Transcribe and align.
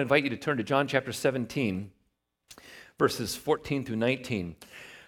I 0.00 0.02
invite 0.02 0.24
you 0.24 0.30
to 0.30 0.36
turn 0.38 0.56
to 0.56 0.62
John 0.62 0.88
chapter 0.88 1.12
17, 1.12 1.90
verses 2.98 3.36
14 3.36 3.84
through 3.84 3.96
19. 3.96 4.56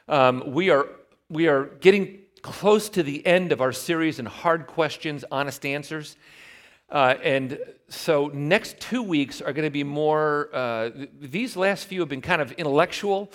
Um, 0.07 0.53
we, 0.53 0.69
are, 0.69 0.87
we 1.31 1.49
are 1.49 1.65
getting 1.65 2.19
close 2.43 2.91
to 2.91 3.03
the 3.03 3.27
end 3.27 3.53
of 3.53 3.63
our 3.63 3.73
series 3.73 4.19
in 4.19 4.27
hard 4.27 4.67
questions, 4.67 5.25
honest 5.33 5.65
answers. 5.65 6.17
Uh, 6.91 7.15
and 7.23 7.59
so, 7.89 8.31
next 8.35 8.81
two 8.81 9.03
weeks 9.03 9.41
are 9.41 9.55
going 9.55 9.67
to 9.67 9.71
be 9.71 9.83
more, 9.83 10.51
uh, 10.53 10.91
these 11.19 11.57
last 11.57 11.87
few 11.87 12.01
have 12.01 12.11
been 12.11 12.21
kind 12.21 12.43
of 12.43 12.53
intellectual. 12.53 13.33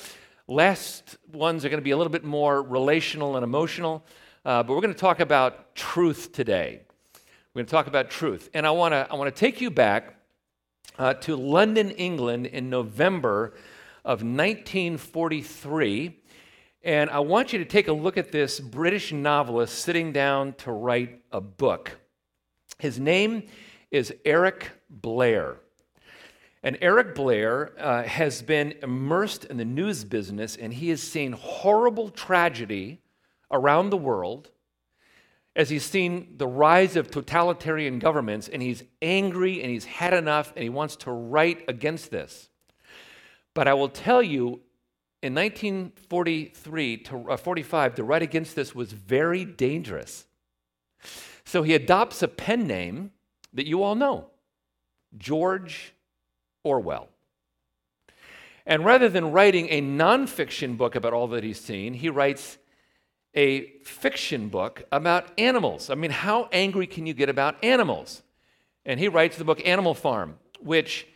Last 0.48 1.18
ones 1.34 1.66
are 1.66 1.70
going 1.70 1.82
to 1.82 1.84
be 1.84 1.90
a 1.90 1.98
little 1.98 2.14
bit 2.14 2.24
more 2.24 2.62
relational 2.62 3.36
and 3.36 3.44
emotional. 3.44 4.06
Uh, 4.46 4.62
but 4.62 4.76
we're 4.76 4.82
going 4.82 4.94
to 4.94 5.00
talk 5.00 5.22
about 5.22 5.74
truth 5.74 6.34
today. 6.34 6.82
We're 7.56 7.62
going 7.62 7.66
to 7.66 7.72
talk 7.72 7.88
about 7.88 8.12
truth. 8.12 8.48
And 8.54 8.68
I 8.68 8.70
want 8.70 8.92
to 8.92 9.08
I 9.10 9.16
want 9.16 9.36
to 9.36 9.40
take 9.40 9.60
you 9.60 9.72
back 9.72 10.17
uh, 10.98 11.14
to 11.16 11.36
London, 11.36 11.92
England 11.92 12.48
in 12.48 12.70
November 12.70 13.54
of 14.04 14.24
1943. 14.24 16.20
And 16.84 17.10
I 17.10 17.20
want 17.20 17.54
you 17.54 17.60
to 17.60 17.66
take 17.66 17.88
a 17.88 17.94
look 17.94 18.18
at 18.18 18.32
this 18.32 18.60
British 18.60 19.12
novelist 19.12 19.80
sitting 19.80 20.12
down 20.12 20.54
to 20.60 20.72
write 20.72 21.22
a 21.32 21.42
book. 21.42 22.00
His 22.80 23.00
name 23.00 23.44
is 23.92 24.14
Eric 24.26 24.72
Blair. 24.90 25.58
And 26.64 26.78
Eric 26.82 27.16
Blair 27.16 27.74
uh, 27.80 28.04
has 28.04 28.42
been 28.42 28.74
immersed 28.82 29.46
in 29.46 29.58
the 29.58 29.66
news 29.66 30.04
business 30.04 30.56
and 30.56 30.74
he 30.74 30.90
has 30.90 31.02
seen 31.02 31.32
horrible 31.34 32.10
tragedy 32.10 33.02
around 33.52 33.90
the 33.90 33.98
world 33.98 34.52
as 35.58 35.72
he's 35.72 35.84
seen 35.84 36.36
the 36.38 36.48
rise 36.48 36.96
of 36.96 37.10
totalitarian 37.10 37.98
governments 37.98 38.48
and 38.48 38.62
he's 38.62 38.84
angry 39.02 39.60
and 39.64 39.72
he's 39.72 39.86
had 39.86 40.14
enough 40.14 40.54
and 40.56 40.62
he 40.62 40.70
wants 40.70 40.96
to 40.96 41.12
write 41.12 41.66
against 41.68 42.12
this. 42.12 42.48
But 43.56 43.68
I 43.68 43.74
will 43.74 43.90
tell 43.90 44.22
you, 44.22 44.62
in 45.24 45.34
1943 45.34 46.98
to 46.98 47.32
uh, 47.32 47.38
45, 47.38 47.96
to 47.96 48.04
write 48.04 48.22
against 48.22 48.56
this 48.56 48.76
was 48.76 48.94
very 48.94 49.44
dangerous. 49.44 50.28
So 51.44 51.64
he 51.64 51.74
adopts 51.74 52.22
a 52.22 52.28
pen 52.28 52.68
name 52.68 53.12
that 53.52 53.66
you 53.66 53.82
all 53.82 53.96
know 53.96 54.28
George 55.18 55.96
Orwell. 56.64 57.10
And 58.64 58.86
rather 58.86 59.10
than 59.10 59.32
writing 59.32 59.70
a 59.70 59.82
nonfiction 59.82 60.78
book 60.78 60.94
about 60.94 61.14
all 61.14 61.28
that 61.30 61.44
he's 61.44 61.60
seen, 61.60 61.96
he 61.96 62.10
writes 62.10 62.60
a 63.38 63.68
fiction 63.84 64.50
book 64.50 64.84
about 64.92 65.28
animals. 65.38 65.92
I 65.92 65.96
mean, 65.96 66.10
how 66.10 66.50
angry 66.52 66.88
can 66.88 67.06
you 67.06 67.14
get 67.14 67.30
about 67.30 67.64
animals? 67.64 68.24
And 68.84 69.00
he 69.00 69.08
writes 69.08 69.38
the 69.38 69.44
book 69.44 69.62
Animal 69.64 69.94
Farm, 69.94 70.40
which 70.60 71.08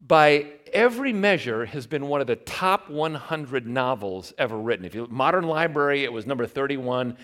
by 0.00 0.46
every 0.72 1.12
measure 1.12 1.66
has 1.66 1.88
been 1.88 2.06
one 2.06 2.20
of 2.20 2.28
the 2.28 2.36
top 2.36 2.88
100 2.88 3.66
novels 3.66 4.32
ever 4.38 4.56
written. 4.56 4.84
If 4.84 4.94
you 4.94 5.08
Modern 5.10 5.44
Library, 5.44 6.04
it 6.04 6.12
was 6.12 6.24
number 6.24 6.46
31. 6.46 7.16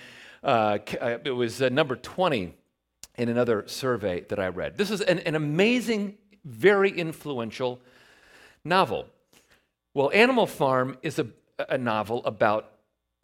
Uh, 0.43 0.79
uh, 1.01 1.19
it 1.25 1.31
was 1.31 1.63
uh, 1.63 1.69
number 1.69 1.95
20 1.95 2.53
in 3.17 3.29
another 3.29 3.63
survey 3.69 4.23
that 4.23 4.41
I 4.41 4.49
read. 4.49 4.77
This 4.77 4.91
is 4.91 5.03
an, 5.03 5.21
an 5.21 5.37
amazing, 5.37 6.19
very 6.45 6.91
influential 6.91 7.81
novel. 8.65 9.07
Well, 9.95 10.11
Animal 10.13 10.47
Farm 10.47 10.99
is 11.03 11.21
a, 11.21 11.29
a 11.69 11.79
novel 11.79 12.23
about 12.27 12.73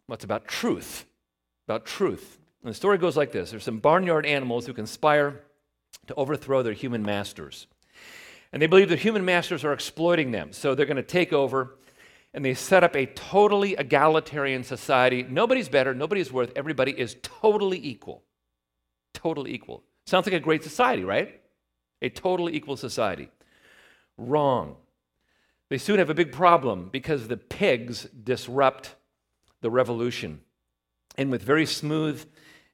well, 0.07 0.15
it's 0.15 0.23
about 0.23 0.47
truth. 0.47 1.05
About 1.67 1.85
truth. 1.85 2.39
And 2.61 2.69
the 2.69 2.75
story 2.75 2.97
goes 2.97 3.17
like 3.17 3.31
this 3.31 3.51
There's 3.51 3.63
some 3.63 3.79
barnyard 3.79 4.25
animals 4.25 4.65
who 4.65 4.73
conspire 4.73 5.43
to 6.07 6.15
overthrow 6.15 6.63
their 6.63 6.73
human 6.73 7.03
masters. 7.03 7.67
And 8.51 8.61
they 8.61 8.67
believe 8.67 8.89
that 8.89 8.99
human 8.99 9.25
masters 9.25 9.63
are 9.63 9.73
exploiting 9.73 10.31
them. 10.31 10.53
So 10.53 10.75
they're 10.75 10.85
going 10.85 10.97
to 10.97 11.03
take 11.03 11.33
over 11.33 11.75
and 12.33 12.43
they 12.43 12.53
set 12.53 12.83
up 12.83 12.95
a 12.95 13.05
totally 13.05 13.75
egalitarian 13.75 14.63
society. 14.63 15.23
Nobody's 15.23 15.69
better, 15.69 15.93
nobody's 15.93 16.31
worth, 16.31 16.51
everybody 16.55 16.91
is 16.91 17.15
totally 17.21 17.83
equal. 17.83 18.23
Totally 19.13 19.53
equal. 19.53 19.83
Sounds 20.05 20.25
like 20.25 20.33
a 20.33 20.39
great 20.39 20.63
society, 20.63 21.03
right? 21.03 21.39
A 22.01 22.09
totally 22.09 22.55
equal 22.55 22.75
society. 22.75 23.29
Wrong. 24.17 24.75
They 25.69 25.77
soon 25.77 25.99
have 25.99 26.09
a 26.09 26.15
big 26.15 26.31
problem 26.31 26.89
because 26.91 27.27
the 27.27 27.37
pigs 27.37 28.07
disrupt 28.23 28.95
the 29.63 29.71
revolution. 29.71 30.41
And 31.17 31.31
with 31.31 31.41
very 31.41 31.65
smooth 31.65 32.23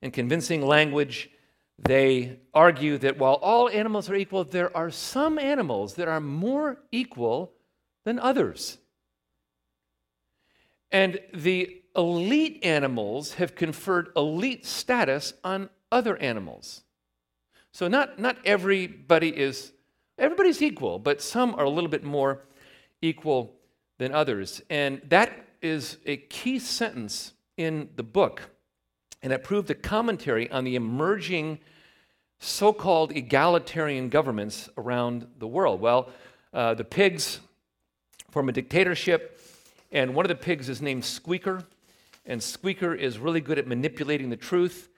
and 0.01 0.11
convincing 0.11 0.65
language, 0.65 1.29
they 1.77 2.39
argue 2.53 2.97
that 2.97 3.17
while 3.17 3.35
all 3.35 3.69
animals 3.69 4.09
are 4.09 4.15
equal, 4.15 4.43
there 4.43 4.75
are 4.75 4.91
some 4.91 5.39
animals 5.39 5.93
that 5.93 6.09
are 6.09 6.19
more 6.19 6.81
equal 6.91 7.53
than 8.03 8.19
others. 8.19 8.79
And 10.91 11.19
the 11.33 11.81
elite 11.95 12.59
animals 12.63 13.35
have 13.35 13.55
conferred 13.55 14.09
elite 14.15 14.65
status 14.65 15.33
on 15.43 15.69
other 15.91 16.17
animals. 16.17 16.81
So 17.71 17.87
not, 17.87 18.19
not 18.19 18.37
everybody 18.45 19.29
is, 19.29 19.73
everybody's 20.17 20.61
equal, 20.61 20.97
but 20.97 21.21
some 21.21 21.53
are 21.55 21.65
a 21.65 21.69
little 21.69 21.89
bit 21.89 22.03
more 22.03 22.41
equal 23.01 23.55
than 23.99 24.11
others. 24.11 24.61
And 24.69 25.01
that 25.09 25.48
is 25.61 25.97
a 26.05 26.17
key 26.17 26.59
sentence 26.59 27.33
in 27.57 27.89
the 27.95 28.03
book, 28.03 28.41
and 29.21 29.33
it 29.33 29.43
proved 29.43 29.69
a 29.69 29.75
commentary 29.75 30.49
on 30.51 30.63
the 30.63 30.75
emerging 30.75 31.59
so 32.39 32.71
called 32.71 33.11
egalitarian 33.11 34.09
governments 34.09 34.69
around 34.77 35.27
the 35.39 35.47
world. 35.47 35.81
Well, 35.81 36.09
uh, 36.53 36.73
the 36.73 36.85
pigs 36.85 37.39
form 38.31 38.47
a 38.49 38.51
dictatorship, 38.51 39.41
and 39.91 40.15
one 40.15 40.25
of 40.25 40.29
the 40.29 40.35
pigs 40.35 40.69
is 40.69 40.81
named 40.81 41.03
Squeaker, 41.03 41.63
and 42.25 42.41
Squeaker 42.41 42.93
is 42.93 43.17
really 43.17 43.41
good 43.41 43.59
at 43.59 43.67
manipulating 43.67 44.29
the 44.29 44.37
truth. 44.37 44.89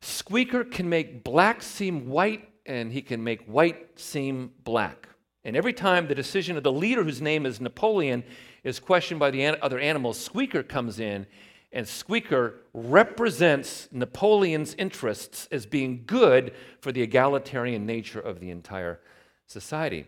Squeaker 0.00 0.64
can 0.64 0.88
make 0.88 1.24
black 1.24 1.62
seem 1.62 2.08
white, 2.08 2.48
and 2.66 2.92
he 2.92 3.02
can 3.02 3.24
make 3.24 3.42
white 3.46 3.98
seem 3.98 4.52
black. 4.62 5.08
And 5.44 5.56
every 5.56 5.72
time 5.72 6.06
the 6.06 6.14
decision 6.14 6.56
of 6.56 6.62
the 6.62 6.72
leader, 6.72 7.02
whose 7.02 7.22
name 7.22 7.46
is 7.46 7.60
Napoleon, 7.60 8.22
is 8.64 8.80
questioned 8.80 9.20
by 9.20 9.30
the 9.30 9.46
other 9.62 9.78
animals, 9.78 10.18
Squeaker 10.18 10.62
comes 10.62 11.00
in, 11.00 11.26
and 11.72 11.86
Squeaker 11.86 12.54
represents 12.72 13.88
Napoleon's 13.92 14.74
interests 14.74 15.48
as 15.52 15.66
being 15.66 16.04
good 16.06 16.52
for 16.80 16.92
the 16.92 17.02
egalitarian 17.02 17.84
nature 17.84 18.20
of 18.20 18.40
the 18.40 18.50
entire 18.50 19.00
society. 19.46 20.06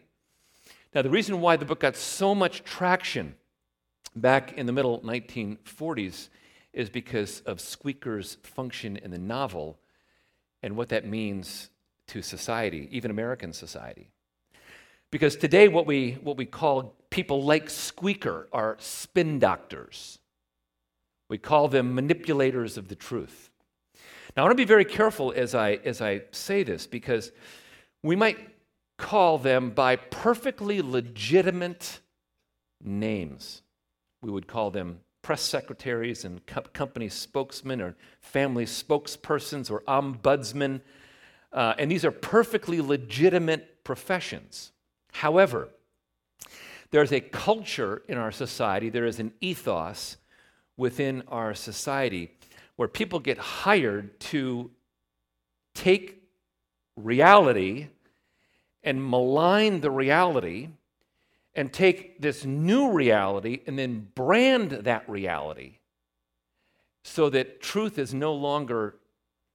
Now, 0.95 1.03
the 1.03 1.11
reason 1.11 1.41
why 1.41 1.57
the 1.57 1.65
book 1.65 1.81
got 1.81 1.97
so 1.97 2.35
much 2.35 2.65
traction 2.65 3.35
back 4.17 4.55
in 4.55 4.67
the 4.67 4.73
middle 4.73 5.01
1940s 5.01 6.29
is 6.73 6.91
because 6.91 7.41
of 7.43 7.61
Squeaker's 7.61 8.37
function 8.43 8.97
in 8.97 9.11
the 9.11 9.19
novel 9.19 9.79
and 10.63 10.77
what 10.77 10.89
that 10.89 11.07
means 11.07 11.71
to 12.09 12.23
society, 12.23 12.89
even 12.91 13.11
American 13.11 13.53
society. 13.53 14.11
Because 15.11 15.37
today, 15.37 15.69
what 15.69 15.87
we, 15.87 16.19
what 16.23 16.37
we 16.37 16.47
call 16.47 16.95
people 17.11 17.43
like 17.43 17.69
Squeaker 17.69 18.49
are 18.53 18.77
spin 18.79 19.39
doctors. 19.39 20.19
We 21.29 21.39
call 21.39 21.69
them 21.69 21.95
manipulators 21.95 22.77
of 22.77 22.89
the 22.89 22.95
truth. 22.95 23.51
Now, 24.37 24.43
I 24.43 24.47
want 24.47 24.53
to 24.53 24.63
be 24.63 24.65
very 24.65 24.85
careful 24.85 25.33
as 25.35 25.55
I, 25.55 25.73
as 25.85 26.01
I 26.01 26.23
say 26.31 26.63
this 26.63 26.87
because 26.87 27.33
we 28.03 28.17
might 28.17 28.39
call 28.97 29.39
them 29.39 29.71
by 29.71 29.97
perfectly 29.97 30.83
legitimate 30.83 32.01
names. 32.83 33.63
We 34.23 34.31
would 34.31 34.47
call 34.47 34.71
them 34.71 35.01
press 35.23 35.43
secretaries 35.43 36.25
and 36.25 36.45
co- 36.47 36.63
company 36.73 37.09
spokesmen 37.09 37.81
or 37.81 37.97
family 38.21 38.67
spokespersons 38.67 39.71
or 39.71 39.83
ombudsmen. 39.83 40.81
Uh, 41.53 41.75
and 41.79 41.91
these 41.91 42.05
are 42.05 42.11
perfectly 42.11 42.81
legitimate 42.81 43.83
professions. 43.85 44.73
However, 45.13 45.69
there's 46.91 47.13
a 47.13 47.21
culture 47.21 48.03
in 48.09 48.19
our 48.19 48.33
society, 48.33 48.91
there 48.91 49.07
is 49.07 49.21
an 49.21 49.33
ethos 49.41 50.17
within 50.77 51.23
our 51.29 51.55
society 51.55 52.37
where 52.77 52.89
people 52.89 53.21
get 53.21 53.39
hired 53.39 54.19
to 54.19 54.71
take 55.75 56.23
reality 56.97 57.89
and 58.83 59.09
malign 59.09 59.81
the 59.81 59.91
reality 59.91 60.69
and 61.55 61.73
take 61.73 62.21
this 62.21 62.45
new 62.45 62.91
reality 62.93 63.61
and 63.67 63.79
then 63.79 64.09
brand 64.15 64.71
that 64.71 65.09
reality 65.09 65.79
so 67.05 67.31
that 67.31 67.61
truth 67.61 67.99
is 67.99 68.15
no 68.15 68.35
longer 68.35 68.97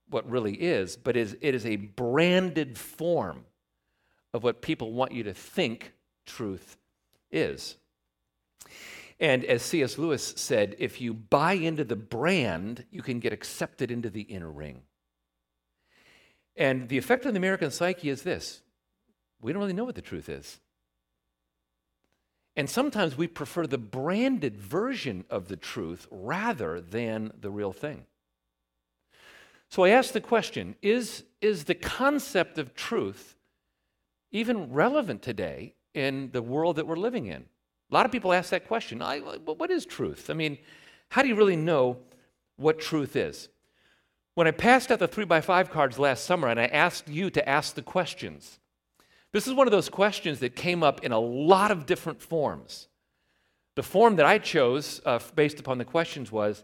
what 0.10 0.30
really 0.30 0.54
is, 0.54 0.96
but 0.96 1.18
is, 1.18 1.36
it 1.42 1.56
is 1.56 1.66
a 1.66 1.76
branded 1.76 2.78
form 2.78 3.46
of 4.34 4.44
what 4.44 4.62
people 4.62 4.94
want 4.94 5.12
you 5.12 5.24
to 5.24 5.34
think 5.34 5.94
truth 6.26 6.78
is. 7.36 7.76
And 9.20 9.46
as 9.46 9.62
C.S. 9.62 9.98
Lewis 9.98 10.34
said, 10.36 10.76
if 10.78 11.00
you 11.00 11.14
buy 11.14 11.54
into 11.54 11.84
the 11.84 11.96
brand, 11.96 12.86
you 12.92 13.02
can 13.02 13.20
get 13.20 13.32
accepted 13.32 13.92
into 13.92 14.10
the 14.10 14.22
inner 14.22 14.52
ring. 14.52 14.82
And 16.58 16.90
the 16.90 16.98
effect 16.98 17.26
on 17.26 17.34
the 17.34 17.38
American 17.38 17.72
psyche 17.72 18.10
is 18.10 18.24
this 18.24 18.62
we 19.42 19.54
don't 19.54 19.62
really 19.62 19.74
know 19.74 19.86
what 19.86 19.96
the 19.96 20.02
truth 20.02 20.30
is. 20.30 20.60
And 22.58 22.70
sometimes 22.70 23.18
we 23.18 23.28
prefer 23.28 23.68
the 23.68 23.78
branded 23.78 24.56
version 24.56 25.26
of 25.30 25.50
the 25.50 25.58
truth 25.58 26.08
rather 26.10 26.80
than 26.80 27.34
the 27.40 27.52
real 27.52 27.74
thing. 27.74 28.06
So 29.70 29.84
I 29.84 29.90
ask 29.90 30.14
the 30.14 30.22
question 30.22 30.76
is, 30.82 31.24
is 31.42 31.66
the 31.66 31.76
concept 31.76 32.58
of 32.58 32.74
truth 32.74 33.36
even 34.32 34.72
relevant 34.72 35.22
today 35.22 35.76
in 35.96 36.30
the 36.32 36.42
world 36.42 36.76
that 36.76 36.88
we're 36.88 36.96
living 36.96 37.28
in? 37.28 37.46
A 37.92 37.94
lot 37.94 38.06
of 38.06 38.12
people 38.12 38.34
ask 38.34 38.50
that 38.50 38.68
question. 38.68 39.02
I, 39.02 39.20
what 39.20 39.72
is 39.72 39.86
truth? 39.86 40.30
I 40.30 40.34
mean, 40.34 40.58
how 41.10 41.22
do 41.22 41.28
you 41.28 41.36
really 41.36 41.56
know 41.56 41.98
what 42.58 42.80
truth 42.80 43.16
is? 43.16 43.50
When 44.34 44.48
I 44.48 44.52
passed 44.52 44.92
out 44.92 45.00
the 45.00 45.08
three 45.08 45.26
by 45.26 45.42
five 45.42 45.72
cards 45.72 45.98
last 45.98 46.26
summer 46.26 46.48
and 46.48 46.60
I 46.60 46.66
asked 46.66 47.08
you 47.08 47.30
to 47.30 47.48
ask 47.48 47.76
the 47.76 47.82
questions, 47.82 48.60
this 49.32 49.48
is 49.48 49.54
one 49.54 49.68
of 49.68 49.72
those 49.72 49.90
questions 49.90 50.40
that 50.40 50.56
came 50.56 50.84
up 50.84 51.04
in 51.04 51.12
a 51.12 51.20
lot 51.20 51.72
of 51.72 51.86
different 51.86 52.22
forms. 52.22 52.88
The 53.76 53.84
form 53.84 54.16
that 54.16 54.26
I 54.26 54.38
chose 54.38 55.02
uh, 55.06 55.20
based 55.36 55.60
upon 55.60 55.78
the 55.78 55.86
questions 55.86 56.32
was 56.32 56.64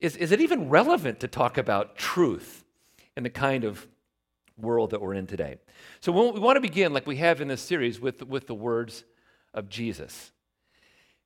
is, 0.00 0.16
is 0.16 0.32
it 0.32 0.40
even 0.40 0.68
relevant 0.68 1.20
to 1.20 1.28
talk 1.28 1.56
about 1.56 1.96
truth 1.96 2.64
in 3.16 3.22
the 3.22 3.30
kind 3.30 3.64
of 3.64 3.86
world 4.58 4.90
that 4.90 5.00
we're 5.00 5.14
in 5.14 5.26
today? 5.26 5.56
So 6.00 6.12
we 6.12 6.40
want 6.40 6.56
to 6.56 6.60
begin, 6.60 6.92
like 6.92 7.06
we 7.06 7.16
have 7.16 7.40
in 7.40 7.48
this 7.48 7.62
series, 7.62 8.00
with, 8.00 8.22
with 8.22 8.46
the 8.46 8.54
words 8.54 9.04
of 9.54 9.68
Jesus. 9.68 10.32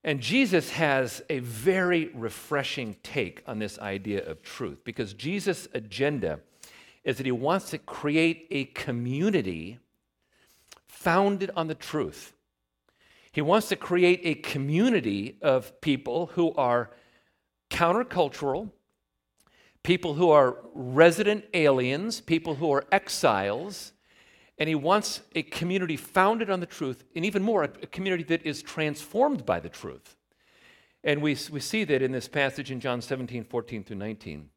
And 0.03 0.21
Jesus 0.21 0.71
has 0.71 1.23
a 1.29 1.41
very 1.41 2.11
refreshing 2.15 2.97
take 3.03 3.43
on 3.47 3.59
this 3.59 3.79
idea 3.79 4.25
of 4.25 4.43
truth 4.43 4.79
because 4.83 5.13
Jesus' 5.13 5.69
agenda 5.75 6.41
is 7.05 7.19
that 7.19 7.27
he 7.27 7.33
wants 7.33 7.71
to 7.71 7.79
create 7.79 8.47
a 8.51 8.65
community 8.67 9.79
founded 10.87 11.51
on 11.55 11.67
the 11.67 11.75
truth. 11.75 12.33
He 13.33 13.41
wants 13.41 13.69
to 13.69 13.77
create 13.77 14.21
a 14.25 14.35
community 14.35 15.37
of 15.41 15.81
people 15.81 16.27
who 16.35 16.53
are 16.55 16.91
countercultural, 17.71 18.71
people 19.83 20.15
who 20.15 20.31
are 20.31 20.59
resident 20.75 21.45
aliens, 21.55 22.21
people 22.21 22.57
who 22.57 22.71
are 22.73 22.85
exiles, 22.93 23.93
and 24.59 24.69
he 24.69 24.75
wants 24.75 25.23
a 25.35 25.43
community 25.43 25.97
founded 25.97 26.51
on 26.51 26.61
the 26.61 26.67
truth, 26.67 27.05
and 27.17 27.25
even 27.25 27.43
more, 27.43 27.65
a, 27.65 27.69
community 27.69 28.23
that 28.25 28.45
is 28.45 28.63
transformed 28.63 29.47
by 29.47 29.59
the 29.59 29.71
truth. 29.71 30.17
And 31.03 31.23
we, 31.23 31.37
we 31.51 31.61
see 31.61 31.85
that 31.85 32.03
in 32.03 32.13
this 32.13 32.29
passage 32.29 32.71
in 32.71 32.79
John 32.79 33.01
17, 33.01 33.45
14 33.45 33.85
through 33.85 33.97
19. 33.97 34.51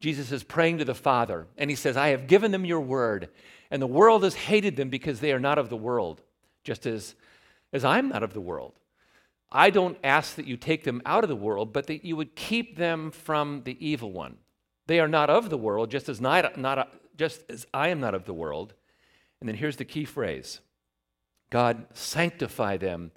Jesus 0.00 0.32
is 0.32 0.42
praying 0.42 0.78
to 0.78 0.84
the 0.84 0.94
Father, 0.94 1.46
and 1.56 1.70
he 1.70 1.76
says, 1.76 1.96
I 1.96 2.08
have 2.08 2.26
given 2.26 2.50
them 2.50 2.64
your 2.64 2.80
word, 2.80 3.28
and 3.70 3.80
the 3.80 3.86
world 3.86 4.24
has 4.24 4.34
hated 4.34 4.74
them 4.74 4.88
because 4.88 5.20
they 5.20 5.32
are 5.32 5.38
not 5.38 5.58
of 5.58 5.68
the 5.68 5.76
world, 5.76 6.22
just 6.64 6.84
as, 6.84 7.14
as 7.72 7.84
I'm 7.84 8.08
not 8.08 8.24
of 8.24 8.32
the 8.32 8.40
world. 8.40 8.79
I 9.52 9.70
don't 9.70 9.98
ask 10.04 10.36
that 10.36 10.46
you 10.46 10.56
take 10.56 10.84
them 10.84 11.02
out 11.04 11.24
of 11.24 11.28
the 11.28 11.36
world, 11.36 11.72
but 11.72 11.86
that 11.88 12.04
you 12.04 12.16
would 12.16 12.36
keep 12.36 12.76
them 12.76 13.10
from 13.10 13.62
the 13.64 13.76
evil 13.84 14.12
one. 14.12 14.36
They 14.86 15.00
are 15.00 15.08
not 15.08 15.30
of 15.30 15.50
the 15.50 15.58
world, 15.58 15.90
just 15.90 16.08
as, 16.08 16.20
not, 16.20 16.56
not, 16.58 16.92
just 17.16 17.42
as 17.48 17.66
I 17.74 17.88
am 17.88 18.00
not 18.00 18.14
of 18.14 18.24
the 18.24 18.34
world. 18.34 18.74
And 19.40 19.48
then 19.48 19.56
here's 19.56 19.76
the 19.76 19.84
key 19.84 20.04
phrase 20.04 20.60
God, 21.50 21.86
sanctify 21.94 22.76
them 22.76 23.10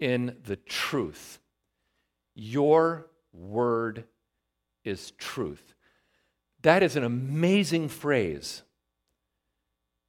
in 0.00 0.36
the 0.44 0.56
truth. 0.56 1.38
Your 2.34 3.06
word 3.32 4.04
is 4.84 5.12
truth. 5.12 5.74
That 6.62 6.82
is 6.82 6.96
an 6.96 7.04
amazing 7.04 7.88
phrase. 7.88 8.62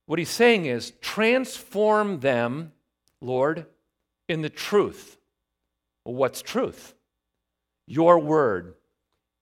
What 0.05 0.19
he's 0.19 0.29
saying 0.29 0.65
is, 0.65 0.91
transform 1.01 2.19
them, 2.19 2.73
Lord, 3.21 3.65
in 4.27 4.41
the 4.41 4.49
truth. 4.49 5.17
What's 6.03 6.41
truth? 6.41 6.93
Your 7.87 8.19
word 8.19 8.75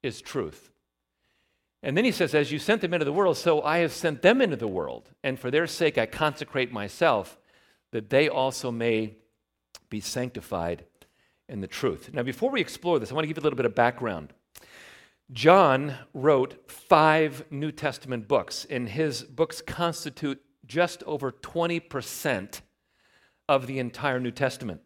is 0.04 0.22
truth. 0.22 0.72
And 1.84 1.98
then 1.98 2.06
he 2.06 2.12
says, 2.12 2.36
As 2.36 2.52
you 2.52 2.60
sent 2.60 2.82
them 2.82 2.94
into 2.94 3.06
the 3.06 3.14
world, 3.14 3.38
so 3.38 3.62
I 3.62 3.80
have 3.80 3.92
sent 3.92 4.22
them 4.22 4.42
into 4.42 4.56
the 4.56 4.68
world. 4.68 5.10
And 5.24 5.40
for 5.40 5.50
their 5.50 5.68
sake 5.68 5.98
I 5.98 6.06
consecrate 6.06 6.72
myself, 6.72 7.40
that 7.92 8.10
they 8.10 8.30
also 8.30 8.72
may 8.72 9.16
be 9.90 10.00
sanctified 10.00 10.86
in 11.50 11.62
the 11.62 11.68
truth. 11.68 12.12
Now, 12.14 12.24
before 12.24 12.50
we 12.50 12.62
explore 12.62 13.00
this, 13.00 13.12
I 13.12 13.16
want 13.16 13.24
to 13.24 13.28
give 13.28 13.38
you 13.38 13.42
a 13.42 13.46
little 13.46 13.58
bit 13.58 13.66
of 13.66 13.76
background. 13.76 14.34
John 15.32 15.96
wrote 16.14 16.70
five 16.70 17.46
New 17.50 17.72
Testament 17.72 18.28
books, 18.28 18.66
and 18.70 18.88
his 18.88 19.24
books 19.24 19.62
constitute 19.62 20.42
just 20.66 21.04
over 21.04 21.32
20% 21.32 22.62
of 23.50 23.68
the 23.68 23.80
entire 23.80 24.20
New 24.20 24.32
Testament. 24.32 24.82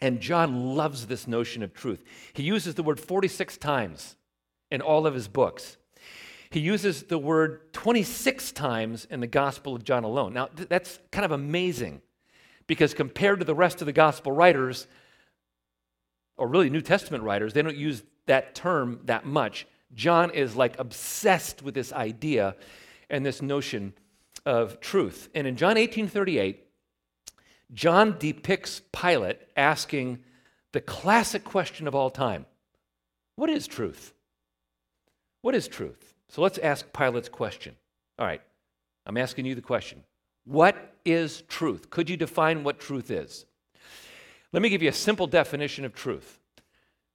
And 0.00 0.20
John 0.20 0.74
loves 0.74 1.06
this 1.06 1.26
notion 1.26 1.62
of 1.62 1.72
truth. 1.72 2.02
He 2.32 2.42
uses 2.42 2.74
the 2.74 2.82
word 2.82 3.00
46 3.00 3.56
times 3.58 4.16
in 4.70 4.80
all 4.80 5.06
of 5.06 5.14
his 5.14 5.28
books. 5.28 5.76
He 6.50 6.60
uses 6.60 7.04
the 7.04 7.18
word 7.18 7.72
26 7.72 8.52
times 8.52 9.06
in 9.10 9.20
the 9.20 9.26
Gospel 9.26 9.74
of 9.74 9.84
John 9.84 10.04
alone. 10.04 10.32
Now, 10.34 10.46
th- 10.46 10.68
that's 10.68 10.98
kind 11.10 11.24
of 11.24 11.32
amazing 11.32 12.00
because 12.66 12.94
compared 12.94 13.40
to 13.40 13.44
the 13.44 13.54
rest 13.54 13.80
of 13.82 13.86
the 13.86 13.92
Gospel 13.92 14.32
writers, 14.32 14.86
or 16.36 16.48
really 16.48 16.70
New 16.70 16.80
Testament 16.80 17.24
writers, 17.24 17.52
they 17.52 17.62
don't 17.62 17.76
use 17.76 18.02
that 18.26 18.54
term 18.54 19.00
that 19.04 19.26
much. 19.26 19.66
John 19.94 20.30
is 20.30 20.56
like 20.56 20.78
obsessed 20.78 21.62
with 21.62 21.74
this 21.74 21.92
idea 21.92 22.56
and 23.10 23.24
this 23.24 23.42
notion 23.42 23.92
of 24.46 24.80
truth. 24.80 25.28
And 25.34 25.46
in 25.46 25.56
John 25.56 25.76
18 25.76 26.08
38, 26.08 26.63
John 27.74 28.16
depicts 28.18 28.80
Pilate 28.92 29.40
asking 29.56 30.20
the 30.72 30.80
classic 30.80 31.44
question 31.44 31.88
of 31.88 31.94
all 31.94 32.10
time 32.10 32.46
What 33.36 33.50
is 33.50 33.66
truth? 33.66 34.12
What 35.42 35.54
is 35.54 35.68
truth? 35.68 36.14
So 36.28 36.40
let's 36.40 36.58
ask 36.58 36.90
Pilate's 36.92 37.28
question. 37.28 37.76
All 38.18 38.26
right, 38.26 38.40
I'm 39.06 39.16
asking 39.16 39.46
you 39.46 39.54
the 39.54 39.60
question 39.60 40.04
What 40.44 40.94
is 41.04 41.42
truth? 41.48 41.90
Could 41.90 42.08
you 42.08 42.16
define 42.16 42.64
what 42.64 42.80
truth 42.80 43.10
is? 43.10 43.44
Let 44.52 44.62
me 44.62 44.68
give 44.68 44.82
you 44.82 44.88
a 44.88 44.92
simple 44.92 45.26
definition 45.26 45.84
of 45.84 45.94
truth 45.94 46.38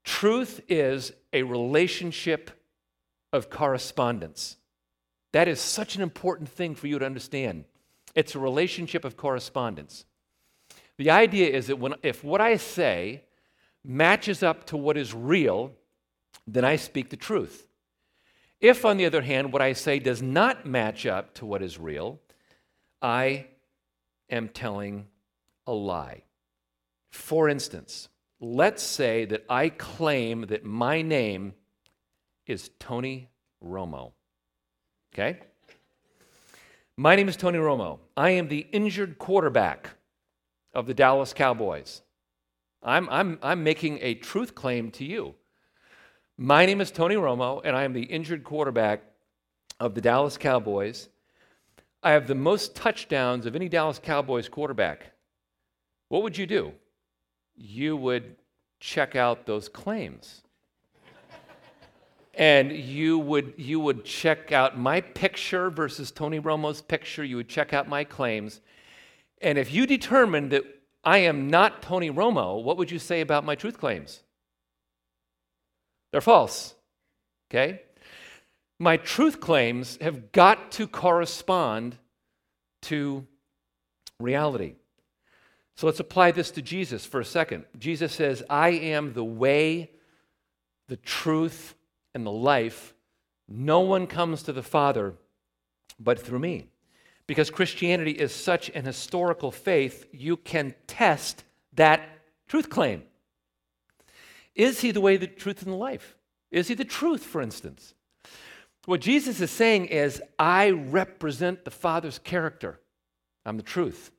truth 0.04 0.62
is 0.68 1.14
a 1.34 1.44
relationship 1.44 2.52
of 3.32 3.50
correspondence. 3.50 4.58
That 5.32 5.48
is 5.48 5.60
such 5.60 5.96
an 5.96 6.02
important 6.02 6.50
thing 6.50 6.74
for 6.76 6.88
you 6.88 6.98
to 7.00 7.06
understand. 7.06 7.66
It's 8.16 8.36
a 8.36 8.40
relationship 8.40 9.06
of 9.06 9.16
correspondence. 9.16 10.06
The 11.00 11.12
idea 11.12 11.48
is 11.48 11.68
that 11.68 11.78
when, 11.78 11.94
if 12.04 12.26
what 12.26 12.42
I 12.42 12.58
say 12.58 13.24
matches 13.86 14.44
up 14.44 14.66
to 14.66 14.76
what 14.76 14.98
is 14.98 15.14
real, 15.14 15.72
then 16.46 16.66
I 16.66 16.76
speak 16.76 17.10
the 17.10 17.16
truth. 17.16 17.68
If, 18.60 18.84
on 18.84 18.98
the 18.98 19.06
other 19.06 19.22
hand, 19.22 19.54
what 19.54 19.62
I 19.62 19.72
say 19.72 20.00
does 20.00 20.22
not 20.22 20.66
match 20.66 21.06
up 21.06 21.34
to 21.36 21.46
what 21.46 21.62
is 21.62 21.80
real, 21.80 22.20
I 23.02 23.46
am 24.30 24.50
telling 24.50 25.08
a 25.66 25.72
lie. 25.72 26.24
For 27.12 27.48
instance, 27.48 28.10
let's 28.42 28.84
say 28.84 29.24
that 29.24 29.46
I 29.50 29.70
claim 29.70 30.48
that 30.48 30.66
my 30.66 31.02
name 31.02 31.54
is 32.46 32.72
Tony 32.78 33.30
Romo. 33.64 34.12
Okay? 35.14 35.40
My 36.98 37.16
name 37.16 37.30
is 37.30 37.38
Tony 37.38 37.58
Romo. 37.58 38.00
I 38.18 38.32
am 38.32 38.50
the 38.50 38.68
injured 38.74 39.18
quarterback 39.18 39.92
of 40.74 40.86
the 40.86 40.94
Dallas 40.94 41.34
Cowboys. 41.34 42.02
I'm, 42.82 43.10
I'm, 43.10 43.40
I'm 43.42 43.64
making 43.64 44.00
a 44.02 44.16
truth 44.16 44.56
claim 44.56 44.92
to 44.92 45.06
you. 45.06 45.36
My 46.38 46.66
name 46.66 46.80
is 46.80 46.92
Tony 46.92 47.16
Romo, 47.16 47.62
and 47.64 47.76
I 47.76 47.84
am 47.84 47.94
the 47.94 48.04
injured 48.04 48.44
quarterback 48.44 49.04
of 49.80 49.96
the 49.96 50.02
Dallas 50.02 50.38
Cowboys. 50.38 51.10
I 52.02 52.12
have 52.12 52.28
the 52.28 52.36
most 52.36 52.76
touchdowns 52.76 53.46
of 53.46 53.56
any 53.56 53.68
Dallas 53.68 54.00
Cowboys 54.00 54.48
quarterback. 54.48 55.08
What 56.08 56.24
would 56.24 56.38
you 56.38 56.46
do? 56.46 56.72
You 57.56 57.98
would 57.98 58.38
check 58.80 59.16
out 59.18 59.46
those 59.46 59.68
claims. 59.68 60.42
and 62.34 62.72
you 62.72 63.20
would, 63.20 63.54
you 63.58 63.82
would 63.82 64.06
check 64.06 64.54
out 64.54 64.80
my 64.80 65.02
picture 65.02 65.70
versus 65.70 66.10
Tony 66.10 66.40
Romo's 66.40 66.82
picture. 66.82 67.24
You 67.24 67.36
would 67.36 67.50
check 67.50 67.74
out 67.74 67.90
my 67.90 68.06
claims. 68.06 68.62
And 69.42 69.58
if 69.58 69.74
you 69.74 69.86
determined 69.86 70.52
that 70.52 70.64
I 71.04 71.20
am 71.20 71.50
not 71.50 71.82
Tony 71.82 72.12
Romo, 72.12 72.62
what 72.62 72.78
would 72.78 72.92
you 72.92 73.00
say 73.00 73.22
about 73.22 73.46
my 73.46 73.56
truth 73.56 73.78
claims? 73.78 74.22
They're 76.12 76.22
false. 76.22 76.76
Okay? 77.50 77.82
My 78.80 78.98
truth 78.98 79.40
claims 79.40 79.98
have 80.02 80.32
got 80.32 80.72
to 80.74 80.88
correspond 80.88 81.98
to 82.84 83.26
reality. 84.20 84.76
So 85.76 85.86
let's 85.88 86.00
apply 86.00 86.32
this 86.32 86.52
to 86.52 86.62
Jesus 86.62 87.06
for 87.06 87.20
a 87.20 87.26
second. 87.26 87.66
Jesus 87.78 88.14
says, 88.14 88.44
I 88.50 88.70
am 88.70 89.14
the 89.14 89.24
way, 89.24 89.92
the 90.88 90.98
truth, 90.98 91.76
and 92.14 92.26
the 92.26 92.32
life. 92.32 92.94
No 93.48 93.80
one 93.82 94.08
comes 94.08 94.44
to 94.44 94.54
the 94.54 94.64
Father 94.64 95.14
but 96.00 96.20
through 96.20 96.40
me. 96.40 96.68
Because 97.30 97.52
Christianity 97.52 98.14
is 98.14 98.34
such 98.34 98.70
an 98.70 98.86
historical 98.86 99.52
faith, 99.52 100.08
you 100.12 100.36
can 100.36 100.74
test 100.88 101.44
that 101.74 102.02
Truth 102.50 102.72
claim. 102.72 103.04
Is 104.56 104.82
he 104.82 104.90
the 104.90 105.00
way, 105.00 105.16
the 105.18 105.28
truth, 105.28 105.62
and 105.62 105.72
the 105.72 105.78
life? 105.78 106.16
Is 106.50 106.68
he 106.68 106.74
the 106.74 106.84
truth, 106.84 107.24
for 107.24 107.42
instance? 107.42 107.94
What 108.86 109.02
Jesus 109.02 109.40
is 109.40 109.52
saying 109.52 109.86
is, 109.86 110.22
I 110.40 110.72
represent 110.72 111.64
the 111.64 111.72
Father's 111.72 112.18
character. 112.18 112.80
I'm 113.46 113.58
the 113.58 113.64
truth. 113.64 114.12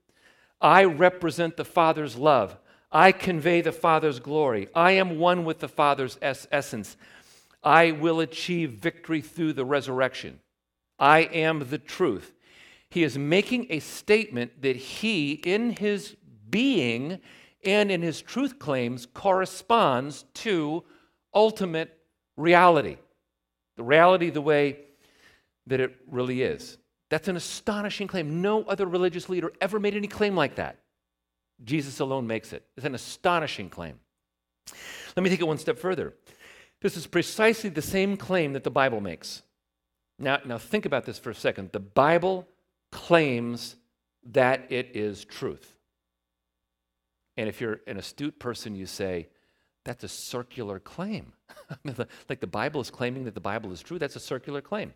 I 0.61 0.85
represent 0.85 1.57
the 1.57 1.65
Father's 1.65 2.17
love. 2.17 2.57
I 2.93 3.11
convey 3.11 3.61
the 3.61 3.73
Father's 3.73 4.21
glory. 4.21 4.69
I 4.73 4.93
am 4.93 5.19
one 5.19 5.45
with 5.45 5.59
the 5.59 5.69
Father's 5.69 6.17
es- 6.23 6.47
essence. 6.53 6.97
I 7.65 7.91
will 7.91 8.21
achieve 8.21 8.71
victory 8.75 9.21
through 9.21 9.55
the 9.55 9.65
resurrection. 9.65 10.39
I 11.01 11.21
am 11.21 11.69
the 11.69 11.79
truth. 11.79 12.33
He 12.91 13.05
is 13.05 13.17
making 13.17 13.67
a 13.71 13.79
statement 13.79 14.63
that 14.63 14.77
he, 14.77 15.33
in 15.33 15.77
his 15.77 16.17
being 16.49 17.21
and 17.65 17.91
in 17.91 18.03
his 18.03 18.21
truth 18.21 18.59
claims, 18.59 19.07
corresponds 19.07 20.25
to 20.35 20.83
ultimate 21.33 21.97
reality. 22.37 22.97
The 23.77 23.85
reality 23.85 24.31
the 24.31 24.41
way 24.41 24.79
that 25.67 25.81
it 25.81 25.95
really 26.09 26.43
is. 26.43 26.79
That's 27.11 27.29
an 27.29 27.37
astonishing 27.37 28.09
claim. 28.09 28.43
No 28.43 28.65
other 28.65 28.87
religious 28.87 29.29
leader 29.29 29.53
ever 29.61 29.79
made 29.79 29.95
any 29.95 30.09
claim 30.09 30.35
like 30.35 30.57
that. 30.57 30.79
Jesus 31.63 32.01
alone 32.01 32.27
makes 32.27 32.53
it. 32.53 32.65
It's 32.77 32.87
an 32.87 32.95
astonishing 32.95 33.69
claim. 33.69 34.01
Let 35.17 35.23
me 35.23 35.31
take 35.31 35.41
it 35.41 35.47
one 35.47 35.59
step 35.59 35.79
further. 35.79 36.15
This 36.81 36.97
is 36.97 37.07
precisely 37.07 37.69
the 37.69 37.83
same 37.83 38.17
claim 38.17 38.55
that 38.55 38.65
the 38.65 38.71
Bible 38.71 39.01
makes. 39.01 39.43
Now, 40.19 40.39
now 40.45 40.59
think 40.59 40.87
about 40.87 41.05
this 41.05 41.19
for 41.19 41.31
a 41.31 41.35
second. 41.35 41.73
The 41.73 41.81
Bible 41.81 42.47
claims 42.91 43.77
that 44.33 44.71
it 44.71 44.91
is 44.95 45.25
truth. 45.25 45.77
And 47.37 47.49
if 47.49 47.61
you're 47.61 47.81
an 47.87 47.97
astute 47.97 48.39
person, 48.39 48.75
you 48.75 48.87
say, 48.87 49.29
that's 49.85 50.05
a 50.05 50.09
circular 50.09 50.79
claim. 50.79 51.33
like 52.29 52.41
the 52.41 52.47
Bible 52.47 52.81
is 52.81 52.91
claiming 52.91 53.25
that 53.25 53.35
the 53.35 53.41
Bible 53.41 53.73
is 53.73 53.81
true, 53.81 53.99
that's 53.99 54.17
a 54.17 54.21
circular 54.21 54.61
claim. 54.61 54.93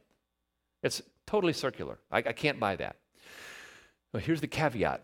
It's 0.83 1.01
totally 1.27 1.55
circular. 1.55 1.99
I, 2.11 2.19
I 2.19 2.33
can't 2.33 2.61
buy 2.61 2.77
that. 2.77 2.97
Well, 4.13 4.23
here's 4.23 4.41
the 4.41 4.47
caveat 4.47 5.03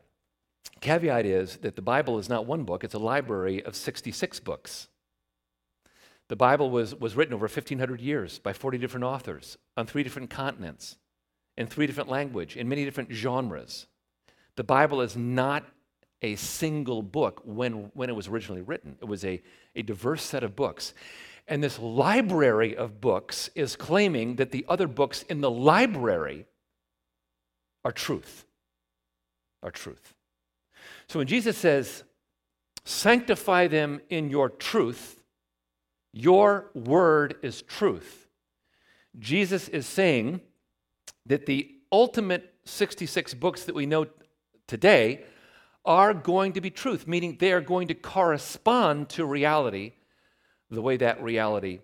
Caveat 0.81 1.27
is 1.27 1.59
that 1.59 1.77
the 1.77 1.83
Bible 1.83 2.19
is 2.19 2.29
not 2.29 2.47
one 2.47 2.65
book, 2.65 2.85
it's 2.85 2.95
a 2.95 2.99
library 2.99 3.63
of 3.65 3.75
66 3.75 4.41
books. 4.41 4.89
The 6.29 6.37
Bible 6.37 6.71
was, 6.71 6.95
was 6.95 7.17
written 7.17 7.35
over 7.35 7.47
1,500 7.47 8.01
years 8.01 8.39
by 8.39 8.53
40 8.53 8.79
different 8.79 9.05
authors 9.05 9.59
on 9.77 9.87
three 9.87 10.03
different 10.03 10.31
continents, 10.31 10.97
in 11.61 11.67
three 11.67 11.87
different 11.87 12.09
language, 12.09 12.57
in 12.57 12.71
many 12.71 12.87
different 12.87 13.13
genres. 13.13 13.87
The 14.57 14.65
Bible 14.65 15.03
is 15.03 15.15
not 15.15 15.63
a 16.23 16.35
single 16.37 17.03
book 17.03 17.43
when, 17.45 17.91
when 17.93 18.09
it 18.09 18.17
was 18.17 18.29
originally 18.29 18.63
written. 18.63 18.97
It 18.99 19.05
was 19.05 19.27
a, 19.27 19.43
a 19.77 19.83
diverse 19.83 20.23
set 20.23 20.43
of 20.43 20.57
books. 20.57 20.95
And 21.47 21.63
this 21.63 21.79
library 21.79 22.75
of 22.75 23.03
books 23.03 23.51
is 23.55 23.77
claiming 23.77 24.37
that 24.37 24.53
the 24.53 24.65
other 24.71 24.89
books 24.89 25.23
in 25.25 25.43
the 25.43 25.51
library 25.51 26.47
are 27.85 27.93
truth. 27.93 28.47
Are 29.63 29.71
truth. 29.71 30.15
So 31.09 31.19
when 31.19 31.29
Jesus 31.29 31.59
says, 31.59 32.05
sanctify 32.87 33.67
them 33.67 34.01
in 34.09 34.31
your 34.31 34.49
truth, 34.49 35.23
your 36.11 36.71
word 36.73 37.35
is 37.43 37.61
truth, 37.61 38.29
Jesus 39.19 39.69
is 39.69 39.85
saying 39.87 40.41
that 41.31 41.47
the 41.47 41.71
ultimate 41.93 42.53
66 42.65 43.35
books 43.35 43.63
that 43.65 43.75
we 43.75 43.87
know 43.87 44.07
today 44.67 45.23
are 45.85 46.13
going 46.13 46.55
to 46.55 46.61
be 46.61 46.71
truth, 46.71 47.07
meaning 47.07 47.37
they 47.39 47.53
are 47.53 47.61
going 47.61 47.87
to 47.87 47.95
correspond 47.95 49.09
to 49.11 49.25
reality 49.25 49.93
the 50.71 50.83
way 50.83 50.97
that 50.97 51.23
reality 51.23 51.79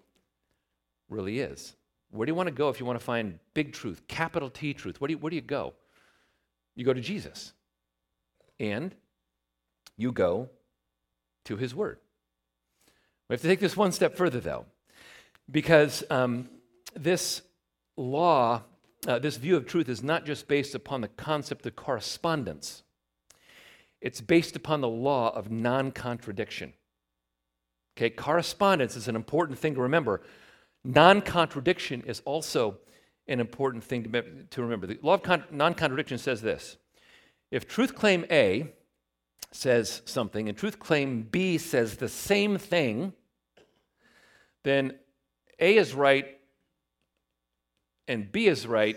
really 1.08 1.38
is. 1.38 1.76
Where 2.10 2.26
do 2.26 2.30
you 2.30 2.34
want 2.34 2.48
to 2.48 2.54
go 2.54 2.70
if 2.70 2.80
you 2.80 2.86
want 2.86 2.98
to 2.98 3.04
find 3.04 3.38
big 3.54 3.72
truth, 3.72 4.02
capital 4.08 4.50
T 4.50 4.74
truth? 4.74 5.00
Where 5.00 5.06
do 5.06 5.12
you, 5.12 5.18
where 5.18 5.30
do 5.30 5.36
you 5.36 5.42
go? 5.42 5.74
You 6.74 6.84
go 6.84 6.92
to 6.92 7.00
Jesus. 7.00 7.52
And 8.58 8.96
you 9.96 10.10
go 10.10 10.50
to 11.44 11.56
his 11.56 11.72
word. 11.72 11.98
We 13.28 13.34
have 13.34 13.42
to 13.42 13.48
take 13.48 13.60
this 13.60 13.76
one 13.76 13.92
step 13.92 14.16
further, 14.16 14.40
though, 14.40 14.66
because 15.48 16.02
um, 16.10 16.48
this 16.96 17.42
law, 17.96 18.62
uh, 19.06 19.18
this 19.18 19.36
view 19.36 19.56
of 19.56 19.66
truth, 19.66 19.88
is 19.88 20.02
not 20.02 20.24
just 20.24 20.48
based 20.48 20.74
upon 20.74 21.00
the 21.00 21.08
concept 21.08 21.66
of 21.66 21.76
correspondence, 21.76 22.82
it's 24.00 24.20
based 24.20 24.56
upon 24.56 24.80
the 24.80 24.88
law 24.88 25.34
of 25.34 25.50
non 25.50 25.90
contradiction. 25.90 26.72
Okay, 27.96 28.10
correspondence 28.10 28.96
is 28.96 29.08
an 29.08 29.16
important 29.16 29.58
thing 29.58 29.74
to 29.74 29.80
remember. 29.80 30.22
Non 30.84 31.20
contradiction 31.22 32.02
is 32.02 32.20
also 32.24 32.78
an 33.26 33.40
important 33.40 33.82
thing 33.82 34.04
to, 34.04 34.22
to 34.50 34.62
remember. 34.62 34.86
The 34.86 34.98
law 35.02 35.14
of 35.14 35.22
con- 35.22 35.44
non 35.50 35.74
contradiction 35.74 36.18
says 36.18 36.42
this 36.42 36.76
if 37.50 37.66
truth 37.66 37.94
claim 37.94 38.24
A 38.30 38.72
says 39.52 40.02
something 40.04 40.48
and 40.48 40.56
truth 40.56 40.78
claim 40.78 41.22
B 41.22 41.58
says 41.58 41.96
the 41.96 42.08
same 42.08 42.58
thing, 42.58 43.12
then 44.64 44.94
A 45.58 45.76
is 45.76 45.94
right 45.94 46.35
and 48.08 48.30
B 48.30 48.46
is 48.46 48.66
right, 48.66 48.96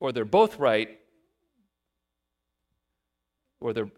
or 0.00 0.12
they're 0.12 0.24
both 0.24 0.58
right, 0.58 0.98
or 3.60 3.72
they're, 3.72 3.90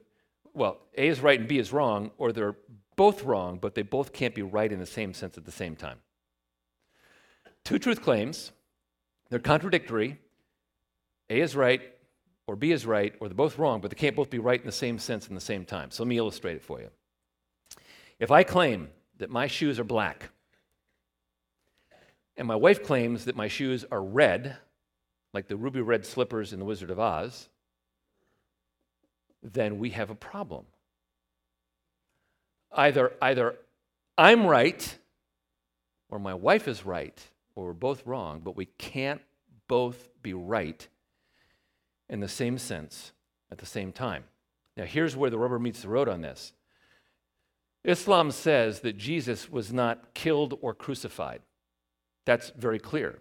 well, 0.54 0.78
A 0.96 1.08
is 1.08 1.20
right 1.20 1.38
and 1.38 1.48
B 1.48 1.58
is 1.58 1.72
wrong, 1.72 2.10
or 2.18 2.32
they're 2.32 2.56
both 2.96 3.24
wrong, 3.24 3.58
but 3.58 3.74
they 3.74 3.82
both 3.82 4.12
can't 4.12 4.34
be 4.34 4.42
right 4.42 4.70
in 4.70 4.78
the 4.78 4.86
same 4.86 5.14
sense 5.14 5.36
at 5.38 5.44
the 5.44 5.52
same 5.52 5.76
time. 5.76 5.98
Two 7.64 7.78
truth 7.78 8.02
claims, 8.02 8.52
they're 9.28 9.38
contradictory. 9.38 10.18
A 11.28 11.40
is 11.40 11.54
right, 11.54 11.82
or 12.46 12.56
B 12.56 12.72
is 12.72 12.84
right, 12.84 13.14
or 13.20 13.28
they're 13.28 13.34
both 13.34 13.58
wrong, 13.58 13.80
but 13.80 13.90
they 13.90 13.96
can't 13.96 14.16
both 14.16 14.30
be 14.30 14.38
right 14.38 14.58
in 14.58 14.66
the 14.66 14.72
same 14.72 14.98
sense 14.98 15.28
in 15.28 15.34
the 15.34 15.40
same 15.40 15.64
time. 15.64 15.90
So 15.90 16.02
let 16.02 16.08
me 16.08 16.18
illustrate 16.18 16.56
it 16.56 16.62
for 16.62 16.80
you. 16.80 16.88
If 18.18 18.30
I 18.30 18.42
claim 18.42 18.88
that 19.18 19.30
my 19.30 19.46
shoes 19.46 19.78
are 19.78 19.84
black, 19.84 20.30
and 22.40 22.46
my 22.46 22.56
wife 22.56 22.82
claims 22.82 23.26
that 23.26 23.36
my 23.36 23.48
shoes 23.48 23.84
are 23.92 24.02
red, 24.02 24.56
like 25.34 25.46
the 25.46 25.58
ruby 25.58 25.82
red 25.82 26.06
slippers 26.06 26.54
in 26.54 26.58
The 26.58 26.64
Wizard 26.64 26.90
of 26.90 26.98
Oz, 26.98 27.50
then 29.42 29.78
we 29.78 29.90
have 29.90 30.08
a 30.08 30.14
problem. 30.14 30.64
Either, 32.72 33.12
either 33.20 33.56
I'm 34.16 34.46
right, 34.46 34.96
or 36.08 36.18
my 36.18 36.32
wife 36.32 36.66
is 36.66 36.86
right, 36.86 37.20
or 37.54 37.66
we're 37.66 37.72
both 37.74 38.06
wrong, 38.06 38.40
but 38.42 38.56
we 38.56 38.64
can't 38.64 39.20
both 39.68 40.08
be 40.22 40.32
right 40.32 40.88
in 42.08 42.20
the 42.20 42.28
same 42.28 42.56
sense 42.56 43.12
at 43.52 43.58
the 43.58 43.66
same 43.66 43.92
time. 43.92 44.24
Now, 44.78 44.84
here's 44.84 45.14
where 45.14 45.28
the 45.28 45.38
rubber 45.38 45.58
meets 45.58 45.82
the 45.82 45.88
road 45.88 46.08
on 46.08 46.22
this 46.22 46.54
Islam 47.84 48.30
says 48.30 48.80
that 48.80 48.96
Jesus 48.96 49.50
was 49.50 49.74
not 49.74 50.14
killed 50.14 50.58
or 50.62 50.72
crucified. 50.72 51.42
That's 52.24 52.50
very 52.50 52.78
clear. 52.78 53.18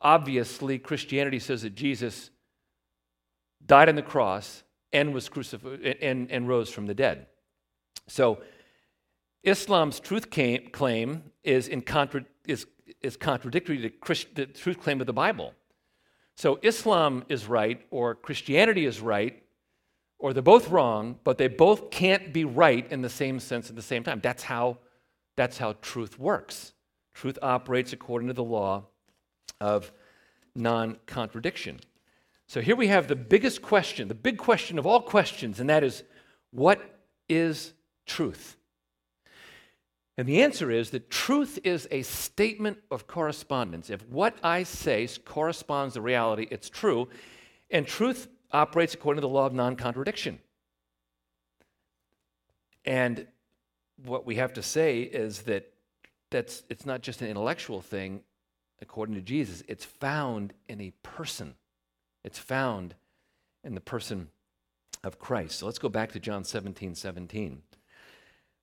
Obviously, 0.00 0.78
Christianity 0.78 1.38
says 1.38 1.62
that 1.62 1.74
Jesus 1.74 2.30
died 3.64 3.88
on 3.88 3.94
the 3.94 4.02
cross 4.02 4.64
and 4.92 5.14
was 5.14 5.28
crucified 5.28 5.80
and, 6.00 6.30
and 6.30 6.48
rose 6.48 6.70
from 6.70 6.86
the 6.86 6.94
dead. 6.94 7.26
So, 8.08 8.42
Islam's 9.42 9.98
truth 10.00 10.30
claim 10.30 11.24
is, 11.42 11.68
in 11.68 11.82
contra- 11.82 12.26
is, 12.46 12.66
is 13.00 13.16
contradictory 13.16 13.78
to 13.78 13.90
Christ- 13.90 14.34
the 14.34 14.46
truth 14.46 14.80
claim 14.80 15.00
of 15.00 15.06
the 15.06 15.12
Bible. 15.12 15.54
So 16.36 16.58
Islam 16.62 17.24
is 17.28 17.46
right, 17.46 17.84
or 17.90 18.14
Christianity 18.14 18.86
is 18.86 19.00
right, 19.00 19.42
or 20.18 20.32
they're 20.32 20.42
both 20.42 20.68
wrong, 20.70 21.18
but 21.24 21.38
they 21.38 21.48
both 21.48 21.90
can't 21.90 22.32
be 22.32 22.44
right 22.44 22.90
in 22.90 23.02
the 23.02 23.10
same 23.10 23.40
sense 23.40 23.68
at 23.68 23.76
the 23.76 23.82
same 23.82 24.04
time. 24.04 24.20
That's 24.22 24.44
how, 24.44 24.78
that's 25.36 25.58
how 25.58 25.74
truth 25.82 26.18
works. 26.18 26.72
Truth 27.14 27.38
operates 27.42 27.92
according 27.92 28.28
to 28.28 28.34
the 28.34 28.44
law 28.44 28.84
of 29.60 29.92
non 30.54 30.98
contradiction. 31.06 31.80
So 32.46 32.60
here 32.60 32.76
we 32.76 32.88
have 32.88 33.08
the 33.08 33.16
biggest 33.16 33.62
question, 33.62 34.08
the 34.08 34.14
big 34.14 34.38
question 34.38 34.78
of 34.78 34.86
all 34.86 35.00
questions, 35.00 35.60
and 35.60 35.70
that 35.70 35.82
is 35.82 36.02
what 36.50 37.00
is 37.28 37.72
truth? 38.06 38.56
And 40.18 40.28
the 40.28 40.42
answer 40.42 40.70
is 40.70 40.90
that 40.90 41.10
truth 41.10 41.58
is 41.64 41.88
a 41.90 42.02
statement 42.02 42.78
of 42.90 43.06
correspondence. 43.06 43.88
If 43.88 44.06
what 44.08 44.36
I 44.42 44.64
say 44.64 45.08
corresponds 45.24 45.94
to 45.94 46.02
reality, 46.02 46.46
it's 46.50 46.68
true. 46.68 47.08
And 47.70 47.86
truth 47.86 48.28
operates 48.52 48.92
according 48.92 49.22
to 49.22 49.26
the 49.26 49.32
law 49.32 49.46
of 49.46 49.54
non 49.54 49.76
contradiction. 49.76 50.38
And 52.84 53.26
what 54.04 54.26
we 54.26 54.36
have 54.36 54.52
to 54.54 54.62
say 54.62 55.00
is 55.00 55.42
that 55.42 55.71
that's, 56.32 56.64
it's 56.68 56.84
not 56.84 57.02
just 57.02 57.22
an 57.22 57.28
intellectual 57.28 57.80
thing, 57.80 58.22
according 58.80 59.14
to 59.14 59.22
Jesus, 59.22 59.62
it's 59.68 59.84
found 59.84 60.52
in 60.68 60.80
a 60.80 60.92
person. 61.02 61.54
It's 62.24 62.38
found 62.38 62.94
in 63.62 63.74
the 63.74 63.80
person 63.80 64.28
of 65.04 65.18
Christ. 65.18 65.58
So 65.58 65.66
let's 65.66 65.78
go 65.78 65.88
back 65.88 66.12
to 66.12 66.20
John 66.20 66.44
17 66.44 66.94
17. 66.94 67.62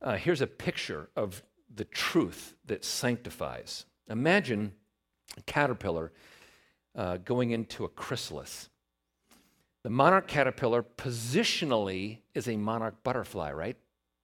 Uh, 0.01 0.15
here's 0.15 0.41
a 0.41 0.47
picture 0.47 1.09
of 1.15 1.43
the 1.73 1.85
truth 1.85 2.55
that 2.65 2.85
sanctifies. 2.85 3.85
Imagine 4.09 4.73
a 5.37 5.41
caterpillar 5.43 6.11
uh, 6.95 7.17
going 7.17 7.51
into 7.51 7.85
a 7.85 7.89
chrysalis. 7.89 8.69
The 9.83 9.89
monarch 9.89 10.27
caterpillar 10.27 10.83
positionally 10.83 12.19
is 12.33 12.47
a 12.47 12.57
monarch 12.57 13.03
butterfly, 13.03 13.51
right? 13.51 13.77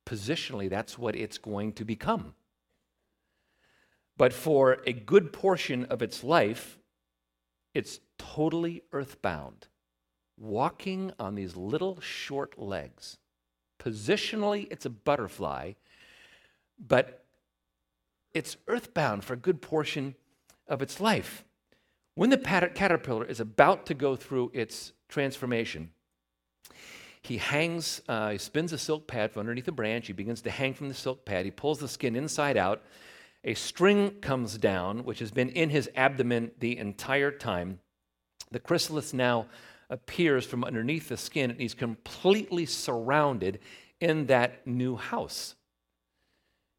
Positionally, 0.06 0.70
that's 0.70 0.98
what 0.98 1.16
it's 1.16 1.38
going 1.38 1.74
to 1.74 1.86
become. 1.86 2.36
But 4.18 4.34
for 4.34 4.78
a 4.86 4.94
good 4.94 5.34
portion 5.34 5.86
of 5.86 6.02
its 6.02 6.24
life, 6.24 6.78
it's 7.74 8.00
totally 8.18 8.84
earthbound, 8.92 9.68
walking 10.38 11.12
on 11.20 11.36
these 11.36 11.56
little 11.56 12.00
short 12.00 12.58
legs. 12.58 13.18
Positionally, 13.80 14.68
it's 14.72 14.86
a 14.86 14.90
butterfly, 14.90 15.74
but 16.80 17.26
it's 18.34 18.58
earthbound 18.68 19.24
for 19.24 19.34
a 19.34 19.38
good 19.38 19.62
portion 19.62 20.16
of 20.68 20.82
its 20.82 21.00
life. 21.00 21.44
When 22.16 22.30
the 22.30 22.38
caterpillar 22.38 23.26
is 23.26 23.42
about 23.42 23.86
to 23.88 23.94
go 23.94 24.16
through 24.16 24.52
its 24.54 24.94
transformation, 25.10 25.92
he 27.22 27.38
hangs, 27.38 28.02
uh, 28.08 28.30
he 28.30 28.38
spins 28.38 28.72
a 28.72 28.78
silk 28.78 29.08
pad 29.08 29.32
from 29.32 29.42
underneath 29.42 29.68
a 29.68 29.74
branch. 29.74 30.08
He 30.08 30.14
begins 30.14 30.42
to 30.44 30.52
hang 30.52 30.74
from 30.74 30.88
the 30.88 30.94
silk 30.94 31.26
pad. 31.26 31.44
He 31.44 31.52
pulls 31.52 31.80
the 31.80 31.88
skin 31.88 32.16
inside 32.16 32.56
out. 32.56 32.84
A 33.46 33.54
string 33.54 34.10
comes 34.22 34.58
down, 34.58 35.04
which 35.04 35.20
has 35.20 35.30
been 35.30 35.50
in 35.50 35.70
his 35.70 35.88
abdomen 35.96 36.52
the 36.60 36.78
entire 36.78 37.32
time. 37.32 37.80
The 38.52 38.60
chrysalis 38.60 39.14
now 39.14 39.46
appears 39.90 40.48
from 40.48 40.64
underneath 40.64 41.10
the 41.10 41.18
skin, 41.18 41.52
and 41.52 41.62
he's 41.62 41.76
completely 41.76 42.66
surrounded 42.66 43.60
in 44.02 44.26
that 44.26 44.66
new 44.66 44.96
house. 44.96 45.54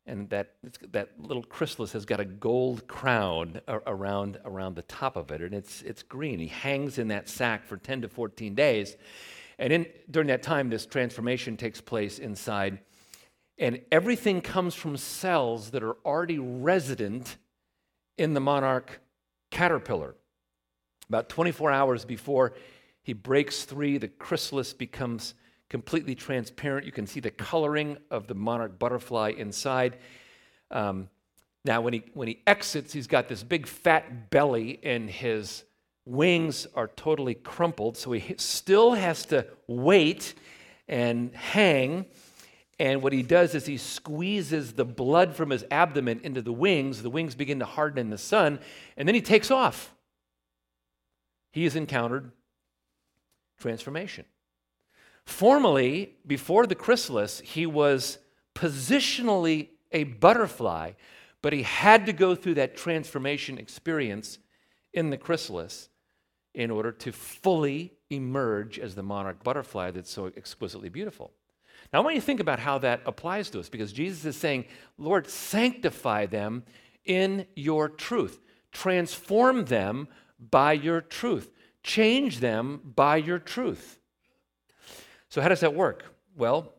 And 0.07 0.29
that, 0.31 0.55
that 0.91 1.11
little 1.19 1.43
chrysalis 1.45 1.93
has 1.93 2.05
got 2.05 2.19
a 2.19 2.25
gold 2.25 2.89
crown 2.89 3.61
around, 3.69 4.39
around 4.45 4.75
the 4.75 4.83
top 4.83 5.17
of 5.17 5.31
it, 5.31 5.41
and 5.41 5.55
it's, 5.55 5.83
it's 5.83 6.03
green. 6.03 6.41
He 6.41 6.49
hangs 6.49 6.99
in 6.99 7.09
that 7.09 7.29
sack 7.29 7.65
for 7.67 7.77
10 7.77 8.03
to 8.03 8.09
14 8.09 8.57
days. 8.57 8.97
And 9.59 9.73
in, 9.73 9.87
during 10.11 10.29
that 10.29 10.43
time, 10.43 10.69
this 10.69 10.85
transformation 10.85 11.57
takes 11.57 11.81
place 11.81 12.19
inside. 12.19 12.81
And 13.59 13.81
everything 13.91 14.41
comes 14.41 14.75
from 14.75 14.97
cells 14.97 15.71
that 15.71 15.83
are 15.83 15.97
already 16.05 16.39
resident 16.39 17.37
in 18.19 18.35
the 18.35 18.41
monarch 18.41 19.01
caterpillar. 19.51 20.15
About 21.09 21.29
24 21.29 21.71
hours 21.71 22.05
before 22.05 22.55
he 23.03 23.13
breaks 23.13 23.63
free, 23.65 23.99
the 23.99 24.09
chrysalis 24.09 24.73
becomes 24.73 25.35
completely 25.69 26.15
transparent. 26.15 26.87
You 26.87 26.93
can 26.93 27.07
see 27.07 27.21
the 27.21 27.31
coloring 27.31 27.99
of 28.11 28.27
the 28.27 28.35
monarch 28.35 28.79
butterfly 28.79 29.33
inside. 29.37 29.99
Um, 30.71 31.09
now, 31.65 31.81
when 31.81 31.95
he, 31.95 32.05
when 32.15 32.29
he 32.29 32.43
exits, 32.47 32.93
he's 32.93 33.07
got 33.07 33.29
this 33.29 33.43
big 33.43 33.67
fat 33.67 34.31
belly, 34.31 34.79
and 34.83 35.11
his 35.11 35.65
wings 36.05 36.67
are 36.75 36.89
totally 36.89 37.35
crumpled. 37.35 37.97
So 37.97 38.13
he 38.13 38.35
still 38.39 38.95
has 38.95 39.27
to 39.27 39.47
wait 39.67 40.35
and 40.89 41.35
hang. 41.35 42.07
And 42.79 43.03
what 43.03 43.13
he 43.13 43.23
does 43.23 43.55
is 43.55 43.67
he 43.67 43.79
squeezes 43.79 44.75
the 44.75 44.85
blood 44.85 45.35
from 45.35 45.51
his 45.51 45.65
abdomen 45.71 46.21
into 46.23 46.43
the 46.43 46.53
wings. 46.53 47.03
The 47.03 47.11
wings 47.11 47.35
begin 47.35 47.59
to 47.61 47.65
harden 47.65 47.99
in 47.99 48.11
the 48.11 48.19
sun, 48.19 48.61
and 48.97 49.09
then 49.09 49.15
he 49.15 49.23
takes 49.23 49.51
off 49.51 49.95
he 51.57 51.65
has 51.65 51.75
encountered 51.75 52.33
transformation. 53.59 54.27
Formally, 55.25 56.13
before 56.27 56.67
the 56.67 56.75
chrysalis, 56.75 57.41
he 57.41 57.65
was 57.65 58.19
positionally 58.55 59.69
a 59.91 60.05
butterfly, 60.05 60.93
but 61.41 61.55
he 61.55 61.63
had 61.63 62.05
to 62.05 62.13
go 62.13 62.35
through 62.35 62.57
that 62.57 62.77
transformation 62.77 63.57
experience 63.57 64.39
in 64.93 65.09
the 65.09 65.17
chrysalis 65.17 65.89
in 66.53 66.71
order 66.71 66.93
to 66.93 67.11
fully 67.11 67.95
emerge 68.11 68.79
as 68.79 68.95
the 68.95 69.03
monarch 69.03 69.43
butterfly 69.43 69.91
that's 69.91 70.11
so 70.11 70.27
exquisitely 70.37 70.91
beautiful. 70.91 71.33
Now, 71.93 72.01
I 72.01 72.03
want 72.03 72.15
you 72.15 72.21
to 72.21 72.27
think 72.27 72.41
about 72.41 72.59
how 72.59 72.79
that 72.79 73.03
applies 73.07 73.51
to 73.51 73.61
us 73.61 73.69
because 73.69 73.93
Jesus 73.93 74.25
is 74.25 74.37
saying, 74.37 74.67
Lord, 74.99 75.29
sanctify 75.29 76.27
them 76.27 76.65
in 77.05 77.47
your 77.55 77.89
truth, 77.89 78.41
transform 78.73 79.67
them 79.67 80.09
by 80.39 80.73
your 80.73 81.01
truth. 81.01 81.53
Change 81.83 82.41
them 82.41 82.81
by 82.97 83.17
your 83.17 83.39
truth. 83.39 84.01
So, 85.29 85.41
how 85.41 85.49
does 85.49 85.61
that 85.61 85.75
work? 85.75 86.05
Well, 86.37 86.73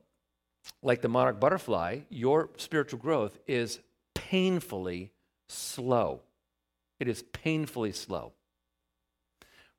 like 0.83 1.01
the 1.01 1.07
monarch 1.07 1.39
butterfly, 1.39 1.99
your 2.09 2.49
spiritual 2.57 2.99
growth 2.99 3.37
is 3.47 3.79
painfully 4.13 5.11
slow. 5.47 6.21
It 6.99 7.07
is 7.07 7.23
painfully 7.23 7.93
slow. 7.93 8.33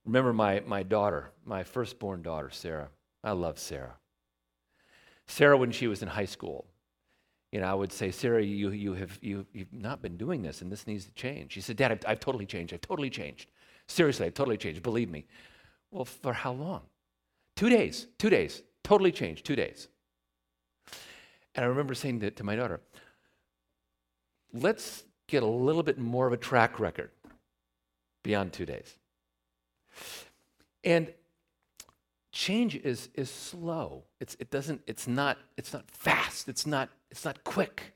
Remember 0.07 0.33
my, 0.33 0.63
my 0.67 0.83
daughter, 0.83 1.31
my 1.45 1.65
firstborn 1.65 2.23
daughter, 2.23 2.51
Sarah. 2.51 2.89
I 3.23 3.33
love 3.33 3.59
Sarah. 3.59 3.97
Sarah, 5.29 5.57
when 5.57 5.71
she 5.71 5.87
was 5.87 6.03
in 6.03 6.09
high 6.09 6.25
school, 6.25 6.67
you 7.53 7.61
know, 7.61 7.67
I 7.67 7.75
would 7.75 7.93
say, 7.93 8.11
Sarah, 8.11 8.43
you, 8.43 8.71
you 8.71 8.95
have, 8.95 9.19
you, 9.23 9.47
you've 9.53 9.73
not 9.73 10.03
been 10.03 10.17
doing 10.17 10.43
this, 10.43 10.61
and 10.61 10.73
this 10.73 10.87
needs 10.87 11.05
to 11.05 11.13
change. 11.13 11.53
She 11.53 11.61
said, 11.61 11.77
Dad, 11.77 11.93
I've, 11.93 12.01
I've 12.07 12.21
totally 12.21 12.47
changed. 12.47 12.75
I've 12.75 12.81
totally 12.81 13.11
changed. 13.11 13.51
Seriously, 13.87 14.27
I 14.27 14.31
totally 14.31 14.57
changed. 14.57 14.83
Believe 14.83 15.09
me. 15.11 15.27
Well, 15.91 16.05
for 16.05 16.33
how 16.33 16.53
long? 16.53 16.83
Two 17.57 17.71
days. 17.71 18.07
Two 18.19 18.31
days. 18.31 18.63
Totally 18.85 19.13
changed. 19.13 19.47
Two 19.47 19.57
days. 19.57 19.89
And 21.55 21.65
I 21.65 21.69
remember 21.69 21.95
saying 21.95 22.21
to, 22.21 22.31
to 22.31 22.45
my 22.45 22.57
daughter, 22.57 22.81
let's 24.53 25.05
get 25.27 25.43
a 25.43 25.47
little 25.47 25.83
bit 25.83 25.99
more 25.99 26.27
of 26.27 26.33
a 26.33 26.37
track 26.37 26.79
record 26.79 27.11
beyond 28.23 28.53
two 28.53 28.67
days. 28.67 28.95
And 30.85 31.13
change 32.39 32.77
is, 32.77 33.09
is 33.15 33.31
slow. 33.31 34.05
It's, 34.21 34.37
it 34.39 34.51
doesn't, 34.51 34.83
it's, 34.87 35.09
not, 35.09 35.39
it's 35.57 35.73
not 35.73 35.91
fast. 35.91 36.49
It's 36.49 36.67
not, 36.67 36.89
it's 37.11 37.25
not 37.25 37.43
quick. 37.43 37.95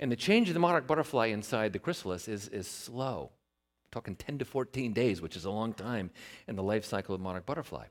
And 0.00 0.10
the 0.10 0.16
change 0.16 0.48
of 0.48 0.54
the 0.54 0.60
monarch 0.60 0.88
butterfly 0.88 1.26
inside 1.26 1.72
the 1.72 1.78
chrysalis 1.78 2.26
is, 2.26 2.48
is 2.48 2.66
slow 2.66 3.30
talking 3.92 4.16
10 4.16 4.38
to 4.38 4.44
14 4.44 4.92
days, 4.92 5.20
which 5.20 5.36
is 5.36 5.44
a 5.44 5.50
long 5.50 5.72
time 5.72 6.10
in 6.48 6.56
the 6.56 6.62
life 6.62 6.84
cycle 6.84 7.14
of 7.14 7.20
monarch 7.20 7.46
butterfly. 7.46 7.86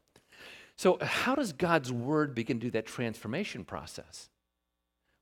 So, 0.78 0.98
how 1.02 1.36
does 1.36 1.52
God's 1.52 1.92
word 1.92 2.34
begin 2.34 2.60
to 2.60 2.68
do 2.68 2.72
that 2.72 2.86
transformation 2.86 3.66
process? 3.66 4.30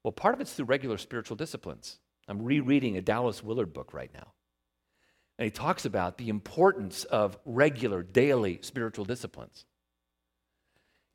Well, 0.03 0.11
part 0.11 0.35
of 0.35 0.41
it's 0.41 0.53
through 0.53 0.65
regular 0.65 0.97
spiritual 0.97 1.35
disciplines. 1.35 1.97
I'm 2.27 2.43
rereading 2.43 2.95
a 2.95 3.01
Dallas 3.01 3.43
Willard 3.43 3.73
book 3.73 3.93
right 3.93 4.11
now. 4.13 4.33
And 5.39 5.45
he 5.45 5.51
talks 5.51 5.85
about 5.85 6.17
the 6.17 6.29
importance 6.29 7.05
of 7.05 7.37
regular, 7.45 8.03
daily 8.03 8.59
spiritual 8.61 9.05
disciplines. 9.05 9.65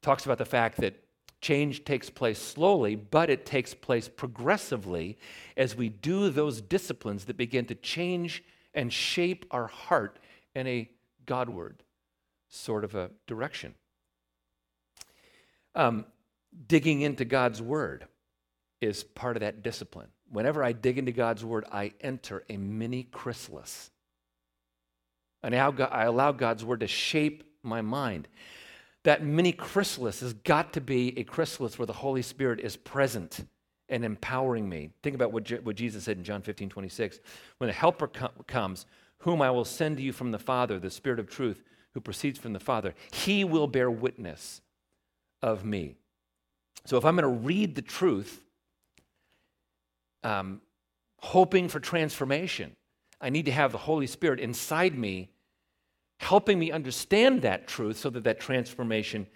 Talks 0.02 0.24
about 0.24 0.38
the 0.38 0.44
fact 0.44 0.78
that 0.78 1.02
change 1.40 1.84
takes 1.84 2.10
place 2.10 2.40
slowly, 2.40 2.94
but 2.94 3.30
it 3.30 3.46
takes 3.46 3.74
place 3.74 4.08
progressively 4.08 5.18
as 5.56 5.76
we 5.76 5.88
do 5.88 6.28
those 6.30 6.60
disciplines 6.60 7.24
that 7.24 7.36
begin 7.36 7.64
to 7.66 7.74
change 7.74 8.44
and 8.74 8.92
shape 8.92 9.44
our 9.50 9.66
heart 9.66 10.18
in 10.54 10.66
a 10.66 10.88
Godward 11.26 11.82
sort 12.48 12.84
of 12.84 12.94
a 12.94 13.10
direction. 13.26 13.74
Um, 15.74 16.04
digging 16.66 17.00
into 17.00 17.24
God's 17.24 17.62
Word 17.62 18.06
is 18.80 19.04
part 19.04 19.36
of 19.36 19.40
that 19.40 19.62
discipline. 19.62 20.08
Whenever 20.30 20.62
I 20.62 20.72
dig 20.72 20.98
into 20.98 21.12
God's 21.12 21.44
Word, 21.44 21.64
I 21.72 21.92
enter 22.00 22.44
a 22.48 22.56
mini 22.56 23.04
chrysalis. 23.04 23.90
And 25.42 25.54
I 25.54 26.04
allow 26.04 26.32
God's 26.32 26.64
Word 26.64 26.80
to 26.80 26.86
shape 26.86 27.42
my 27.62 27.80
mind. 27.80 28.28
That 29.04 29.24
mini 29.24 29.52
chrysalis 29.52 30.20
has 30.20 30.32
got 30.32 30.72
to 30.74 30.80
be 30.80 31.18
a 31.18 31.24
chrysalis 31.24 31.78
where 31.78 31.86
the 31.86 31.92
Holy 31.92 32.22
Spirit 32.22 32.60
is 32.60 32.76
present 32.76 33.46
and 33.88 34.04
empowering 34.04 34.68
me. 34.68 34.90
Think 35.02 35.14
about 35.14 35.32
what, 35.32 35.44
Je- 35.44 35.58
what 35.58 35.76
Jesus 35.76 36.04
said 36.04 36.16
in 36.16 36.24
John 36.24 36.40
15, 36.40 36.68
26. 36.68 37.18
When 37.58 37.68
the 37.68 37.74
Helper 37.74 38.06
com- 38.06 38.30
comes, 38.46 38.86
whom 39.18 39.42
I 39.42 39.50
will 39.50 39.64
send 39.64 39.96
to 39.96 40.02
you 40.02 40.12
from 40.12 40.30
the 40.30 40.38
Father, 40.38 40.78
the 40.78 40.90
Spirit 40.90 41.18
of 41.18 41.28
truth, 41.28 41.62
who 41.94 42.00
proceeds 42.00 42.38
from 42.38 42.52
the 42.52 42.60
Father, 42.60 42.94
he 43.12 43.44
will 43.44 43.66
bear 43.66 43.90
witness 43.90 44.60
of 45.42 45.64
me. 45.64 45.96
So 46.84 46.96
if 46.96 47.04
I'm 47.04 47.16
going 47.16 47.22
to 47.22 47.46
read 47.46 47.74
the 47.74 47.82
truth, 47.82 48.42
um, 50.24 50.60
hoping 51.18 51.68
for 51.68 51.80
transformation, 51.80 52.76
I 53.20 53.30
need 53.30 53.46
to 53.46 53.52
have 53.52 53.72
the 53.72 53.78
Holy 53.78 54.06
Spirit 54.06 54.40
inside 54.40 54.96
me 54.96 55.30
helping 56.22 56.58
me 56.58 56.70
understand 56.70 57.42
that 57.42 57.66
truth 57.66 57.98
so 57.98 58.08
that 58.10 58.24
that 58.24 58.40
transformation 58.40 59.26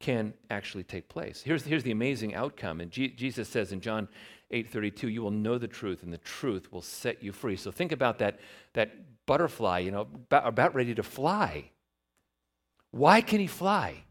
can 0.00 0.32
actually 0.48 0.82
take 0.82 1.08
place. 1.08 1.42
Here's, 1.42 1.64
here's 1.64 1.82
the 1.82 1.90
amazing 1.90 2.34
outcome. 2.34 2.80
And 2.80 2.90
G- 2.90 3.08
Jesus 3.08 3.48
says 3.48 3.72
in 3.72 3.80
John 3.80 4.08
8:32, 4.50 5.12
you 5.12 5.22
will 5.22 5.30
know 5.30 5.58
the 5.58 5.68
truth, 5.68 6.02
and 6.02 6.12
the 6.12 6.18
truth 6.18 6.72
will 6.72 6.82
set 6.82 7.22
you 7.22 7.32
free. 7.32 7.56
So 7.56 7.70
think 7.70 7.92
about 7.92 8.18
that, 8.18 8.40
that 8.72 9.26
butterfly, 9.26 9.80
you 9.80 9.90
know, 9.90 10.00
about, 10.00 10.48
about 10.48 10.74
ready 10.74 10.94
to 10.94 11.02
fly. 11.02 11.70
Why 12.90 13.20
can 13.20 13.38
he 13.38 13.46
fly? 13.46 14.04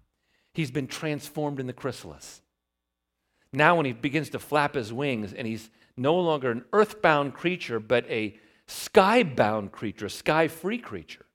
He's 0.54 0.72
been 0.72 0.88
transformed 0.88 1.60
in 1.60 1.68
the 1.68 1.74
chrysalis. 1.74 2.42
Now, 3.52 3.76
when 3.76 3.86
he 3.86 3.94
begins 3.94 4.30
to 4.30 4.40
flap 4.40 4.76
his 4.76 4.94
wings 4.94 5.34
and 5.34 5.48
he's 5.48 5.70
no 5.98 6.16
longer 6.16 6.52
an 6.52 6.64
earthbound 6.72 7.34
creature, 7.34 7.80
but 7.80 8.06
a 8.10 8.38
skybound 8.68 9.72
creature, 9.72 10.08
sky 10.08 10.48
free 10.48 10.78
creature, 10.78 11.26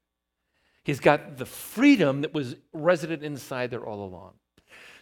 he's 0.85 1.01
got 1.01 1.39
the 1.39 1.47
freedom 1.47 2.21
that 2.21 2.33
was 2.33 2.57
resident 2.73 3.23
inside 3.23 3.71
there 3.71 3.85
all 3.85 4.05
along. 4.05 4.35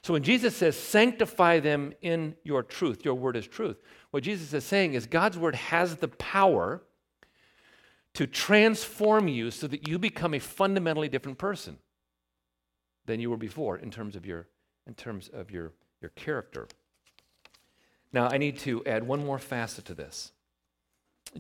So 0.02 0.14
when 0.14 0.22
Jesus 0.22 0.56
says, 0.56 0.76
sanctify 0.76 1.60
them 1.60 1.92
in 2.02 2.34
your 2.42 2.62
truth, 2.62 3.04
your 3.04 3.14
word 3.14 3.36
is 3.36 3.46
truth, 3.46 3.76
what 4.10 4.24
Jesus 4.24 4.52
is 4.52 4.64
saying 4.64 4.94
is 4.94 5.06
God's 5.06 5.38
word 5.38 5.54
has 5.54 5.96
the 5.96 6.08
power 6.08 6.82
to 8.14 8.26
transform 8.26 9.28
you 9.28 9.50
so 9.50 9.66
that 9.66 9.88
you 9.88 9.98
become 9.98 10.34
a 10.34 10.40
fundamentally 10.40 11.08
different 11.08 11.38
person 11.38 11.78
than 13.06 13.20
you 13.20 13.30
were 13.30 13.36
before 13.36 13.78
in 13.78 13.90
terms 13.90 14.16
of 14.16 14.26
your, 14.26 14.48
in 14.86 14.94
terms 14.94 15.30
of 15.32 15.50
your, 15.50 15.72
your 16.00 16.10
character. 16.10 16.66
Now, 18.12 18.28
I 18.28 18.38
need 18.38 18.58
to 18.60 18.84
add 18.84 19.06
one 19.06 19.24
more 19.24 19.38
facet 19.38 19.84
to 19.86 19.94
this. 19.94 20.32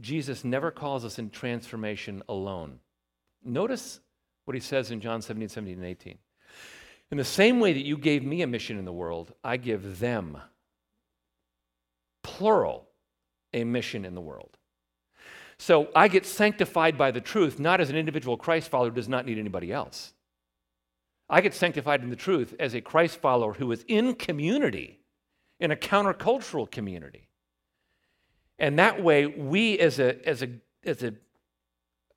Jesus 0.00 0.44
never 0.44 0.70
calls 0.70 1.04
us 1.04 1.18
in 1.18 1.28
transformation 1.28 2.22
alone. 2.28 2.78
Notice 3.44 4.00
what 4.44 4.54
he 4.54 4.60
says 4.60 4.90
in 4.90 5.00
John 5.00 5.22
17, 5.22 5.48
17, 5.48 5.74
and 5.74 5.84
18. 5.84 6.18
In 7.10 7.18
the 7.18 7.24
same 7.24 7.60
way 7.60 7.72
that 7.72 7.84
you 7.84 7.98
gave 7.98 8.24
me 8.24 8.42
a 8.42 8.46
mission 8.46 8.78
in 8.78 8.84
the 8.84 8.92
world, 8.92 9.32
I 9.44 9.56
give 9.56 9.98
them, 10.00 10.38
plural, 12.22 12.88
a 13.52 13.64
mission 13.64 14.04
in 14.04 14.14
the 14.14 14.20
world. 14.20 14.56
So 15.58 15.88
I 15.94 16.08
get 16.08 16.26
sanctified 16.26 16.98
by 16.98 17.10
the 17.10 17.20
truth, 17.20 17.60
not 17.60 17.80
as 17.80 17.90
an 17.90 17.96
individual 17.96 18.36
Christ 18.36 18.68
follower 18.68 18.88
who 18.88 18.96
does 18.96 19.08
not 19.08 19.26
need 19.26 19.38
anybody 19.38 19.72
else. 19.72 20.12
I 21.28 21.40
get 21.40 21.54
sanctified 21.54 22.02
in 22.02 22.10
the 22.10 22.16
truth 22.16 22.54
as 22.58 22.74
a 22.74 22.80
Christ 22.80 23.20
follower 23.20 23.52
who 23.54 23.70
is 23.72 23.84
in 23.88 24.14
community, 24.14 25.00
in 25.60 25.70
a 25.70 25.76
countercultural 25.76 26.70
community. 26.70 27.28
And 28.58 28.78
that 28.78 29.02
way, 29.02 29.26
we 29.26 29.78
as 29.78 29.98
a, 29.98 30.26
as 30.28 30.42
a, 30.42 30.48
as 30.84 31.02
a, 31.02 31.14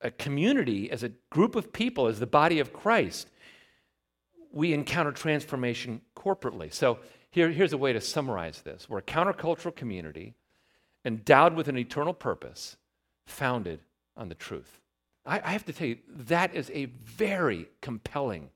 a 0.01 0.11
community, 0.11 0.91
as 0.91 1.03
a 1.03 1.09
group 1.29 1.55
of 1.55 1.73
people, 1.73 2.07
as 2.07 2.19
the 2.19 2.27
body 2.27 2.59
of 2.59 2.73
Christ, 2.73 3.29
we 4.51 4.73
encounter 4.73 5.11
transformation 5.11 6.01
corporately. 6.15 6.73
So 6.73 6.99
here, 7.29 7.51
here's 7.51 7.73
a 7.73 7.77
way 7.77 7.93
to 7.93 8.01
summarize 8.01 8.61
this 8.61 8.89
we're 8.89 8.99
a 8.99 9.03
countercultural 9.03 9.75
community 9.75 10.33
endowed 11.03 11.53
with 11.53 11.67
an 11.67 11.77
eternal 11.77 12.13
purpose 12.13 12.77
founded 13.25 13.79
on 14.17 14.29
the 14.29 14.35
truth. 14.35 14.79
I, 15.25 15.41
I 15.43 15.51
have 15.51 15.65
to 15.65 15.73
tell 15.73 15.87
you, 15.87 15.97
that 16.09 16.55
is 16.55 16.71
a 16.73 16.85
very 16.85 17.67
compelling 17.81 18.49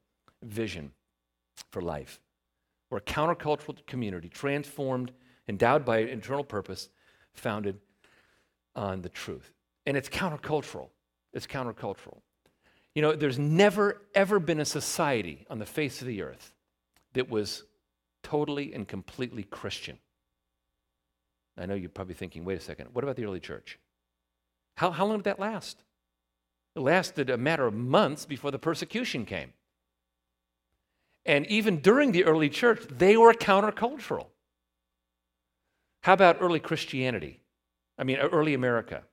vision 0.43 0.91
for 1.71 1.82
life. 1.82 2.19
We're 2.89 2.99
a 2.99 3.02
countercultural 3.02 3.86
community, 3.86 4.30
transformed, 4.30 5.12
endowed 5.47 5.86
by 5.86 5.99
an 5.99 6.10
eternal 6.10 6.43
purpose, 6.43 6.89
founded 7.34 7.80
on 8.75 9.02
the 9.02 9.10
truth. 9.10 9.52
And 9.86 9.97
it's 9.97 10.10
countercultural. 10.10 10.89
It's 11.34 11.48
countercultural. 11.48 12.22
You 12.96 13.02
know, 13.02 13.15
there's 13.15 13.39
never, 13.39 14.02
ever 14.15 14.39
been 14.39 14.60
a 14.60 14.65
society 14.65 15.46
on 15.50 15.60
the 15.60 15.65
face 15.65 16.02
of 16.02 16.08
the 16.08 16.22
earth 16.22 16.54
that 17.13 17.30
was 17.30 17.63
totally 18.24 18.74
and 18.74 18.88
completely 18.88 19.44
Christian. 19.44 20.00
I 21.58 21.65
know 21.65 21.76
you're 21.76 21.89
probably 21.89 22.15
thinking, 22.15 22.46
wait 22.46 22.58
a 22.58 22.62
second, 22.62 22.89
what 22.94 23.04
about 23.04 23.15
the 23.15 23.26
early 23.26 23.39
church? 23.39 23.78
How, 24.78 24.92
how 24.92 25.06
long 25.06 25.18
did 25.18 25.26
that 25.26 25.39
last? 25.39 25.84
It 26.76 26.80
lasted 26.80 27.30
a 27.30 27.38
matter 27.38 27.68
of 27.68 27.74
months 27.74 28.26
before 28.26 28.52
the 28.52 28.60
persecution 28.60 29.26
came. 29.26 29.54
And 31.26 31.46
even 31.48 31.80
during 31.80 32.12
the 32.12 32.24
early 32.24 32.50
church, 32.50 32.84
they 32.89 33.18
were 33.18 33.34
countercultural. 33.34 34.28
How 36.04 36.13
about 36.13 36.38
early 36.39 36.60
Christianity? 36.60 37.42
I 37.98 38.04
mean, 38.06 38.18
early 38.18 38.54
America. 38.54 39.04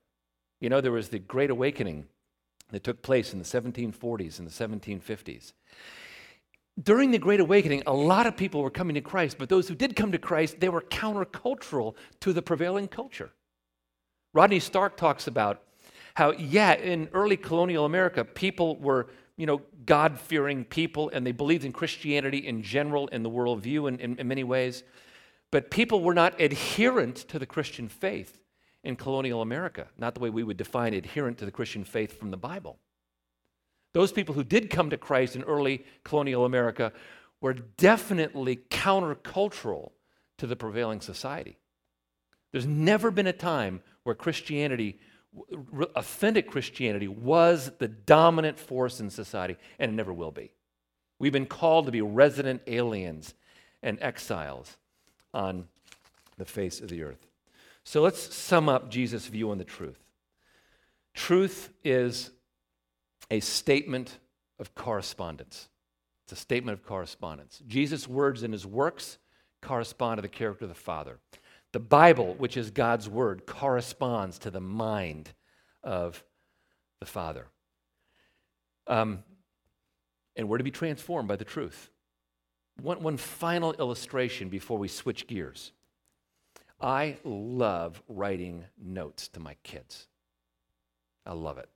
You 0.60 0.70
know, 0.70 0.80
there 0.80 0.92
was 0.92 1.08
the 1.08 1.18
Great 1.18 1.50
Awakening 1.50 2.06
that 2.70 2.82
took 2.82 3.02
place 3.02 3.32
in 3.32 3.38
the 3.38 3.44
1740s 3.44 4.38
and 4.38 4.48
the 4.48 4.50
1750s. 4.50 5.52
During 6.82 7.10
the 7.10 7.18
Great 7.18 7.40
Awakening, 7.40 7.82
a 7.86 7.92
lot 7.92 8.26
of 8.26 8.36
people 8.36 8.62
were 8.62 8.70
coming 8.70 8.94
to 8.94 9.00
Christ, 9.00 9.38
but 9.38 9.48
those 9.48 9.68
who 9.68 9.74
did 9.74 9.96
come 9.96 10.12
to 10.12 10.18
Christ, 10.18 10.60
they 10.60 10.68
were 10.68 10.82
countercultural 10.82 11.94
to 12.20 12.32
the 12.32 12.42
prevailing 12.42 12.88
culture. 12.88 13.30
Rodney 14.34 14.60
Stark 14.60 14.96
talks 14.96 15.26
about 15.26 15.62
how, 16.14 16.32
yeah, 16.32 16.74
in 16.74 17.08
early 17.12 17.36
colonial 17.36 17.84
America, 17.84 18.24
people 18.24 18.76
were, 18.76 19.08
you 19.36 19.46
know, 19.46 19.62
God 19.86 20.18
fearing 20.18 20.64
people 20.64 21.10
and 21.10 21.26
they 21.26 21.32
believed 21.32 21.64
in 21.64 21.72
Christianity 21.72 22.38
in 22.38 22.62
general, 22.62 23.06
in 23.08 23.22
the 23.22 23.30
worldview, 23.30 23.88
in, 23.88 23.98
in, 24.00 24.18
in 24.18 24.28
many 24.28 24.44
ways. 24.44 24.82
But 25.50 25.70
people 25.70 26.02
were 26.02 26.14
not 26.14 26.38
adherent 26.40 27.16
to 27.28 27.38
the 27.38 27.46
Christian 27.46 27.88
faith 27.88 28.38
in 28.86 28.94
colonial 28.94 29.42
America, 29.42 29.88
not 29.98 30.14
the 30.14 30.20
way 30.20 30.30
we 30.30 30.44
would 30.44 30.56
define 30.56 30.94
adherent 30.94 31.38
to 31.38 31.44
the 31.44 31.50
Christian 31.50 31.82
faith 31.82 32.18
from 32.18 32.30
the 32.30 32.36
Bible. 32.36 32.78
Those 33.92 34.12
people 34.12 34.34
who 34.34 34.44
did 34.44 34.70
come 34.70 34.90
to 34.90 34.96
Christ 34.96 35.34
in 35.34 35.42
early 35.42 35.84
colonial 36.04 36.44
America 36.44 36.92
were 37.40 37.54
definitely 37.54 38.56
countercultural 38.70 39.90
to 40.38 40.46
the 40.46 40.54
prevailing 40.54 41.00
society. 41.00 41.58
There's 42.52 42.66
never 42.66 43.10
been 43.10 43.26
a 43.26 43.32
time 43.32 43.80
where 44.04 44.14
Christianity, 44.14 45.00
authentic 45.96 46.48
Christianity, 46.48 47.08
was 47.08 47.72
the 47.78 47.88
dominant 47.88 48.56
force 48.56 49.00
in 49.00 49.10
society, 49.10 49.56
and 49.80 49.90
it 49.90 49.94
never 49.94 50.12
will 50.12 50.30
be. 50.30 50.52
We've 51.18 51.32
been 51.32 51.46
called 51.46 51.86
to 51.86 51.92
be 51.92 52.02
resident 52.02 52.62
aliens 52.68 53.34
and 53.82 53.98
exiles 54.00 54.76
on 55.34 55.66
the 56.38 56.44
face 56.44 56.80
of 56.80 56.88
the 56.88 57.02
earth. 57.02 57.25
So 57.86 58.02
let's 58.02 58.34
sum 58.34 58.68
up 58.68 58.90
Jesus' 58.90 59.28
view 59.28 59.52
on 59.52 59.58
the 59.58 59.64
truth. 59.64 60.02
Truth 61.14 61.70
is 61.84 62.32
a 63.30 63.38
statement 63.38 64.18
of 64.58 64.74
correspondence. 64.74 65.68
It's 66.24 66.32
a 66.32 66.36
statement 66.36 66.76
of 66.76 66.84
correspondence. 66.84 67.62
Jesus' 67.68 68.08
words 68.08 68.42
and 68.42 68.52
his 68.52 68.66
works 68.66 69.18
correspond 69.62 70.18
to 70.18 70.22
the 70.22 70.28
character 70.28 70.64
of 70.64 70.68
the 70.68 70.74
Father. 70.74 71.20
The 71.72 71.78
Bible, 71.78 72.34
which 72.38 72.56
is 72.56 72.72
God's 72.72 73.08
word, 73.08 73.46
corresponds 73.46 74.40
to 74.40 74.50
the 74.50 74.60
mind 74.60 75.30
of 75.84 76.24
the 76.98 77.06
Father. 77.06 77.46
Um, 78.88 79.22
and 80.34 80.48
we're 80.48 80.58
to 80.58 80.64
be 80.64 80.72
transformed 80.72 81.28
by 81.28 81.36
the 81.36 81.44
truth. 81.44 81.88
One, 82.82 83.00
one 83.00 83.16
final 83.16 83.74
illustration 83.74 84.48
before 84.48 84.76
we 84.76 84.88
switch 84.88 85.28
gears. 85.28 85.70
I 86.80 87.16
love 87.24 88.02
writing 88.08 88.64
notes 88.82 89.28
to 89.28 89.40
my 89.40 89.56
kids. 89.62 90.08
I 91.24 91.32
love 91.32 91.58
it. 91.58 91.68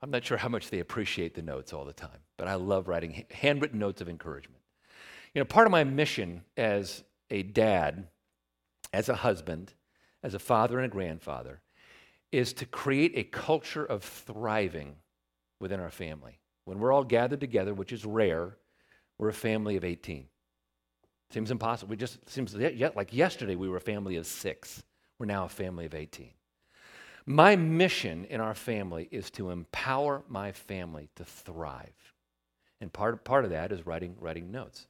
I'm 0.00 0.10
not 0.10 0.24
sure 0.24 0.38
how 0.38 0.48
much 0.48 0.70
they 0.70 0.78
appreciate 0.78 1.34
the 1.34 1.42
notes 1.42 1.72
all 1.72 1.84
the 1.84 1.92
time, 1.92 2.20
but 2.36 2.48
I 2.48 2.54
love 2.54 2.88
writing 2.88 3.26
handwritten 3.30 3.78
notes 3.78 4.00
of 4.00 4.08
encouragement. 4.08 4.62
You 5.34 5.40
know, 5.40 5.44
part 5.44 5.66
of 5.66 5.70
my 5.70 5.84
mission 5.84 6.42
as 6.56 7.02
a 7.30 7.42
dad 7.42 8.08
as 8.92 9.08
a 9.08 9.16
husband, 9.16 9.74
as 10.22 10.34
a 10.34 10.38
father 10.38 10.78
and 10.78 10.86
a 10.86 10.94
grandfather, 10.94 11.60
is 12.32 12.52
to 12.54 12.66
create 12.66 13.12
a 13.14 13.24
culture 13.24 13.84
of 13.84 14.02
thriving 14.02 14.96
within 15.60 15.80
our 15.80 15.90
family. 15.90 16.38
When 16.64 16.78
we're 16.78 16.92
all 16.92 17.04
gathered 17.04 17.40
together, 17.40 17.74
which 17.74 17.92
is 17.92 18.04
rare, 18.04 18.56
we're 19.16 19.30
a 19.30 19.34
family 19.34 19.76
of 19.76 19.84
18. 19.84 20.26
Seems 21.30 21.50
impossible. 21.50 21.90
We 21.90 21.96
just 21.96 22.28
seems 22.28 22.54
like 22.54 23.12
yesterday 23.12 23.54
we 23.54 23.68
were 23.68 23.76
a 23.76 23.80
family 23.80 24.16
of 24.16 24.26
6. 24.26 24.82
We're 25.18 25.26
now 25.26 25.44
a 25.44 25.48
family 25.48 25.84
of 25.84 25.94
18. 25.94 26.30
My 27.26 27.56
mission 27.56 28.24
in 28.24 28.40
our 28.40 28.54
family 28.54 29.08
is 29.10 29.30
to 29.32 29.50
empower 29.50 30.22
my 30.28 30.52
family 30.52 31.10
to 31.16 31.24
thrive. 31.24 32.14
And 32.80 32.92
part, 32.92 33.24
part 33.24 33.44
of 33.44 33.50
that 33.50 33.72
is 33.72 33.84
writing, 33.84 34.16
writing 34.18 34.50
notes. 34.50 34.86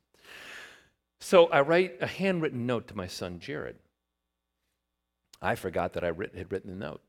So 1.21 1.47
I 1.47 1.63
write 1.63 1.97
a 2.01 2.07
handwritten 2.07 2.67
note 2.67 2.87
to 2.89 2.97
my 2.97 3.09
son 3.09 3.41
Jared. 3.41 3.77
I 5.43 5.57
forgot 5.57 5.95
that 5.95 6.05
I 6.05 6.09
writ- 6.09 6.37
had 6.37 6.53
written 6.53 6.71
the 6.71 6.77
note. 6.77 7.01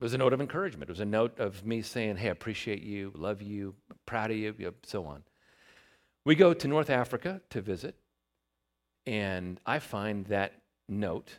It 0.00 0.04
was 0.04 0.14
a 0.14 0.18
note 0.18 0.32
of 0.32 0.40
encouragement. 0.40 0.88
It 0.88 0.92
was 0.92 1.00
a 1.00 1.04
note 1.04 1.40
of 1.40 1.64
me 1.64 1.82
saying, 1.82 2.18
hey, 2.18 2.28
I 2.28 2.32
appreciate 2.32 2.82
you, 2.82 3.10
love 3.16 3.42
you, 3.42 3.74
proud 4.06 4.30
of 4.30 4.36
you 4.36 4.74
so 4.84 5.04
on. 5.06 5.24
We 6.24 6.36
go 6.36 6.54
to 6.54 6.68
North 6.68 6.90
Africa 6.90 7.40
to 7.50 7.60
visit, 7.60 7.96
and 9.08 9.58
I 9.64 9.78
find 9.78 10.26
that 10.26 10.52
note 10.86 11.38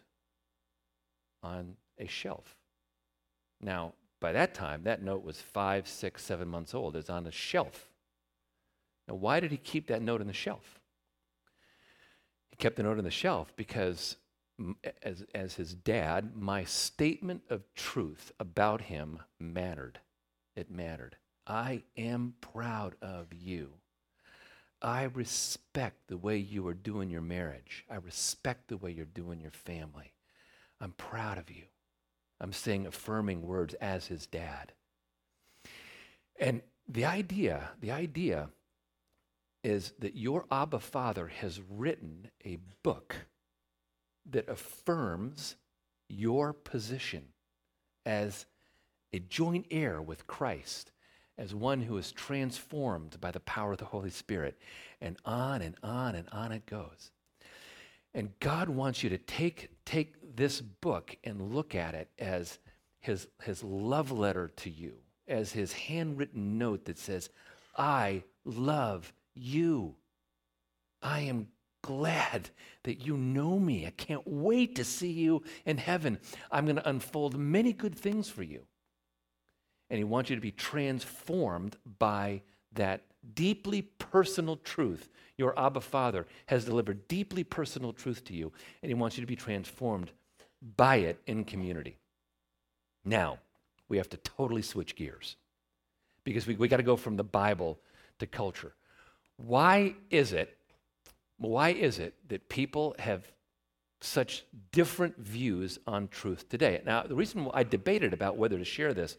on 1.43 1.75
a 1.99 2.07
shelf. 2.07 2.55
Now, 3.61 3.93
by 4.19 4.31
that 4.31 4.55
time, 4.55 4.81
that 4.85 5.03
note 5.03 5.23
was 5.23 5.39
five, 5.39 5.87
six, 5.87 6.23
seven 6.23 6.47
months 6.47 6.73
old. 6.73 6.95
It's 6.95 7.11
on 7.11 7.27
a 7.27 7.31
shelf. 7.31 7.91
Now, 9.07 9.13
why 9.13 9.39
did 9.39 9.51
he 9.51 9.57
keep 9.57 9.85
that 9.87 10.01
note 10.01 10.19
on 10.19 10.25
the 10.25 10.33
shelf? 10.33 10.79
He 12.49 12.55
kept 12.55 12.75
the 12.75 12.81
note 12.81 12.97
on 12.97 13.03
the 13.03 13.11
shelf 13.11 13.53
because 13.55 14.15
as, 15.03 15.23
as 15.35 15.53
his 15.53 15.75
dad, 15.75 16.35
my 16.35 16.63
statement 16.63 17.43
of 17.51 17.71
truth 17.75 18.31
about 18.39 18.81
him 18.81 19.19
mattered. 19.39 19.99
It 20.55 20.71
mattered. 20.71 21.17
I 21.45 21.83
am 21.95 22.33
proud 22.41 22.95
of 22.99 23.27
you. 23.31 23.73
I 24.81 25.03
respect 25.03 26.07
the 26.07 26.17
way 26.17 26.37
you 26.37 26.67
are 26.67 26.73
doing 26.73 27.09
your 27.09 27.21
marriage. 27.21 27.85
I 27.89 27.95
respect 27.95 28.69
the 28.69 28.77
way 28.77 28.91
you're 28.91 29.05
doing 29.05 29.41
your 29.41 29.51
family. 29.51 30.13
I'm 30.79 30.93
proud 30.93 31.37
of 31.37 31.51
you. 31.51 31.63
I'm 32.39 32.53
saying 32.53 32.87
affirming 32.87 33.41
words 33.41 33.73
as 33.75 34.07
his 34.07 34.25
dad. 34.25 34.71
And 36.39 36.61
the 36.87 37.05
idea, 37.05 37.71
the 37.81 37.91
idea 37.91 38.49
is 39.63 39.93
that 39.99 40.15
your 40.15 40.45
Abba 40.49 40.79
Father 40.79 41.27
has 41.27 41.59
written 41.69 42.29
a 42.45 42.57
book 42.81 43.15
that 44.29 44.47
affirms 44.47 45.55
your 46.07 46.53
position 46.53 47.25
as 48.05 48.45
a 49.11 49.19
joint 49.19 49.65
heir 49.69 50.01
with 50.01 50.27
Christ, 50.27 50.91
as 51.39 51.55
one 51.55 51.81
who 51.81 51.97
is 51.97 52.11
transformed 52.11 53.19
by 53.21 53.31
the 53.31 53.39
power 53.39 53.71
of 53.71 53.77
the 53.77 53.85
Holy 53.85 54.09
Spirit. 54.09 54.59
And 54.99 55.17
on 55.23 55.61
and 55.61 55.75
on 55.81 56.15
and 56.15 56.27
on 56.33 56.51
it 56.51 56.65
goes. 56.65 57.11
And 58.13 58.37
God 58.41 58.67
wants 58.67 59.03
you 59.03 59.09
to 59.09 59.17
take, 59.17 59.69
take 59.85 60.35
this 60.35 60.59
book 60.59 61.15
and 61.23 61.53
look 61.53 61.75
at 61.75 61.95
it 61.95 62.09
as 62.19 62.59
his, 62.99 63.27
his 63.41 63.63
love 63.63 64.11
letter 64.11 64.49
to 64.57 64.69
you, 64.69 64.95
as 65.27 65.53
his 65.53 65.71
handwritten 65.71 66.57
note 66.57 66.85
that 66.85 66.97
says, 66.97 67.29
I 67.77 68.23
love 68.43 69.13
you. 69.33 69.95
I 71.01 71.21
am 71.21 71.47
glad 71.81 72.49
that 72.83 73.05
you 73.05 73.15
know 73.15 73.57
me. 73.57 73.85
I 73.85 73.91
can't 73.91 74.27
wait 74.27 74.75
to 74.75 74.83
see 74.83 75.11
you 75.11 75.43
in 75.65 75.77
heaven. 75.77 76.19
I'm 76.51 76.65
going 76.65 76.75
to 76.75 76.89
unfold 76.89 77.37
many 77.37 77.71
good 77.71 77.95
things 77.97 78.29
for 78.29 78.43
you. 78.43 78.65
And 79.89 79.97
he 79.97 80.03
wants 80.03 80.29
you 80.29 80.35
to 80.35 80.41
be 80.41 80.51
transformed 80.51 81.77
by 81.97 82.41
that 82.73 83.01
deeply 83.33 83.81
personal 83.81 84.57
truth. 84.57 85.09
Your 85.37 85.57
Abba 85.57 85.81
Father 85.81 86.27
has 86.47 86.65
delivered 86.65 87.07
deeply 87.07 87.43
personal 87.43 87.93
truth 87.93 88.23
to 88.25 88.33
you, 88.33 88.51
and 88.81 88.89
he 88.89 88.93
wants 88.93 89.17
you 89.17 89.21
to 89.21 89.27
be 89.27 89.35
transformed 89.35 90.11
by 90.77 90.97
it 90.97 91.19
in 91.25 91.43
community. 91.43 91.97
Now, 93.05 93.39
we 93.87 93.97
have 93.97 94.09
to 94.09 94.17
totally 94.17 94.61
switch 94.61 94.95
gears 94.95 95.35
because 96.23 96.45
we, 96.45 96.55
we 96.55 96.67
got 96.67 96.77
to 96.77 96.83
go 96.83 96.95
from 96.95 97.15
the 97.17 97.23
Bible 97.23 97.79
to 98.19 98.27
culture. 98.27 98.73
Why 99.37 99.95
is 100.11 100.33
it, 100.33 100.57
why 101.37 101.69
is 101.69 101.97
it 101.99 102.13
that 102.27 102.49
people 102.49 102.95
have 102.99 103.31
such 104.01 104.43
different 104.71 105.17
views 105.17 105.79
on 105.87 106.09
truth 106.09 106.49
today? 106.49 106.81
Now, 106.85 107.03
the 107.03 107.15
reason 107.15 107.49
I 107.53 107.63
debated 107.63 108.13
about 108.13 108.37
whether 108.37 108.57
to 108.57 108.65
share 108.65 108.93
this, 108.93 109.17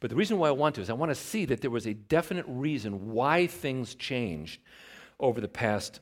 but 0.00 0.10
the 0.10 0.16
reason 0.16 0.38
why 0.38 0.48
I 0.48 0.52
want 0.52 0.76
to 0.76 0.80
is 0.80 0.90
I 0.90 0.94
want 0.94 1.10
to 1.10 1.14
see 1.14 1.44
that 1.46 1.60
there 1.60 1.70
was 1.70 1.86
a 1.86 1.94
definite 1.94 2.46
reason 2.48 3.12
why 3.12 3.46
things 3.46 3.94
changed 3.94 4.60
over 5.18 5.40
the 5.40 5.48
past 5.48 6.00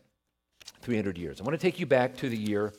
300 0.83 1.17
years. 1.17 1.41
I 1.41 1.45
want 1.45 1.59
to 1.59 1.65
take 1.65 1.81
you 1.81 1.87
back 1.87 2.17
to 2.19 2.29
the 2.29 2.37
year 2.37 2.73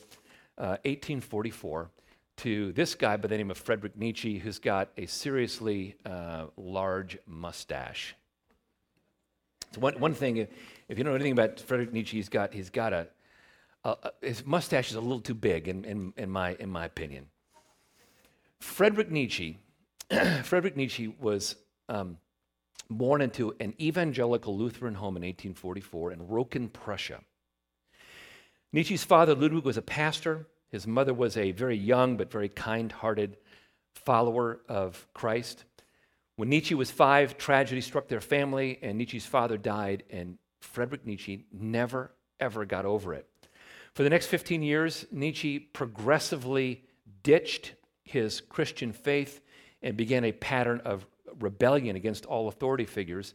uh, 0.56 0.78
1844 0.84 1.90
to 2.38 2.72
this 2.72 2.94
guy 2.94 3.16
by 3.16 3.26
the 3.26 3.36
name 3.36 3.50
of 3.50 3.58
Frederick 3.58 3.96
Nietzsche, 3.96 4.38
who's 4.38 4.60
got 4.60 4.90
a 4.96 5.06
seriously 5.06 5.96
uh, 6.06 6.46
large 6.56 7.18
mustache. 7.26 8.14
So 9.72 9.80
one, 9.80 9.98
one 9.98 10.14
thing, 10.14 10.36
if 10.36 10.96
you 10.96 11.04
don't 11.04 11.12
know 11.12 11.16
anything 11.16 11.32
about 11.32 11.60
Frederick 11.60 11.92
Nietzsche, 11.92 12.16
he's 12.16 12.28
got, 12.28 12.54
he's 12.54 12.70
got 12.70 12.92
a, 12.92 13.08
a 13.84 14.12
his 14.22 14.46
mustache 14.46 14.90
is 14.90 14.96
a 14.96 15.00
little 15.00 15.20
too 15.20 15.34
big, 15.34 15.66
in, 15.66 15.84
in, 15.84 16.12
in, 16.16 16.30
my, 16.30 16.54
in 16.54 16.70
my 16.70 16.84
opinion. 16.84 17.26
Frederick 18.60 19.10
Nietzsche, 19.10 19.58
Frederick 20.42 20.76
Nietzsche 20.76 21.08
was 21.08 21.56
um, 21.88 22.18
born 22.88 23.20
into 23.20 23.54
an 23.60 23.74
evangelical 23.80 24.56
Lutheran 24.56 24.94
home 24.94 25.16
in 25.16 25.22
1844 25.22 26.12
in 26.12 26.20
Röcken, 26.20 26.72
Prussia. 26.72 27.20
Nietzsche's 28.72 29.04
father, 29.04 29.34
Ludwig, 29.34 29.64
was 29.64 29.76
a 29.76 29.82
pastor. 29.82 30.46
His 30.70 30.86
mother 30.86 31.14
was 31.14 31.36
a 31.36 31.52
very 31.52 31.76
young 31.76 32.16
but 32.16 32.30
very 32.30 32.48
kind 32.48 32.90
hearted 32.92 33.36
follower 33.94 34.60
of 34.68 35.06
Christ. 35.14 35.64
When 36.36 36.48
Nietzsche 36.48 36.74
was 36.74 36.90
five, 36.90 37.36
tragedy 37.36 37.80
struck 37.80 38.08
their 38.08 38.20
family, 38.20 38.78
and 38.82 38.96
Nietzsche's 38.96 39.26
father 39.26 39.58
died, 39.58 40.04
and 40.10 40.38
Frederick 40.60 41.04
Nietzsche 41.04 41.46
never, 41.52 42.12
ever 42.38 42.64
got 42.64 42.84
over 42.84 43.12
it. 43.12 43.26
For 43.94 44.04
the 44.04 44.10
next 44.10 44.26
15 44.26 44.62
years, 44.62 45.06
Nietzsche 45.10 45.58
progressively 45.58 46.84
ditched 47.22 47.74
his 48.04 48.40
Christian 48.40 48.92
faith 48.92 49.40
and 49.82 49.96
began 49.96 50.24
a 50.24 50.32
pattern 50.32 50.80
of 50.84 51.06
rebellion 51.40 51.96
against 51.96 52.26
all 52.26 52.48
authority 52.48 52.84
figures. 52.84 53.34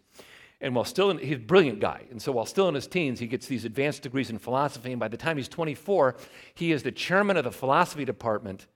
And 0.61 0.73
while 0.75 0.85
still 0.85 1.11
in, 1.11 1.17
he's 1.17 1.37
a 1.37 1.39
brilliant 1.39 1.79
guy. 1.79 2.03
And 2.09 2.21
so 2.21 2.31
while 2.31 2.45
still 2.45 2.69
in 2.69 2.75
his 2.75 2.87
teens, 2.87 3.19
he 3.19 3.27
gets 3.27 3.47
these 3.47 3.65
advanced 3.65 4.01
degrees 4.01 4.29
in 4.29 4.37
philosophy. 4.37 4.91
And 4.91 4.99
by 4.99 5.09
the 5.09 5.17
time 5.17 5.35
he's 5.35 5.49
24, 5.49 6.15
he 6.55 6.71
is 6.71 6.83
the 6.83 6.91
chairman 6.91 7.35
of 7.35 7.43
the 7.43 7.51
philosophy 7.51 8.05
department 8.05 8.67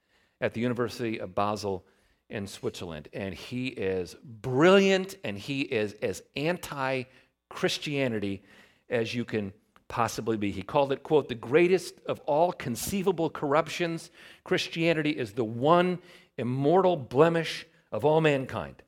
at 0.41 0.53
the 0.53 0.59
University 0.59 1.19
of 1.19 1.33
Basel 1.33 1.85
in 2.29 2.45
Switzerland. 2.45 3.07
And 3.13 3.33
he 3.33 3.67
is 3.67 4.15
brilliant 4.23 5.15
and 5.23 5.37
he 5.37 5.61
is 5.61 5.93
as 6.01 6.23
anti 6.35 7.03
Christianity 7.49 8.43
as 8.89 9.15
you 9.15 9.23
can 9.23 9.53
possibly 9.87 10.35
be. 10.35 10.51
He 10.51 10.61
called 10.61 10.91
it, 10.91 11.03
quote, 11.03 11.29
the 11.29 11.35
greatest 11.35 11.95
of 12.05 12.19
all 12.21 12.51
conceivable 12.51 13.29
corruptions. 13.29 14.11
Christianity 14.43 15.11
is 15.11 15.31
the 15.31 15.45
one 15.45 15.99
immortal 16.37 16.95
blemish 16.95 17.65
of 17.91 18.05
all 18.05 18.21
mankind. 18.21 18.83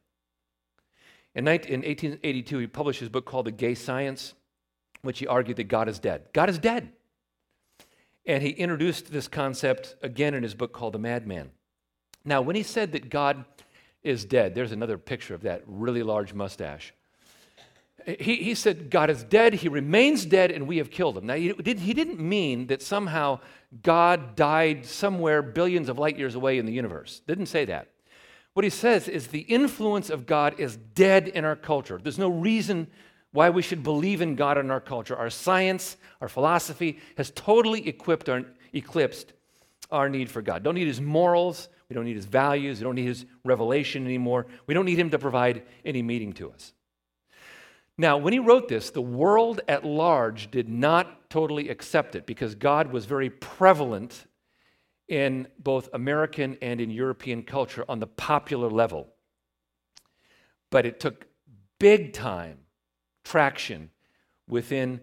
In 1.36 1.46
1882, 1.46 2.58
he 2.58 2.68
published 2.68 3.00
his 3.00 3.10
book 3.10 3.26
called 3.26 3.46
The 3.46 3.52
Gay 3.52 3.76
Science, 3.76 4.34
which 5.02 5.20
he 5.20 5.28
argued 5.28 5.58
that 5.58 5.68
God 5.70 5.88
is 5.88 6.00
dead. 6.00 6.24
God 6.34 6.50
is 6.50 6.60
dead. 6.60 6.92
And 8.26 8.44
he 8.44 8.50
introduced 8.50 9.12
this 9.12 9.28
concept 9.28 9.96
again 10.02 10.34
in 10.34 10.44
his 10.44 10.54
book 10.54 10.74
called 10.74 10.94
The 10.94 11.00
Madman. 11.00 11.52
Now, 12.26 12.42
when 12.42 12.56
he 12.56 12.64
said 12.64 12.92
that 12.92 13.10
God 13.10 13.46
is 14.04 14.26
dead, 14.26 14.54
there's 14.54 14.72
another 14.72 14.98
picture 14.98 15.34
of 15.34 15.42
that 15.42 15.64
really 15.66 16.04
large 16.04 16.34
mustache. 16.34 16.94
He, 18.06 18.38
he 18.38 18.56
said, 18.56 18.90
God 18.90 19.10
is 19.10 19.24
dead, 19.24 19.54
he 19.54 19.68
remains 19.68 20.26
dead, 20.26 20.52
and 20.52 20.68
we 20.68 20.78
have 20.78 20.90
killed 20.90 21.18
him. 21.18 21.26
Now, 21.26 21.36
he, 21.36 21.54
did, 21.54 21.80
he 21.80 21.94
didn't 21.94 22.20
mean 22.20 22.68
that 22.68 22.82
somehow 22.82 23.40
God 23.84 24.36
died 24.36 24.86
somewhere 24.86 25.42
billions 25.42 25.90
of 25.90 26.00
light 26.00 26.18
years 26.18 26.36
away 26.36 26.58
in 26.58 26.66
the 26.66 26.72
universe. 26.72 27.22
Didn't 27.28 27.48
say 27.48 27.66
that. 27.66 27.90
What 28.54 28.64
he 28.64 28.70
says 28.70 29.08
is 29.08 29.28
the 29.28 29.40
influence 29.42 30.10
of 30.10 30.26
God 30.26 30.60
is 30.60 30.76
dead 30.76 31.28
in 31.28 31.46
our 31.46 31.56
culture. 31.56 32.00
There's 32.02 32.18
no 32.18 32.30
reason 32.30 32.88
why 33.32 33.50
we 33.50 33.62
should 33.62 33.84
believe 33.84 34.22
in 34.22 34.36
God 34.36 34.58
in 34.58 34.72
our 34.72 34.82
culture. 34.82 35.16
Our 35.16 35.30
science, 35.30 35.98
our 36.20 36.28
philosophy 36.28 37.00
has 37.18 37.32
totally 37.32 37.88
equipped 37.88 38.28
our, 38.28 38.44
eclipsed 38.74 39.34
our 39.92 40.10
need 40.10 40.32
for 40.32 40.42
God. 40.42 40.64
Don't 40.64 40.76
need 40.76 40.88
his 40.88 41.02
morals, 41.02 41.70
we 41.90 41.96
don't 41.96 42.06
need 42.06 42.16
his 42.16 42.26
values. 42.26 42.80
We 42.80 42.84
don't 42.84 42.96
need 42.96 43.08
his 43.08 43.26
revelation 43.44 44.06
anymore. 44.06 44.46
We 44.68 44.74
don't 44.74 44.86
need 44.86 45.00
him 45.00 45.10
to 45.10 45.20
provide 45.20 45.64
any 45.84 46.04
meaning 46.04 46.34
to 46.34 46.52
us. 46.52 46.74
Now, 48.00 48.16
when 48.16 48.32
he 48.32 48.40
wrote 48.40 48.70
this, 48.70 48.92
the 48.92 49.02
world 49.02 49.60
at 49.68 49.84
large 49.84 50.50
did 50.50 50.70
not 50.70 51.30
totally 51.30 51.68
accept 51.68 52.16
it 52.16 52.26
because 52.26 52.56
God 52.56 52.94
was 52.94 53.04
very 53.06 53.30
prevalent 53.30 54.26
in 55.10 55.50
both 55.60 55.90
American 55.92 56.58
and 56.62 56.80
in 56.80 56.92
European 56.92 57.44
culture 57.44 57.84
on 57.90 58.00
the 58.00 58.08
popular 58.08 58.70
level. 58.70 59.10
But 60.70 60.86
it 60.86 61.02
took 61.02 61.28
big 61.78 62.14
time 62.14 62.60
traction 63.26 63.90
within 64.48 65.02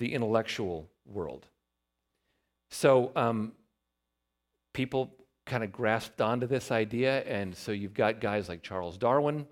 the 0.00 0.12
intellectual 0.12 0.90
world. 1.06 1.46
So 2.72 3.12
um, 3.14 3.52
people 4.72 5.14
kind 5.46 5.62
of 5.62 5.70
grasped 5.70 6.20
onto 6.20 6.48
this 6.48 6.72
idea. 6.72 7.22
And 7.22 7.56
so 7.56 7.70
you've 7.70 7.94
got 7.94 8.20
guys 8.20 8.48
like 8.48 8.64
Charles 8.64 8.98
Darwin, 8.98 9.46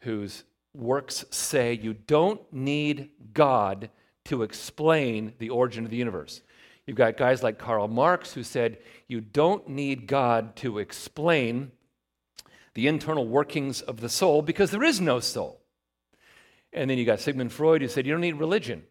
whose 0.00 0.44
works 0.74 1.24
say 1.30 1.74
you 1.74 1.94
don't 1.94 2.40
need 2.52 3.10
God 3.32 3.90
to 4.24 4.42
explain 4.42 5.34
the 5.38 5.50
origin 5.50 5.84
of 5.84 5.90
the 5.90 5.96
universe. 5.96 6.42
You've 6.86 6.96
got 6.96 7.16
guys 7.16 7.42
like 7.42 7.58
Karl 7.58 7.88
Marx, 7.88 8.32
who 8.32 8.42
said 8.42 8.78
you 9.06 9.20
don't 9.20 9.68
need 9.68 10.06
God 10.06 10.56
to 10.56 10.78
explain 10.78 11.72
the 12.74 12.88
internal 12.88 13.26
workings 13.26 13.82
of 13.82 14.00
the 14.00 14.08
soul 14.08 14.42
because 14.42 14.70
there 14.70 14.82
is 14.82 15.00
no 15.00 15.20
soul. 15.20 15.60
And 16.72 16.88
then 16.88 16.98
you 16.98 17.04
got 17.04 17.20
Sigmund 17.20 17.52
Freud, 17.52 17.82
who 17.82 17.88
said 17.88 18.06
you 18.06 18.12
don't 18.12 18.22
need 18.22 18.36
religion 18.36 18.84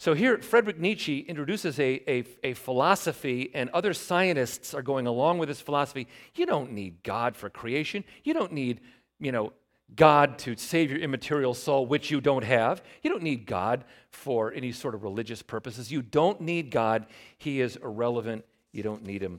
so 0.00 0.14
here, 0.14 0.38
Frederick 0.38 0.78
Nietzsche 0.78 1.18
introduces 1.18 1.80
a, 1.80 2.00
a, 2.08 2.24
a, 2.44 2.54
philosophy, 2.54 3.50
and 3.52 3.68
other 3.70 3.92
scientists 3.92 4.72
are 4.72 4.82
going 4.82 5.08
along 5.08 5.38
with 5.38 5.48
this 5.48 5.60
philosophy. 5.60 6.06
You 6.36 6.46
don't 6.46 6.70
need 6.70 7.02
God 7.02 7.34
for 7.34 7.50
creation. 7.50 8.04
You 8.22 8.32
don't 8.32 8.52
need, 8.52 8.80
you 9.18 9.32
know, 9.32 9.52
God 9.94 10.38
to 10.40 10.56
save 10.56 10.90
your 10.90 11.00
immaterial 11.00 11.54
soul, 11.54 11.86
which 11.86 12.10
you 12.10 12.20
don't 12.20 12.44
have. 12.44 12.82
You 13.02 13.10
don't 13.10 13.22
need 13.22 13.46
God 13.46 13.84
for 14.10 14.52
any 14.52 14.72
sort 14.72 14.94
of 14.94 15.02
religious 15.02 15.42
purposes. 15.42 15.90
You 15.90 16.02
don't 16.02 16.40
need 16.40 16.70
God. 16.70 17.06
He 17.38 17.60
is 17.60 17.76
irrelevant. 17.76 18.44
You 18.72 18.82
don't 18.82 19.04
need 19.04 19.22
him 19.22 19.38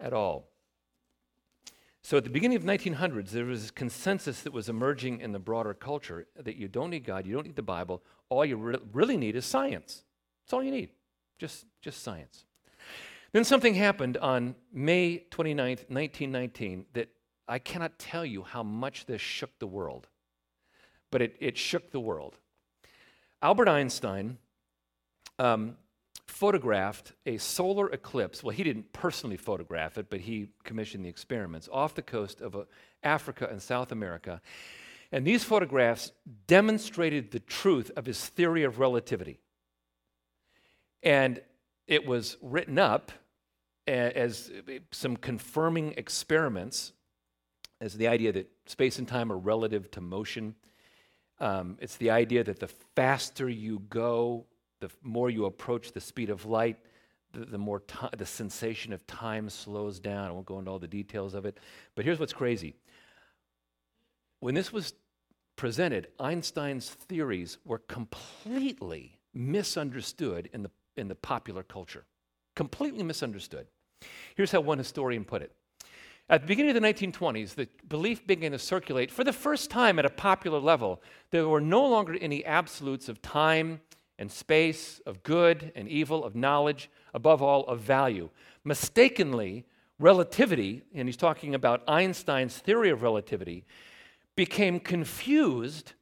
at 0.00 0.12
all. 0.12 0.48
So 2.02 2.16
at 2.16 2.24
the 2.24 2.30
beginning 2.30 2.56
of 2.56 2.64
1900s, 2.64 3.30
there 3.30 3.44
was 3.44 3.62
this 3.62 3.70
consensus 3.70 4.42
that 4.42 4.52
was 4.52 4.68
emerging 4.68 5.20
in 5.20 5.30
the 5.30 5.38
broader 5.38 5.72
culture 5.72 6.26
that 6.36 6.56
you 6.56 6.66
don't 6.66 6.90
need 6.90 7.04
God, 7.04 7.26
you 7.26 7.34
don't 7.34 7.46
need 7.46 7.56
the 7.56 7.62
Bible. 7.62 8.02
All 8.28 8.44
you 8.44 8.56
re- 8.56 8.78
really 8.92 9.16
need 9.16 9.36
is 9.36 9.44
science. 9.44 10.02
That's 10.44 10.52
all 10.52 10.64
you 10.64 10.72
need, 10.72 10.88
just, 11.38 11.64
just 11.80 12.02
science. 12.02 12.44
Then 13.32 13.44
something 13.44 13.74
happened 13.74 14.16
on 14.16 14.56
May 14.72 15.24
29th, 15.30 15.88
1919, 15.88 16.86
that 16.94 17.08
I 17.48 17.58
cannot 17.58 17.98
tell 17.98 18.24
you 18.24 18.42
how 18.42 18.62
much 18.62 19.06
this 19.06 19.20
shook 19.20 19.58
the 19.58 19.66
world, 19.66 20.08
but 21.10 21.22
it, 21.22 21.36
it 21.40 21.58
shook 21.58 21.90
the 21.90 22.00
world. 22.00 22.36
Albert 23.42 23.68
Einstein 23.68 24.38
um, 25.38 25.76
photographed 26.26 27.12
a 27.26 27.36
solar 27.38 27.88
eclipse. 27.90 28.42
Well, 28.42 28.54
he 28.54 28.62
didn't 28.62 28.92
personally 28.92 29.36
photograph 29.36 29.98
it, 29.98 30.08
but 30.08 30.20
he 30.20 30.48
commissioned 30.64 31.04
the 31.04 31.08
experiments 31.08 31.68
off 31.72 31.94
the 31.94 32.02
coast 32.02 32.40
of 32.40 32.54
uh, 32.54 32.64
Africa 33.02 33.48
and 33.50 33.60
South 33.60 33.92
America. 33.92 34.40
And 35.10 35.26
these 35.26 35.44
photographs 35.44 36.12
demonstrated 36.46 37.32
the 37.32 37.40
truth 37.40 37.90
of 37.96 38.06
his 38.06 38.24
theory 38.24 38.62
of 38.62 38.78
relativity. 38.78 39.40
And 41.02 41.42
it 41.86 42.06
was 42.06 42.38
written 42.40 42.78
up 42.78 43.12
as 43.86 44.50
some 44.92 45.16
confirming 45.16 45.94
experiments 45.96 46.92
as 47.82 47.94
the 47.94 48.06
idea 48.06 48.30
that 48.30 48.48
space 48.66 49.00
and 49.00 49.08
time 49.08 49.32
are 49.32 49.36
relative 49.36 49.90
to 49.90 50.00
motion. 50.00 50.54
Um, 51.40 51.76
it's 51.80 51.96
the 51.96 52.10
idea 52.10 52.44
that 52.44 52.60
the 52.60 52.68
faster 52.94 53.48
you 53.48 53.80
go, 53.90 54.46
the 54.78 54.88
more 55.02 55.28
you 55.28 55.46
approach 55.46 55.90
the 55.90 56.00
speed 56.00 56.30
of 56.30 56.46
light, 56.46 56.78
the, 57.32 57.44
the 57.44 57.58
more 57.58 57.80
t- 57.80 57.96
the 58.16 58.24
sensation 58.24 58.92
of 58.92 59.04
time 59.08 59.50
slows 59.50 59.98
down. 59.98 60.28
I 60.28 60.30
won't 60.30 60.46
go 60.46 60.60
into 60.60 60.70
all 60.70 60.78
the 60.78 60.86
details 60.86 61.34
of 61.34 61.44
it. 61.44 61.58
But 61.96 62.04
here's 62.04 62.20
what's 62.20 62.32
crazy. 62.32 62.76
When 64.38 64.54
this 64.54 64.72
was 64.72 64.94
presented, 65.56 66.06
Einstein's 66.20 66.88
theories 66.88 67.58
were 67.64 67.78
completely 67.78 69.18
misunderstood 69.34 70.48
in 70.52 70.62
the, 70.62 70.70
in 70.96 71.08
the 71.08 71.16
popular 71.16 71.64
culture. 71.64 72.04
Completely 72.54 73.02
misunderstood. 73.02 73.66
Here's 74.36 74.52
how 74.52 74.60
one 74.60 74.78
historian 74.78 75.24
put 75.24 75.42
it. 75.42 75.52
At 76.28 76.42
the 76.42 76.46
beginning 76.46 76.74
of 76.74 76.80
the 76.80 76.88
1920s, 76.88 77.54
the 77.54 77.68
belief 77.88 78.26
began 78.26 78.52
to 78.52 78.58
circulate 78.58 79.10
for 79.10 79.24
the 79.24 79.32
first 79.32 79.70
time 79.70 79.98
at 79.98 80.06
a 80.06 80.10
popular 80.10 80.58
level. 80.58 81.02
There 81.30 81.48
were 81.48 81.60
no 81.60 81.86
longer 81.86 82.16
any 82.20 82.44
absolutes 82.44 83.08
of 83.08 83.20
time 83.20 83.80
and 84.18 84.30
space, 84.30 85.00
of 85.04 85.22
good 85.22 85.72
and 85.74 85.88
evil, 85.88 86.24
of 86.24 86.34
knowledge, 86.34 86.90
above 87.12 87.42
all, 87.42 87.66
of 87.66 87.80
value. 87.80 88.30
Mistakenly, 88.64 89.66
relativity, 89.98 90.82
and 90.94 91.08
he's 91.08 91.16
talking 91.16 91.54
about 91.54 91.82
Einstein's 91.88 92.56
theory 92.56 92.90
of 92.90 93.02
relativity, 93.02 93.64
became 94.36 94.80
confused 94.80 95.92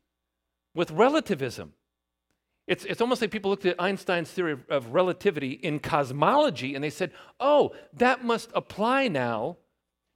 with 0.74 0.90
relativism. 0.90 1.72
It's, 2.66 2.84
it's 2.84 3.00
almost 3.00 3.20
like 3.20 3.30
people 3.30 3.50
looked 3.50 3.66
at 3.66 3.80
Einstein's 3.80 4.30
theory 4.30 4.52
of, 4.52 4.64
of 4.68 4.92
relativity 4.94 5.52
in 5.52 5.80
cosmology 5.80 6.74
and 6.74 6.84
they 6.84 6.90
said, 6.90 7.10
oh, 7.40 7.74
that 7.94 8.24
must 8.24 8.50
apply 8.54 9.08
now 9.08 9.56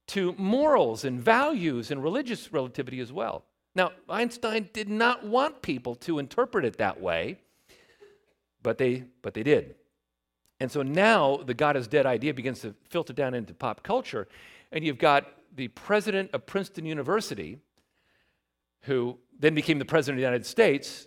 to 0.09 0.35
morals 0.37 1.05
and 1.05 1.21
values 1.21 1.91
and 1.91 2.03
religious 2.03 2.53
relativity 2.53 3.01
as 3.01 3.13
well. 3.13 3.45
Now, 3.75 3.93
Einstein 4.09 4.69
did 4.73 4.89
not 4.89 5.27
want 5.27 5.63
people 5.63 5.95
to 5.97 6.19
interpret 6.19 6.65
it 6.65 6.79
that 6.79 7.01
way 7.01 7.39
but 8.65 8.79
they, 8.79 9.05
but 9.23 9.35
they 9.35 9.45
did. 9.45 9.77
And 10.59 10.73
so 10.73 10.83
now 10.83 11.37
the 11.37 11.55
God 11.55 11.77
is 11.77 11.87
dead 11.87 12.07
idea 12.07 12.35
begins 12.35 12.61
to 12.63 12.75
filter 12.89 13.13
down 13.13 13.35
into 13.35 13.55
pop 13.55 13.85
culture. 13.85 14.27
And 14.73 14.83
you've 14.83 14.99
got 14.99 15.27
the 15.55 15.69
president 15.69 16.31
of 16.33 16.47
Princeton 16.47 16.85
University, 16.85 17.59
who 18.83 19.19
then 19.39 19.55
became 19.55 19.79
the 19.79 19.85
president 19.85 20.17
of 20.17 20.21
the 20.21 20.27
United 20.27 20.47
States, 20.47 21.07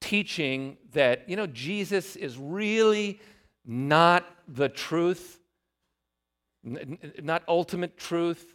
teaching 0.00 0.78
that, 0.92 1.28
you 1.28 1.36
know, 1.36 1.46
Jesus 1.46 2.16
is 2.16 2.38
really 2.38 3.20
not 3.66 4.24
the 4.46 4.68
truth, 4.68 5.40
n- 6.66 6.98
not 7.22 7.42
ultimate 7.48 7.96
truth. 7.96 8.54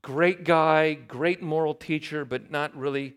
Great 0.00 0.44
guy, 0.44 0.94
great 0.94 1.42
moral 1.42 1.74
teacher, 1.74 2.24
but 2.24 2.50
not 2.50 2.76
really 2.76 3.16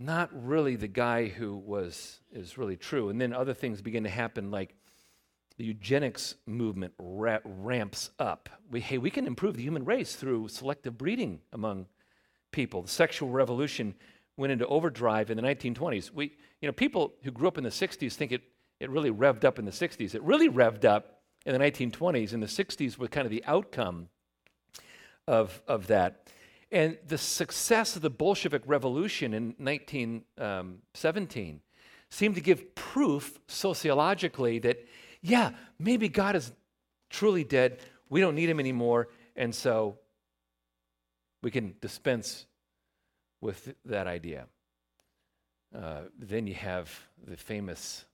not 0.00 0.30
really 0.32 0.76
the 0.76 0.86
guy 0.86 1.26
who 1.26 1.56
was 1.56 2.20
is 2.32 2.56
really 2.56 2.76
true. 2.76 3.08
And 3.08 3.20
then 3.20 3.32
other 3.32 3.54
things 3.54 3.82
begin 3.82 4.04
to 4.04 4.10
happen, 4.10 4.50
like 4.50 4.74
the 5.56 5.64
eugenics 5.64 6.36
movement 6.46 6.94
ra- 6.98 7.40
ramps 7.44 8.10
up. 8.18 8.48
We, 8.70 8.80
hey, 8.80 8.98
we 8.98 9.10
can 9.10 9.26
improve 9.26 9.56
the 9.56 9.62
human 9.62 9.84
race 9.84 10.14
through 10.14 10.48
selective 10.48 10.96
breeding 10.96 11.40
among 11.52 11.86
people. 12.52 12.82
The 12.82 12.88
sexual 12.88 13.28
revolution 13.28 13.94
went 14.36 14.52
into 14.52 14.66
overdrive 14.66 15.30
in 15.30 15.36
the 15.36 15.42
1920s. 15.42 16.12
We, 16.12 16.32
you 16.60 16.68
know, 16.68 16.72
people 16.72 17.14
who 17.24 17.32
grew 17.32 17.48
up 17.48 17.58
in 17.58 17.64
the 17.64 17.70
60s 17.70 18.12
think 18.14 18.30
it, 18.30 18.42
it 18.78 18.88
really 18.88 19.10
revved 19.10 19.44
up 19.44 19.58
in 19.58 19.64
the 19.64 19.72
60s. 19.72 20.14
It 20.14 20.22
really 20.22 20.48
revved 20.48 20.84
up 20.84 21.17
in 21.48 21.58
the 21.58 21.64
1920s, 21.64 22.34
and 22.34 22.42
the 22.42 22.46
60s 22.46 22.98
were 22.98 23.08
kind 23.08 23.24
of 23.24 23.30
the 23.30 23.42
outcome 23.46 24.10
of, 25.26 25.62
of 25.66 25.86
that. 25.86 26.28
And 26.70 26.98
the 27.06 27.16
success 27.16 27.96
of 27.96 28.02
the 28.02 28.10
Bolshevik 28.10 28.62
Revolution 28.66 29.32
in 29.32 29.54
1917 29.56 31.54
um, 31.54 31.60
seemed 32.10 32.34
to 32.34 32.42
give 32.42 32.74
proof 32.74 33.38
sociologically 33.48 34.58
that, 34.58 34.86
yeah, 35.22 35.52
maybe 35.78 36.10
God 36.10 36.36
is 36.36 36.52
truly 37.08 37.44
dead. 37.44 37.80
We 38.10 38.20
don't 38.20 38.34
need 38.34 38.50
him 38.50 38.60
anymore. 38.60 39.08
And 39.34 39.54
so 39.54 39.96
we 41.42 41.50
can 41.50 41.76
dispense 41.80 42.44
with 43.40 43.74
that 43.86 44.06
idea. 44.06 44.48
Uh, 45.74 46.02
then 46.18 46.46
you 46.46 46.54
have 46.54 46.90
the 47.26 47.36
famous 47.38 48.04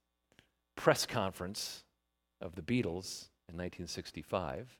press 0.76 1.04
conference 1.04 1.83
of 2.44 2.54
the 2.54 2.62
Beatles 2.62 3.28
in 3.48 3.56
1965, 3.56 4.78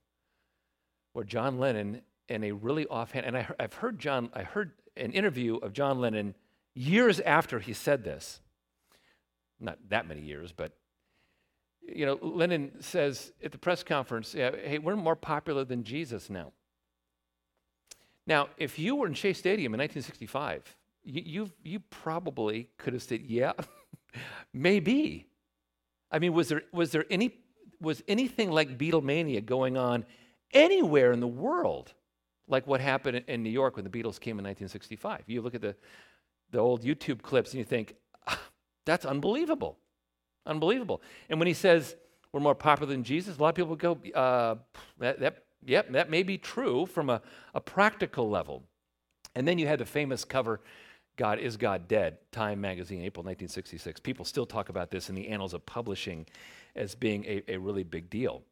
where 1.14 1.24
John 1.24 1.58
Lennon 1.58 2.02
in 2.28 2.44
a 2.44 2.52
really 2.52 2.86
offhand, 2.86 3.26
and 3.26 3.36
I, 3.36 3.46
have 3.60 3.74
heard 3.74 3.98
John, 3.98 4.30
I 4.32 4.42
heard 4.42 4.72
an 4.96 5.12
interview 5.12 5.56
of 5.56 5.72
John 5.72 6.00
Lennon 6.00 6.34
years 6.74 7.20
after 7.20 7.58
he 7.58 7.72
said 7.72 8.04
this. 8.04 8.40
Not 9.60 9.78
that 9.88 10.06
many 10.06 10.20
years, 10.20 10.52
but 10.52 10.72
you 11.86 12.06
know, 12.06 12.18
Lennon 12.20 12.80
says 12.80 13.32
at 13.42 13.52
the 13.52 13.58
press 13.58 13.82
conference, 13.82 14.32
"Hey, 14.32 14.78
we're 14.82 14.96
more 14.96 15.16
popular 15.16 15.64
than 15.64 15.84
Jesus 15.84 16.30
now." 16.30 16.52
Now, 18.26 18.48
if 18.56 18.78
you 18.78 18.96
were 18.96 19.06
in 19.06 19.14
Shea 19.14 19.34
Stadium 19.34 19.74
in 19.74 19.78
1965, 19.78 20.76
you 21.04 21.22
you, 21.24 21.50
you 21.62 21.80
probably 21.80 22.70
could 22.78 22.94
have 22.94 23.02
said, 23.02 23.22
"Yeah, 23.22 23.52
maybe." 24.52 25.28
I 26.10 26.18
mean, 26.18 26.32
was 26.32 26.48
there 26.48 26.62
was 26.72 26.90
there 26.90 27.04
any 27.10 27.43
was 27.84 28.02
anything 28.08 28.50
like 28.50 28.76
Beatlemania 28.78 29.44
going 29.44 29.76
on 29.76 30.04
anywhere 30.52 31.12
in 31.12 31.20
the 31.20 31.28
world? 31.28 31.92
like 32.48 32.66
what 32.66 32.80
happened 32.80 33.24
in 33.26 33.42
New 33.42 33.50
York 33.50 33.76
when 33.76 33.84
the 33.84 33.90
Beatles 33.90 34.20
came 34.20 34.38
in 34.38 34.44
1965. 34.44 35.22
You 35.26 35.42
look 35.42 35.54
at 35.54 35.62
the, 35.62 35.74
the 36.50 36.58
old 36.58 36.82
YouTube 36.82 37.22
clips 37.22 37.52
and 37.52 37.58
you 37.58 37.64
think, 37.64 37.94
ah, 38.26 38.40
that's 38.84 39.04
unbelievable. 39.04 39.78
Unbelievable. 40.46 41.00
And 41.28 41.38
when 41.38 41.46
he 41.46 41.54
says 41.54 41.96
we're 42.32 42.40
more 42.40 42.54
popular 42.54 42.92
than 42.92 43.04
Jesus, 43.04 43.38
a 43.38 43.42
lot 43.42 43.50
of 43.50 43.54
people 43.54 43.76
go, 43.76 43.98
uh, 44.14 44.56
that, 44.98 45.20
that, 45.20 45.44
yep, 45.64 45.90
that 45.92 46.10
may 46.10 46.22
be 46.22 46.36
true 46.36 46.84
from 46.84 47.08
a, 47.08 47.22
a 47.54 47.60
practical 47.60 48.28
level. 48.28 48.62
And 49.34 49.48
then 49.48 49.58
you 49.58 49.66
had 49.66 49.78
the 49.78 49.86
famous 49.86 50.24
cover, 50.24 50.60
God 51.16 51.38
Is 51.38 51.56
God 51.56 51.88
Dead, 51.88 52.18
Time 52.30 52.60
Magazine, 52.60 52.98
April 53.02 53.22
1966. 53.22 54.00
People 54.00 54.24
still 54.24 54.46
talk 54.46 54.68
about 54.68 54.90
this 54.90 55.08
in 55.08 55.14
the 55.14 55.28
annals 55.28 55.54
of 55.54 55.64
publishing 55.64 56.26
as 56.76 56.94
being 56.94 57.24
a, 57.24 57.42
a 57.48 57.56
really 57.58 57.84
big 57.84 58.10
deal. 58.10 58.42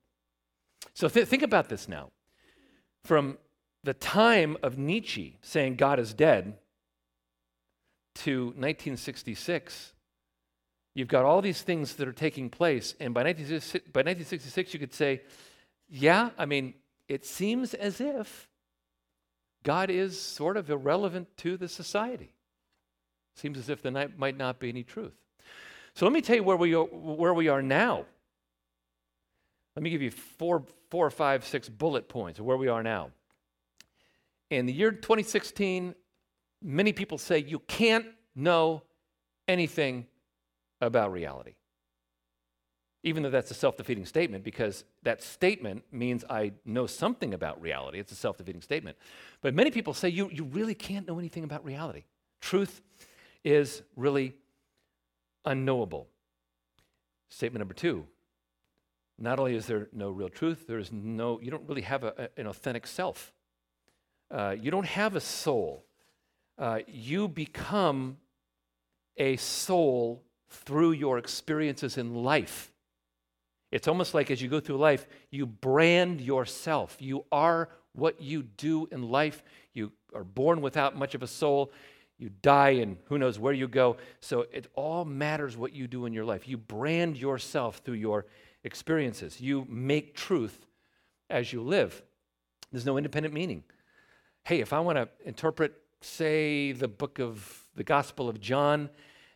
So 0.95 1.09
th- 1.09 1.27
think 1.29 1.43
about 1.43 1.69
this 1.69 1.89
now. 1.89 2.11
From 3.05 3.39
the 3.85 3.95
time 3.95 4.57
of 4.63 4.79
Nietzsche 4.79 5.39
saying 5.43 5.77
God 5.77 5.99
is 5.99 6.15
dead 6.15 6.59
to 8.17 8.47
1966, 8.47 9.93
you've 10.95 11.09
got 11.09 11.25
all 11.25 11.43
these 11.43 11.63
things 11.63 11.97
that 11.97 12.07
are 12.07 12.13
taking 12.13 12.51
place. 12.51 12.95
And 13.01 13.15
by 13.15 13.23
1966, 13.23 13.93
by 13.93 14.01
1966 14.01 14.75
you 14.75 14.81
could 14.81 14.95
say, 14.95 15.23
yeah, 15.89 16.31
I 16.39 16.47
mean, 16.47 16.75
it 17.09 17.27
seems 17.27 17.75
as 17.75 18.01
if 18.01 18.49
God 19.63 19.91
is 19.91 20.21
sort 20.21 20.57
of 20.57 20.71
irrelevant 20.71 21.29
to 21.39 21.57
the 21.57 21.69
society. 21.69 22.35
Seems 23.37 23.59
as 23.59 23.69
if 23.69 23.83
there 23.83 24.09
might 24.17 24.37
not 24.37 24.59
be 24.59 24.69
any 24.69 24.83
truth. 24.83 25.15
So 25.95 26.07
let 26.07 26.13
me 26.13 26.21
tell 26.23 26.37
you 26.37 26.43
where 26.43 26.57
we 26.57 26.75
are, 26.75 26.85
where 26.85 27.35
we 27.35 27.49
are 27.49 27.63
now. 27.63 28.07
Let 29.77 29.83
me 29.83 29.91
give 29.91 30.03
you 30.03 30.11
four, 30.11 30.65
four 30.91 31.11
five, 31.11 31.45
six 31.45 31.69
bullet 31.69 32.09
points 32.09 32.39
of 32.39 32.45
where 32.47 32.57
we 32.57 32.69
are 32.69 32.83
now. 32.83 33.11
In 34.51 34.67
the 34.67 34.73
year 34.73 34.91
2016, 34.93 35.95
many 36.63 36.93
people 36.93 37.19
say 37.19 37.39
you 37.39 37.59
can't 37.61 38.07
know 38.35 38.83
anything 39.49 40.07
about 40.81 41.13
reality. 41.13 41.55
even 43.05 43.23
though 43.23 43.31
that's 43.31 43.51
a 43.51 43.55
self 43.55 43.77
defeating 43.77 44.07
statement, 44.07 44.45
because 44.45 44.85
that 45.03 45.23
statement 45.23 45.85
means 45.91 46.25
I 46.31 46.53
know 46.65 46.87
something 46.87 47.35
about 47.35 47.61
reality. 47.61 47.99
It's 47.99 48.13
a 48.13 48.17
self 48.17 48.37
defeating 48.39 48.63
statement. 48.63 48.97
But 49.41 49.55
many 49.55 49.71
people 49.71 49.95
say 49.95 50.09
you, 50.09 50.31
you 50.33 50.45
really 50.45 50.75
can't 50.75 51.07
know 51.07 51.19
anything 51.19 51.45
about 51.45 51.65
reality. 51.65 52.05
Truth 52.41 52.81
is 53.45 53.83
really 53.97 54.35
unknowable. 55.45 56.09
Statement 57.29 57.61
number 57.61 57.75
two 57.75 58.07
not 59.19 59.39
only 59.39 59.55
is 59.55 59.67
there 59.67 59.89
no 59.93 60.11
real 60.11 60.29
truth, 60.29 60.67
there 60.67 60.79
is 60.79 60.91
no, 60.91 61.39
you 61.41 61.51
don't 61.51 61.69
really 61.69 61.83
have 61.83 62.03
a, 62.03 62.29
a, 62.37 62.41
an 62.41 62.47
authentic 62.49 62.87
self. 62.87 63.33
Uh, 64.31 64.57
you 64.59 64.71
don't 64.71 64.87
have 64.87 65.15
a 65.15 65.21
soul. 65.21 65.85
Uh, 66.59 66.81
you 66.89 67.29
become 67.29 68.17
a 69.17 69.37
soul 69.37 70.25
through 70.51 70.93
your 70.93 71.19
experiences 71.19 71.99
in 71.99 72.15
life. 72.25 72.73
It's 73.71 73.89
almost 73.89 74.13
like 74.13 74.31
as 74.31 74.43
you 74.43 74.49
go 74.49 74.61
through 74.61 74.79
life, 74.79 75.07
you 75.31 75.47
brand 75.47 76.21
yourself. 76.21 76.97
You 76.99 77.25
are 77.31 77.69
what 77.93 78.21
you 78.21 78.43
do 78.43 78.89
in 78.91 79.11
life. 79.11 79.43
You 79.73 79.93
are 80.15 80.25
born 80.25 80.61
without 80.61 80.97
much 80.97 81.15
of 81.15 81.23
a 81.23 81.27
soul. 81.27 81.73
You 82.23 82.31
die, 82.41 82.71
and 82.71 82.99
who 83.07 83.19
knows 83.19 83.41
where 83.41 83.53
you 83.53 83.67
go. 83.67 83.97
So 84.21 84.47
it 84.53 84.69
all 84.75 85.05
matters 85.05 85.57
what 85.57 85.73
you 85.73 85.89
do 85.89 86.07
in 86.07 86.13
your 86.13 86.25
life. 86.25 86.47
You 86.47 86.57
brand 86.57 87.17
yourself 87.17 87.79
through 87.79 87.97
your 87.97 88.27
experiences. 88.63 89.41
You 89.41 89.67
make 89.69 90.15
truth 90.15 90.65
as 91.29 91.53
you 91.53 91.63
live. 91.63 92.01
There's 92.71 92.87
no 92.87 92.97
independent 92.97 93.35
meaning. 93.35 93.65
Hey, 94.45 94.61
if 94.61 94.73
I 94.73 94.79
want 94.79 94.99
to 94.99 95.09
interpret, 95.25 95.75
say, 96.01 96.71
the 96.71 96.87
book 96.87 97.19
of 97.19 97.65
the 97.75 97.83
Gospel 97.83 98.29
of 98.29 98.41
John 98.41 98.89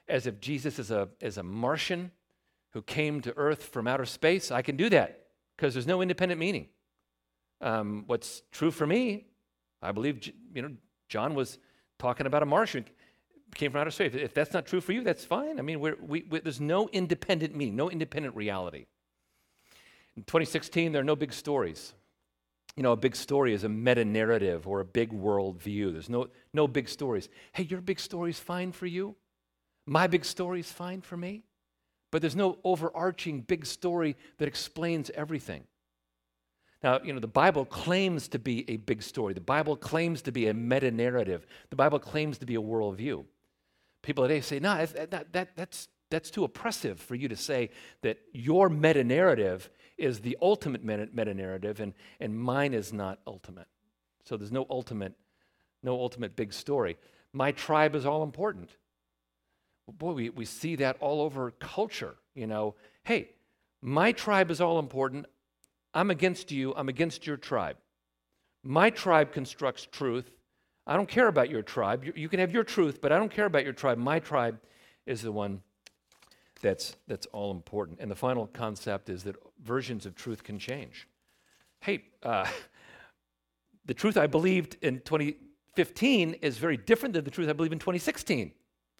as 0.07 0.29
if 0.29 0.39
Jesus 0.39 0.79
is 0.79 0.93
a, 0.93 1.09
is 1.21 1.39
a 1.39 1.43
Martian 1.43 2.13
who 2.71 2.83
came 2.83 3.21
to 3.23 3.37
earth 3.37 3.65
from 3.65 3.89
outer 3.89 4.07
space, 4.07 4.53
I 4.53 4.63
can 4.63 4.77
do 4.77 4.89
that 4.91 5.27
because 5.57 5.75
there's 5.75 5.89
no 5.89 6.03
independent 6.03 6.39
meaning. 6.39 6.69
Um, 7.61 8.05
what's 8.07 8.43
true 8.53 8.71
for 8.71 8.87
me, 8.87 9.27
I 9.83 9.91
believe, 9.91 10.31
you 10.55 10.63
know, 10.63 10.71
John 11.09 11.35
was 11.35 11.59
talking 11.99 12.27
about 12.27 12.43
a 12.43 12.47
Martian 12.47 12.85
came 13.55 13.73
from 13.73 13.81
outer 13.81 13.91
space. 13.91 14.13
If 14.15 14.35
that's 14.35 14.53
not 14.53 14.67
true 14.67 14.81
for 14.81 14.93
you, 14.93 15.03
that's 15.03 15.25
fine. 15.25 15.59
I 15.59 15.63
mean, 15.63 15.81
we're, 15.81 15.97
we, 16.01 16.25
we, 16.29 16.41
there's 16.41 16.61
no 16.61 16.89
independent 16.89 17.55
meaning, 17.55 17.77
no 17.77 17.91
independent 17.91 18.37
reality. 18.37 18.87
In 20.17 20.23
2016, 20.25 20.93
there 20.93 21.01
are 21.03 21.05
no 21.05 21.17
big 21.17 21.33
stories. 21.33 21.95
You 22.77 22.83
know, 22.83 22.93
a 22.93 22.97
big 22.97 23.17
story 23.17 23.55
is 23.55 23.65
a 23.65 23.69
meta 23.69 24.05
narrative 24.05 24.67
or 24.67 24.81
a 24.81 24.85
big 24.85 25.13
world 25.13 25.61
view. 25.61 25.91
There's 25.93 26.11
no, 26.11 26.29
no 26.53 26.69
big 26.69 26.89
stories. 26.89 27.29
Hey, 27.53 27.65
your 27.65 27.81
big 27.81 27.99
story 27.99 28.31
is 28.31 28.39
fine 28.39 28.73
for 28.73 28.87
you. 28.87 29.17
My 29.87 30.07
big 30.07 30.25
story 30.25 30.61
is 30.61 30.71
fine 30.71 31.01
for 31.01 31.17
me. 31.17 31.45
But 32.11 32.21
there's 32.21 32.37
no 32.37 32.59
overarching 32.65 33.41
big 33.41 33.67
story 33.67 34.17
that 34.39 34.49
explains 34.49 35.11
everything. 35.11 35.65
Now, 36.83 37.01
you 37.03 37.13
know, 37.13 37.21
the 37.21 37.27
Bible 37.27 37.65
claims 37.65 38.29
to 38.29 38.39
be 38.39 38.69
a 38.71 38.77
big 38.77 39.03
story. 39.03 39.35
The 39.35 39.41
Bible 39.41 39.77
claims 39.77 40.23
to 40.23 40.33
be 40.33 40.47
a 40.49 40.55
meta 40.55 40.91
narrative. 40.91 41.47
The 41.71 41.77
Bible 41.77 41.99
claims 41.99 42.39
to 42.39 42.47
be 42.47 42.55
a 42.55 42.61
worldview. 42.61 43.25
People 44.03 44.25
today 44.25 44.41
say, 44.41 44.59
no, 44.59 44.85
that, 44.87 45.33
that, 45.33 45.57
that's, 45.57 45.89
that's 46.11 46.31
too 46.31 46.45
oppressive 46.45 47.01
for 47.01 47.15
you 47.15 47.29
to 47.29 47.37
say 47.37 47.71
that 48.03 48.19
your 48.33 48.69
meta 48.69 49.03
narrative 49.03 49.71
is 49.97 50.21
the 50.21 50.37
ultimate 50.43 50.85
meta 50.85 51.35
narrative 51.35 51.81
and, 51.81 51.95
and 52.21 52.39
mine 52.39 52.75
is 52.75 52.93
not 52.93 53.19
ultimate. 53.27 53.67
So 54.25 54.37
there's 54.37 54.53
no 54.53 54.67
ultimate, 54.69 55.15
no 55.83 55.99
ultimate 55.99 56.37
big 56.37 56.53
story. 56.53 56.99
My 57.33 57.53
tribe 57.53 57.95
is 57.95 58.05
all 58.05 58.23
important 58.23 58.71
boy, 59.93 60.13
we, 60.13 60.31
we 60.31 60.45
see 60.45 60.77
that 60.77 60.97
all 61.01 61.21
over 61.21 61.51
culture. 61.53 62.17
You 62.35 62.47
know, 62.47 62.75
hey, 63.05 63.31
my 63.81 64.13
tribe 64.13 64.51
is 64.51 64.61
all 64.61 64.79
important. 64.79 65.27
I'm 65.97 66.11
against 66.11 66.53
you. 66.53 66.75
I'm 66.77 66.89
against 66.89 67.27
your 67.27 67.37
tribe. 67.37 67.77
My 68.63 68.91
tribe 68.91 69.33
constructs 69.33 69.89
truth. 69.91 70.31
I 70.87 70.97
don't 70.97 71.09
care 71.09 71.27
about 71.27 71.51
your 71.51 71.63
tribe. 71.63 72.05
You, 72.15 72.29
can 72.29 72.39
have 72.39 72.53
your 72.53 72.63
truth, 72.63 73.01
but 73.01 73.11
I 73.11 73.19
don't 73.19 73.31
care 73.31 73.47
about 73.47 73.65
your 73.65 73.73
tribe. 73.73 73.99
My 73.99 74.21
tribe 74.21 74.61
is 75.07 75.23
the 75.23 75.33
one 75.33 75.63
that's, 76.63 76.95
that's 77.09 77.27
all 77.33 77.51
important. 77.51 77.99
And 78.01 78.11
the 78.11 78.17
final 78.17 78.47
concept 78.47 79.09
is 79.09 79.25
that 79.25 79.37
versions 79.65 80.07
of 80.07 80.15
truth 80.15 80.45
can 80.45 80.59
change. 80.59 81.09
Hey, 81.81 82.05
uh, 82.23 82.47
the 83.85 83.95
truth 83.95 84.17
I 84.17 84.29
believed 84.29 84.77
in 84.83 85.01
2015 85.01 86.35
is 86.35 86.59
very 86.59 86.77
different 86.77 87.15
than 87.15 87.25
the 87.25 87.31
truth 87.31 87.49
I 87.49 87.53
believe 87.53 87.73
in 87.73 87.79
2016. 87.79 88.53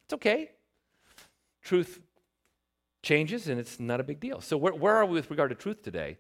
It's 0.05 0.15
okay 0.15 0.51
truth 1.67 2.01
changes 3.03 3.49
and 3.49 3.59
it's 3.61 3.79
not 3.79 4.01
a 4.01 4.05
big 4.05 4.21
deal. 4.21 4.41
So, 4.41 4.57
where, 4.57 4.73
where 4.73 4.97
are 4.97 5.05
we 5.05 5.15
with 5.15 5.31
regard 5.31 5.51
to 5.51 5.57
truth 5.57 5.83
today? 5.83 6.19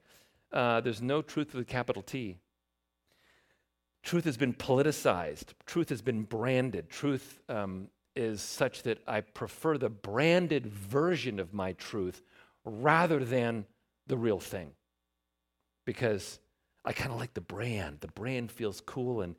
Uh, 0.57 0.81
there's 0.81 1.03
no 1.03 1.21
truth 1.21 1.53
with 1.53 1.69
a 1.69 1.71
capital 1.71 2.01
T. 2.01 2.39
Truth 4.03 4.25
has 4.25 4.39
been 4.39 4.55
politicized, 4.55 5.49
truth 5.67 5.91
has 5.91 6.01
been 6.01 6.23
branded. 6.23 6.89
Truth 6.89 7.43
um, 7.51 7.89
is 8.15 8.41
such 8.41 8.83
that 8.85 9.03
I 9.07 9.21
prefer 9.21 9.77
the 9.77 9.91
branded 9.91 10.67
version 10.67 11.41
of 11.41 11.53
my 11.53 11.73
truth 11.73 12.23
rather 12.65 13.23
than 13.23 13.67
the 14.07 14.17
real 14.17 14.41
thing. 14.41 14.71
Because 15.85 16.39
I 16.87 16.95
kind 16.95 17.13
of 17.13 17.19
like 17.19 17.35
the 17.35 17.43
brand. 17.43 17.99
The 18.01 18.09
brand 18.09 18.51
feels 18.51 18.81
cool 18.81 19.21
and, 19.21 19.35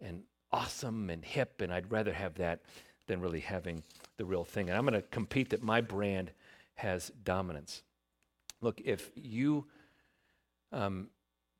and 0.00 0.22
awesome 0.52 1.10
and 1.10 1.22
hip, 1.22 1.60
and 1.60 1.70
I'd 1.70 1.92
rather 1.92 2.14
have 2.14 2.36
that 2.36 2.60
than 3.08 3.20
really 3.20 3.40
having 3.40 3.82
the 4.16 4.24
real 4.24 4.44
thing. 4.44 4.70
And 4.70 4.78
I'm 4.78 4.86
going 4.86 4.94
to 4.94 5.06
compete 5.08 5.50
that 5.50 5.62
my 5.62 5.82
brand 5.82 6.30
has 6.76 7.12
dominance. 7.24 7.82
Look, 8.62 8.80
if 8.82 9.10
you 9.14 9.66
um, 10.72 11.08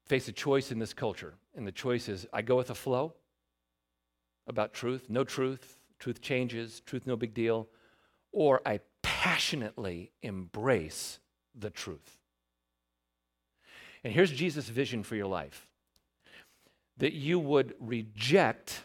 face 0.06 0.28
a 0.28 0.32
choice 0.32 0.72
in 0.72 0.78
this 0.78 0.94
culture, 0.94 1.34
and 1.54 1.66
the 1.66 1.72
choice 1.72 2.08
is 2.08 2.26
I 2.32 2.42
go 2.42 2.56
with 2.56 2.68
the 2.68 2.74
flow 2.74 3.14
about 4.46 4.72
truth, 4.72 5.06
no 5.08 5.24
truth, 5.24 5.78
truth 5.98 6.20
changes, 6.20 6.80
truth 6.80 7.06
no 7.06 7.16
big 7.16 7.34
deal, 7.34 7.68
or 8.32 8.60
I 8.66 8.80
passionately 9.02 10.10
embrace 10.22 11.20
the 11.54 11.70
truth. 11.70 12.18
And 14.04 14.12
here's 14.12 14.32
Jesus' 14.32 14.68
vision 14.68 15.02
for 15.02 15.16
your 15.16 15.26
life 15.26 15.68
that 16.98 17.12
you 17.12 17.38
would 17.38 17.74
reject 17.80 18.84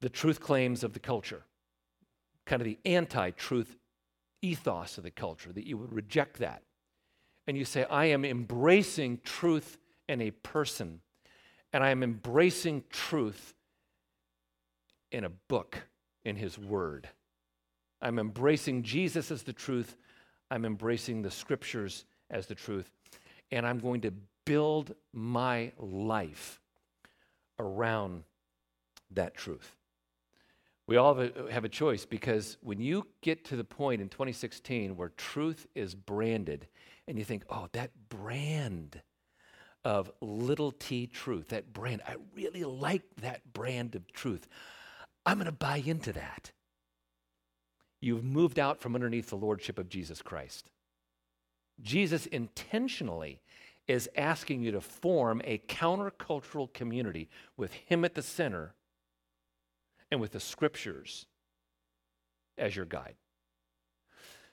the 0.00 0.08
truth 0.08 0.40
claims 0.40 0.84
of 0.84 0.92
the 0.92 1.00
culture, 1.00 1.42
kind 2.46 2.62
of 2.62 2.66
the 2.66 2.78
anti 2.84 3.30
truth 3.30 3.76
ethos 4.40 4.98
of 4.98 5.04
the 5.04 5.10
culture, 5.10 5.52
that 5.52 5.66
you 5.66 5.76
would 5.76 5.92
reject 5.92 6.38
that. 6.38 6.62
And 7.48 7.56
you 7.56 7.64
say, 7.64 7.84
I 7.84 8.04
am 8.04 8.26
embracing 8.26 9.20
truth 9.24 9.78
in 10.06 10.20
a 10.20 10.30
person, 10.30 11.00
and 11.72 11.82
I 11.82 11.88
am 11.88 12.02
embracing 12.02 12.84
truth 12.90 13.54
in 15.10 15.24
a 15.24 15.30
book, 15.30 15.78
in 16.26 16.36
his 16.36 16.58
word. 16.58 17.08
I'm 18.02 18.18
embracing 18.18 18.82
Jesus 18.82 19.30
as 19.30 19.44
the 19.44 19.54
truth. 19.54 19.96
I'm 20.50 20.66
embracing 20.66 21.22
the 21.22 21.30
scriptures 21.30 22.04
as 22.30 22.46
the 22.46 22.54
truth. 22.54 22.90
And 23.50 23.66
I'm 23.66 23.78
going 23.78 24.02
to 24.02 24.12
build 24.44 24.94
my 25.14 25.72
life 25.78 26.60
around 27.58 28.24
that 29.12 29.34
truth. 29.34 29.74
We 30.86 30.98
all 30.98 31.14
have 31.14 31.36
a, 31.36 31.52
have 31.52 31.64
a, 31.64 31.68
choice 31.70 32.04
because 32.04 32.58
when 32.60 32.80
you 32.80 33.06
get 33.22 33.46
to 33.46 33.56
the 33.56 33.64
point 33.64 34.02
in 34.02 34.08
2016 34.10 34.96
where 34.96 35.10
truth 35.16 35.66
is 35.74 35.94
branded 35.94 36.66
and 37.08 37.18
you 37.18 37.24
think, 37.24 37.42
oh, 37.48 37.68
that 37.72 37.90
brand 38.10 39.00
of 39.82 40.12
little 40.20 40.70
t 40.70 41.06
truth, 41.06 41.48
that 41.48 41.72
brand, 41.72 42.02
I 42.06 42.16
really 42.36 42.64
like 42.64 43.02
that 43.22 43.52
brand 43.54 43.94
of 43.94 44.12
truth. 44.12 44.46
I'm 45.24 45.38
going 45.38 45.46
to 45.46 45.52
buy 45.52 45.82
into 45.84 46.12
that. 46.12 46.52
You've 48.00 48.24
moved 48.24 48.58
out 48.58 48.80
from 48.80 48.94
underneath 48.94 49.30
the 49.30 49.36
lordship 49.36 49.78
of 49.78 49.88
Jesus 49.88 50.20
Christ. 50.20 50.70
Jesus 51.80 52.26
intentionally 52.26 53.40
is 53.86 54.10
asking 54.14 54.62
you 54.62 54.70
to 54.72 54.80
form 54.80 55.40
a 55.44 55.58
countercultural 55.66 56.72
community 56.74 57.30
with 57.56 57.72
Him 57.72 58.04
at 58.04 58.14
the 58.14 58.22
center 58.22 58.74
and 60.10 60.20
with 60.20 60.32
the 60.32 60.40
scriptures 60.40 61.26
as 62.58 62.76
your 62.76 62.84
guide. 62.84 63.14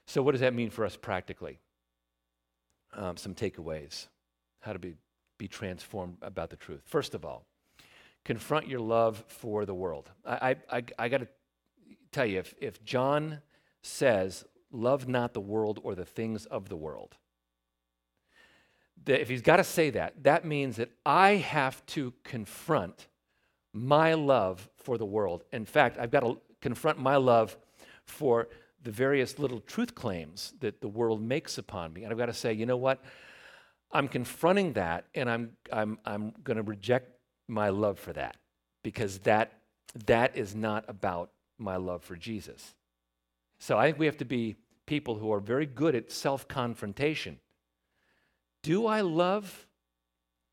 So, 0.07 0.21
what 0.21 0.31
does 0.31 0.41
that 0.41 0.53
mean 0.53 0.69
for 0.69 0.85
us 0.85 0.95
practically? 0.95 1.59
Um, 2.95 3.17
some 3.17 3.33
takeaways 3.35 4.07
how 4.61 4.73
to 4.73 4.79
be, 4.79 4.95
be 5.37 5.47
transformed 5.47 6.17
about 6.21 6.49
the 6.49 6.55
truth. 6.55 6.81
First 6.85 7.13
of 7.13 7.23
all, 7.23 7.45
confront 8.23 8.67
your 8.67 8.79
love 8.79 9.23
for 9.27 9.65
the 9.65 9.73
world. 9.73 10.09
I, 10.25 10.55
I, 10.69 10.77
I, 10.77 10.83
I 10.97 11.09
got 11.09 11.19
to 11.19 11.27
tell 12.11 12.25
you, 12.25 12.39
if, 12.39 12.55
if 12.59 12.83
John 12.83 13.41
says, 13.81 14.45
Love 14.71 15.07
not 15.07 15.33
the 15.33 15.39
world 15.39 15.79
or 15.83 15.95
the 15.95 16.03
things 16.03 16.45
of 16.47 16.67
the 16.67 16.75
world, 16.75 17.15
that 19.05 19.21
if 19.21 19.29
he's 19.29 19.41
got 19.41 19.57
to 19.57 19.63
say 19.63 19.89
that, 19.91 20.23
that 20.23 20.43
means 20.43 20.75
that 20.75 20.89
I 21.05 21.35
have 21.35 21.85
to 21.87 22.13
confront 22.23 23.07
my 23.71 24.13
love 24.15 24.67
for 24.75 24.97
the 24.97 25.05
world. 25.05 25.43
In 25.53 25.65
fact, 25.65 25.97
I've 25.97 26.11
got 26.11 26.21
to 26.21 26.39
confront 26.59 26.99
my 26.99 27.15
love 27.15 27.55
for 28.03 28.49
the 28.85 28.91
various 28.91 29.39
little 29.39 29.59
truth 29.61 29.95
claims 29.95 30.53
that 30.59 30.79
the 30.79 30.87
world 30.87 31.19
makes 31.19 31.57
upon 31.57 31.91
me. 31.91 32.03
And 32.03 32.11
I've 32.11 32.19
got 32.19 32.27
to 32.27 32.33
say, 32.33 32.53
you 32.53 32.67
know 32.67 32.77
what? 32.77 33.03
I'm 33.91 34.07
confronting 34.07 34.73
that 34.73 35.05
and 35.15 35.27
I'm, 35.27 35.51
I'm, 35.73 35.97
I'm 36.05 36.33
going 36.43 36.57
to 36.57 36.63
reject 36.63 37.09
my 37.47 37.69
love 37.69 37.97
for 37.97 38.13
that 38.13 38.37
because 38.83 39.19
that, 39.19 39.53
that 40.05 40.37
is 40.37 40.53
not 40.55 40.85
about 40.87 41.31
my 41.57 41.77
love 41.77 42.03
for 42.03 42.15
Jesus. 42.15 42.75
So 43.57 43.75
I 43.75 43.85
think 43.87 43.97
we 43.97 44.05
have 44.05 44.17
to 44.17 44.25
be 44.25 44.55
people 44.85 45.15
who 45.15 45.33
are 45.33 45.39
very 45.39 45.65
good 45.65 45.95
at 45.95 46.11
self 46.11 46.47
confrontation. 46.47 47.39
Do 48.61 48.85
I 48.85 49.01
love 49.01 49.65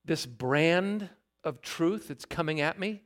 this 0.06 0.24
brand 0.24 1.10
of 1.44 1.60
truth 1.60 2.08
that's 2.08 2.24
coming 2.24 2.62
at 2.62 2.78
me? 2.78 3.02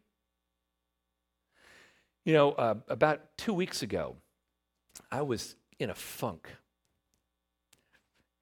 You 2.24 2.32
know, 2.32 2.52
uh, 2.52 2.74
about 2.88 3.36
two 3.36 3.54
weeks 3.54 3.82
ago, 3.82 4.16
I 5.10 5.22
was 5.22 5.56
in 5.78 5.90
a 5.90 5.94
funk. 5.94 6.48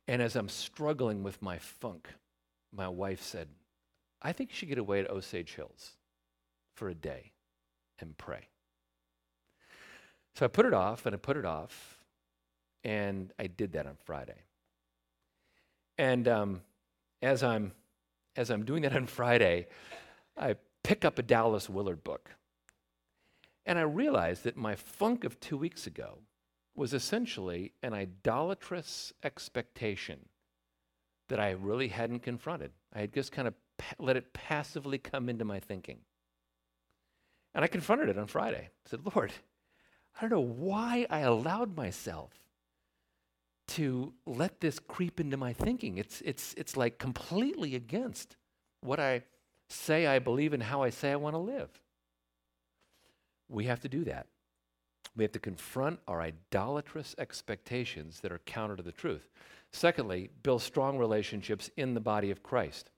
And 0.07 0.21
as 0.21 0.37
I'm 0.37 0.49
struggling 0.49 1.23
with 1.23 1.41
my 1.41 1.59
funk, 1.59 2.09
my 2.73 2.89
wife 2.89 3.23
said, 3.23 3.49
I 4.21 4.33
think 4.33 4.51
you 4.51 4.57
should 4.57 4.69
get 4.69 4.79
away 4.79 5.03
to 5.03 5.11
Osage 5.11 5.55
Hills 5.55 5.93
for 6.75 6.89
a 6.89 6.95
day 6.95 7.33
and 7.99 8.17
pray. 8.17 8.49
So 10.35 10.45
I 10.45 10.49
put 10.49 10.67
it 10.67 10.75
off 10.75 11.07
and 11.07 11.15
I 11.15 11.19
put 11.19 11.37
it 11.37 11.45
off, 11.45 11.99
and 12.83 13.33
I 13.39 13.47
did 13.47 13.73
that 13.73 13.87
on 13.87 13.97
Friday. 14.05 14.43
And 15.97 16.27
um, 16.27 16.63
as 17.23 17.43
I'm 17.43 17.73
as 18.37 18.51
I'm 18.51 18.65
doing 18.65 18.83
that 18.83 18.97
on 18.97 19.07
Friday, 19.07 19.69
I 20.37 20.57
pick 20.83 21.05
up 21.05 21.21
a 21.21 21.23
Dallas 21.23 21.71
Willard 21.71 22.03
book, 22.03 22.31
and 23.65 23.79
I 23.79 23.83
realized 23.83 24.43
that 24.43 24.57
my 24.57 24.75
funk 24.75 25.23
of 25.23 25.39
two 25.39 25.57
weeks 25.57 25.87
ago 25.87 26.19
was 26.75 26.93
essentially 26.93 27.73
an 27.83 27.95
idolatrous 27.95 29.13
expectation 29.23 30.29
that 31.29 31.41
I 31.41 31.53
really 31.53 31.89
hadn't 31.89 32.21
confronted. 32.21 32.73
I 32.93 33.01
had 33.01 33.15
just 33.15 33.33
kind 33.33 33.49
of 33.49 33.55
pa- 33.79 33.95
let 33.99 34.17
it 34.17 34.33
passively 34.33 34.99
come 34.99 35.29
into 35.29 35.45
my 35.45 35.61
thinking. 35.61 35.99
And 37.55 37.65
I 37.65 37.69
confronted 37.69 38.09
it 38.09 38.19
on 38.19 38.27
Friday. 38.27 38.69
I 38.69 38.89
said, 38.89 39.01
Lord, 39.15 39.33
I 40.17 40.23
don't 40.23 40.31
know 40.31 40.41
why 40.41 41.07
I 41.09 41.21
allowed 41.21 41.77
myself 41.77 42.33
to 43.67 44.13
let 44.27 44.61
this 44.61 44.79
creep 44.79 45.21
into 45.21 45.37
my 45.37 45.53
thinking. 45.53 45.97
It's, 45.97 46.21
it's, 46.23 46.55
it's 46.57 46.77
like 46.77 46.99
completely 46.99 47.75
against 47.75 48.37
what 48.81 49.01
I 49.01 49.23
say 49.69 50.07
I 50.07 50.19
believe 50.19 50.53
and 50.53 50.63
how 50.63 50.83
I 50.83 50.91
say 50.91 51.13
I 51.13 51.17
want 51.17 51.35
to 51.35 51.39
live. 51.39 51.71
We 53.49 53.65
have 53.65 53.81
to 53.81 53.89
do 53.89 54.05
that. 54.05 54.27
We 55.17 55.25
have 55.25 55.33
to 55.33 55.39
confront 55.39 56.01
our 56.09 56.21
idolatrous 56.21 57.15
expectations 57.19 58.21
that 58.21 58.33
are 58.33 58.41
counter 58.47 58.77
to 58.77 58.83
the 58.83 58.93
truth. 58.93 59.29
Secondly, 59.71 60.31
build 60.43 60.63
strong 60.63 60.99
relationships 60.99 61.71
in 61.77 61.95
the 61.95 62.01
body 62.01 62.31
of 62.31 62.43
Christ. 62.43 62.91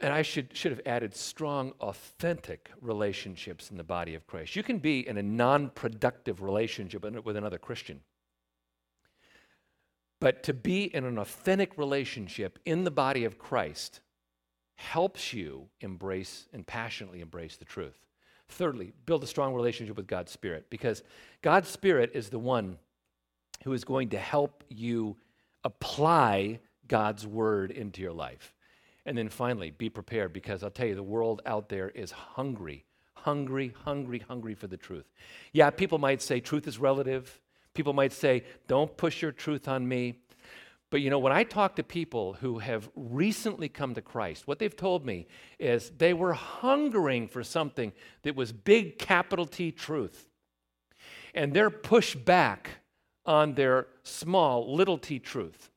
And 0.00 0.12
I 0.12 0.22
should, 0.22 0.54
should 0.56 0.72
have 0.72 0.82
added 0.84 1.14
strong, 1.14 1.72
authentic 1.80 2.70
relationships 2.80 3.70
in 3.70 3.76
the 3.76 3.84
body 3.84 4.14
of 4.14 4.26
Christ. 4.26 4.54
You 4.54 4.62
can 4.62 4.78
be 4.78 5.06
in 5.06 5.16
a 5.16 5.22
non 5.22 5.70
productive 5.70 6.42
relationship 6.42 7.02
with 7.24 7.36
another 7.36 7.58
Christian. 7.58 8.00
But 10.20 10.42
to 10.44 10.54
be 10.54 10.84
in 10.84 11.04
an 11.04 11.18
authentic 11.18 11.76
relationship 11.78 12.58
in 12.64 12.84
the 12.84 12.90
body 12.90 13.24
of 13.24 13.38
Christ 13.38 14.00
helps 14.76 15.32
you 15.32 15.68
embrace 15.80 16.46
and 16.52 16.66
passionately 16.66 17.20
embrace 17.20 17.56
the 17.56 17.64
truth. 17.64 18.05
Thirdly, 18.48 18.92
build 19.06 19.24
a 19.24 19.26
strong 19.26 19.54
relationship 19.54 19.96
with 19.96 20.06
God's 20.06 20.32
Spirit 20.32 20.66
because 20.70 21.02
God's 21.42 21.68
Spirit 21.68 22.12
is 22.14 22.30
the 22.30 22.38
one 22.38 22.78
who 23.64 23.72
is 23.72 23.84
going 23.84 24.10
to 24.10 24.18
help 24.18 24.62
you 24.68 25.16
apply 25.64 26.60
God's 26.86 27.26
word 27.26 27.70
into 27.70 28.00
your 28.00 28.12
life. 28.12 28.54
And 29.04 29.16
then 29.16 29.28
finally, 29.28 29.70
be 29.70 29.88
prepared 29.88 30.32
because 30.32 30.62
I'll 30.62 30.70
tell 30.70 30.86
you, 30.86 30.94
the 30.94 31.02
world 31.02 31.42
out 31.46 31.68
there 31.68 31.88
is 31.90 32.10
hungry, 32.10 32.84
hungry, 33.14 33.74
hungry, 33.84 34.18
hungry 34.18 34.54
for 34.54 34.66
the 34.66 34.76
truth. 34.76 35.06
Yeah, 35.52 35.70
people 35.70 35.98
might 35.98 36.22
say 36.22 36.40
truth 36.40 36.66
is 36.66 36.78
relative. 36.78 37.40
People 37.74 37.92
might 37.92 38.12
say, 38.12 38.44
don't 38.68 38.96
push 38.96 39.22
your 39.22 39.32
truth 39.32 39.68
on 39.68 39.86
me. 39.86 40.20
But 40.90 41.00
you 41.00 41.10
know, 41.10 41.18
when 41.18 41.32
I 41.32 41.42
talk 41.42 41.76
to 41.76 41.82
people 41.82 42.34
who 42.34 42.60
have 42.60 42.88
recently 42.94 43.68
come 43.68 43.94
to 43.94 44.02
Christ, 44.02 44.46
what 44.46 44.58
they've 44.58 44.76
told 44.76 45.04
me 45.04 45.26
is 45.58 45.90
they 45.90 46.14
were 46.14 46.32
hungering 46.32 47.26
for 47.26 47.42
something 47.42 47.92
that 48.22 48.36
was 48.36 48.52
big 48.52 48.98
capital 48.98 49.46
T 49.46 49.72
truth. 49.72 50.28
And 51.34 51.52
their 51.52 51.70
pushback 51.70 52.66
on 53.26 53.54
their 53.54 53.88
small 54.04 54.74
little 54.74 54.98
t 54.98 55.18
truth 55.18 55.70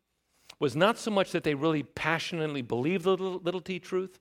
was 0.59 0.75
not 0.75 0.97
so 0.97 1.11
much 1.11 1.31
that 1.31 1.43
they 1.43 1.55
really 1.55 1.83
passionately 1.83 2.61
believed 2.61 3.03
the 3.03 3.11
little, 3.11 3.39
little 3.43 3.61
t 3.61 3.79
truth, 3.79 4.19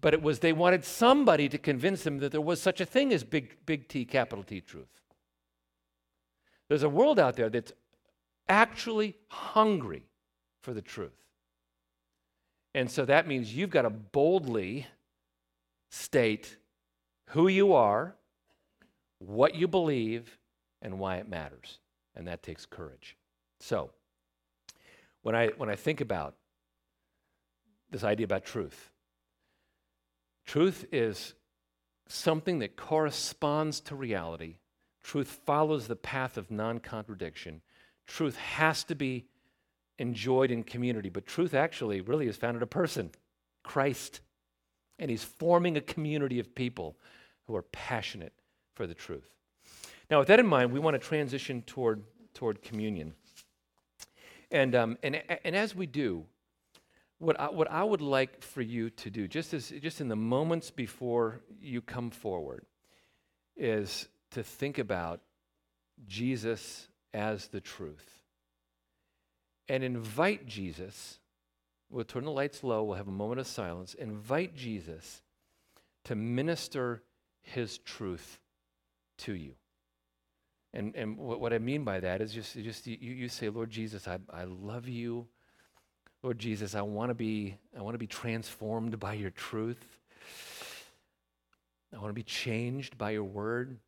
but 0.00 0.14
it 0.14 0.22
was 0.22 0.38
they 0.38 0.52
wanted 0.52 0.84
somebody 0.84 1.48
to 1.48 1.58
convince 1.58 2.04
them 2.04 2.18
that 2.18 2.32
there 2.32 2.40
was 2.40 2.62
such 2.62 2.80
a 2.80 2.86
thing 2.86 3.12
as 3.12 3.24
big, 3.24 3.56
big 3.66 3.88
T, 3.88 4.04
capital 4.04 4.44
T 4.44 4.60
truth. 4.60 5.00
There's 6.68 6.82
a 6.82 6.88
world 6.88 7.18
out 7.18 7.36
there 7.36 7.50
that's 7.50 7.72
actually 8.48 9.16
hungry 9.28 10.04
for 10.62 10.72
the 10.74 10.82
truth. 10.82 11.12
And 12.74 12.90
so 12.90 13.04
that 13.04 13.26
means 13.26 13.54
you've 13.54 13.70
got 13.70 13.82
to 13.82 13.90
boldly 13.90 14.86
state 15.90 16.56
who 17.30 17.48
you 17.48 17.72
are, 17.72 18.14
what 19.18 19.54
you 19.54 19.68
believe, 19.68 20.38
and 20.82 20.98
why 20.98 21.16
it 21.16 21.28
matters. 21.28 21.78
And 22.14 22.26
that 22.28 22.42
takes 22.42 22.66
courage. 22.66 23.16
So, 23.60 23.90
when 25.22 25.34
I, 25.34 25.48
when 25.56 25.68
I 25.68 25.76
think 25.76 26.00
about 26.00 26.34
this 27.90 28.04
idea 28.04 28.24
about 28.24 28.44
truth, 28.44 28.90
truth 30.46 30.86
is 30.92 31.34
something 32.08 32.60
that 32.60 32.76
corresponds 32.76 33.80
to 33.80 33.94
reality. 33.94 34.56
Truth 35.02 35.40
follows 35.44 35.86
the 35.86 35.96
path 35.96 36.36
of 36.36 36.50
non 36.50 36.78
contradiction. 36.78 37.62
Truth 38.06 38.36
has 38.36 38.84
to 38.84 38.94
be 38.94 39.26
enjoyed 40.00 40.50
in 40.50 40.62
community. 40.62 41.10
But 41.10 41.26
truth 41.26 41.52
actually 41.52 42.00
really 42.00 42.26
is 42.26 42.36
found 42.36 42.56
in 42.56 42.62
a 42.62 42.66
person, 42.66 43.10
Christ. 43.62 44.20
And 44.98 45.10
he's 45.10 45.22
forming 45.22 45.76
a 45.76 45.80
community 45.80 46.40
of 46.40 46.54
people 46.54 46.96
who 47.46 47.54
are 47.54 47.62
passionate 47.62 48.32
for 48.74 48.86
the 48.86 48.94
truth. 48.94 49.30
Now, 50.10 50.18
with 50.18 50.28
that 50.28 50.40
in 50.40 50.46
mind, 50.46 50.72
we 50.72 50.80
want 50.80 50.94
to 50.94 50.98
transition 50.98 51.62
toward, 51.62 52.02
toward 52.34 52.62
communion. 52.62 53.12
And, 54.50 54.74
um, 54.74 54.98
and, 55.02 55.22
and 55.44 55.54
as 55.54 55.74
we 55.74 55.86
do, 55.86 56.24
what 57.18 57.38
I, 57.38 57.50
what 57.50 57.70
I 57.70 57.84
would 57.84 58.00
like 58.00 58.42
for 58.42 58.62
you 58.62 58.88
to 58.90 59.10
do, 59.10 59.28
just, 59.28 59.52
as, 59.52 59.68
just 59.68 60.00
in 60.00 60.08
the 60.08 60.16
moments 60.16 60.70
before 60.70 61.42
you 61.60 61.82
come 61.82 62.10
forward, 62.10 62.64
is 63.54 64.08
to 64.30 64.42
think 64.42 64.78
about 64.78 65.20
Jesus 66.06 66.88
as 67.12 67.48
the 67.48 67.60
truth 67.60 68.19
and 69.70 69.84
invite 69.84 70.46
Jesus. 70.46 71.20
We'll 71.90 72.04
turn 72.04 72.24
the 72.24 72.32
lights 72.32 72.64
low, 72.64 72.82
we'll 72.82 72.96
have 72.96 73.06
a 73.06 73.12
moment 73.12 73.38
of 73.38 73.46
silence. 73.46 73.94
Invite 73.94 74.56
Jesus 74.56 75.22
to 76.04 76.16
minister 76.16 77.04
his 77.40 77.78
truth 77.78 78.40
to 79.18 79.34
you. 79.34 79.52
And, 80.74 80.96
and 80.96 81.16
what, 81.16 81.52
I 81.52 81.58
mean 81.58 81.84
by 81.84 82.00
that 82.00 82.20
is 82.20 82.32
just, 82.32 82.54
just 82.56 82.88
you, 82.88 82.96
you 83.00 83.28
say, 83.28 83.48
Lord 83.48 83.70
Jesus, 83.70 84.08
I, 84.08 84.18
I 84.32 84.42
love 84.42 84.88
you. 84.88 85.28
Lord 86.24 86.40
Jesus, 86.40 86.74
I 86.74 86.82
want 86.82 87.10
to 87.10 87.14
be 87.14 87.56
I 87.76 87.80
want 87.80 87.94
to 87.94 87.98
be 87.98 88.06
transformed 88.06 88.98
by 88.98 89.14
your 89.14 89.30
truth. 89.30 89.82
I 91.94 91.96
want 91.96 92.10
to 92.10 92.14
be 92.14 92.22
changed 92.22 92.98
by 92.98 93.10
your 93.12 93.24
word. 93.24 93.78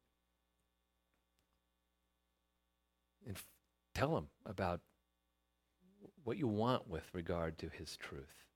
And 3.26 3.37
f- 3.37 3.45
tell 3.95 4.16
him 4.16 4.28
about 4.47 4.80
what 6.24 6.38
you 6.38 6.46
want 6.46 6.88
with 6.88 7.04
regard 7.12 7.58
to 7.58 7.68
his 7.68 7.96
truth. 7.96 8.51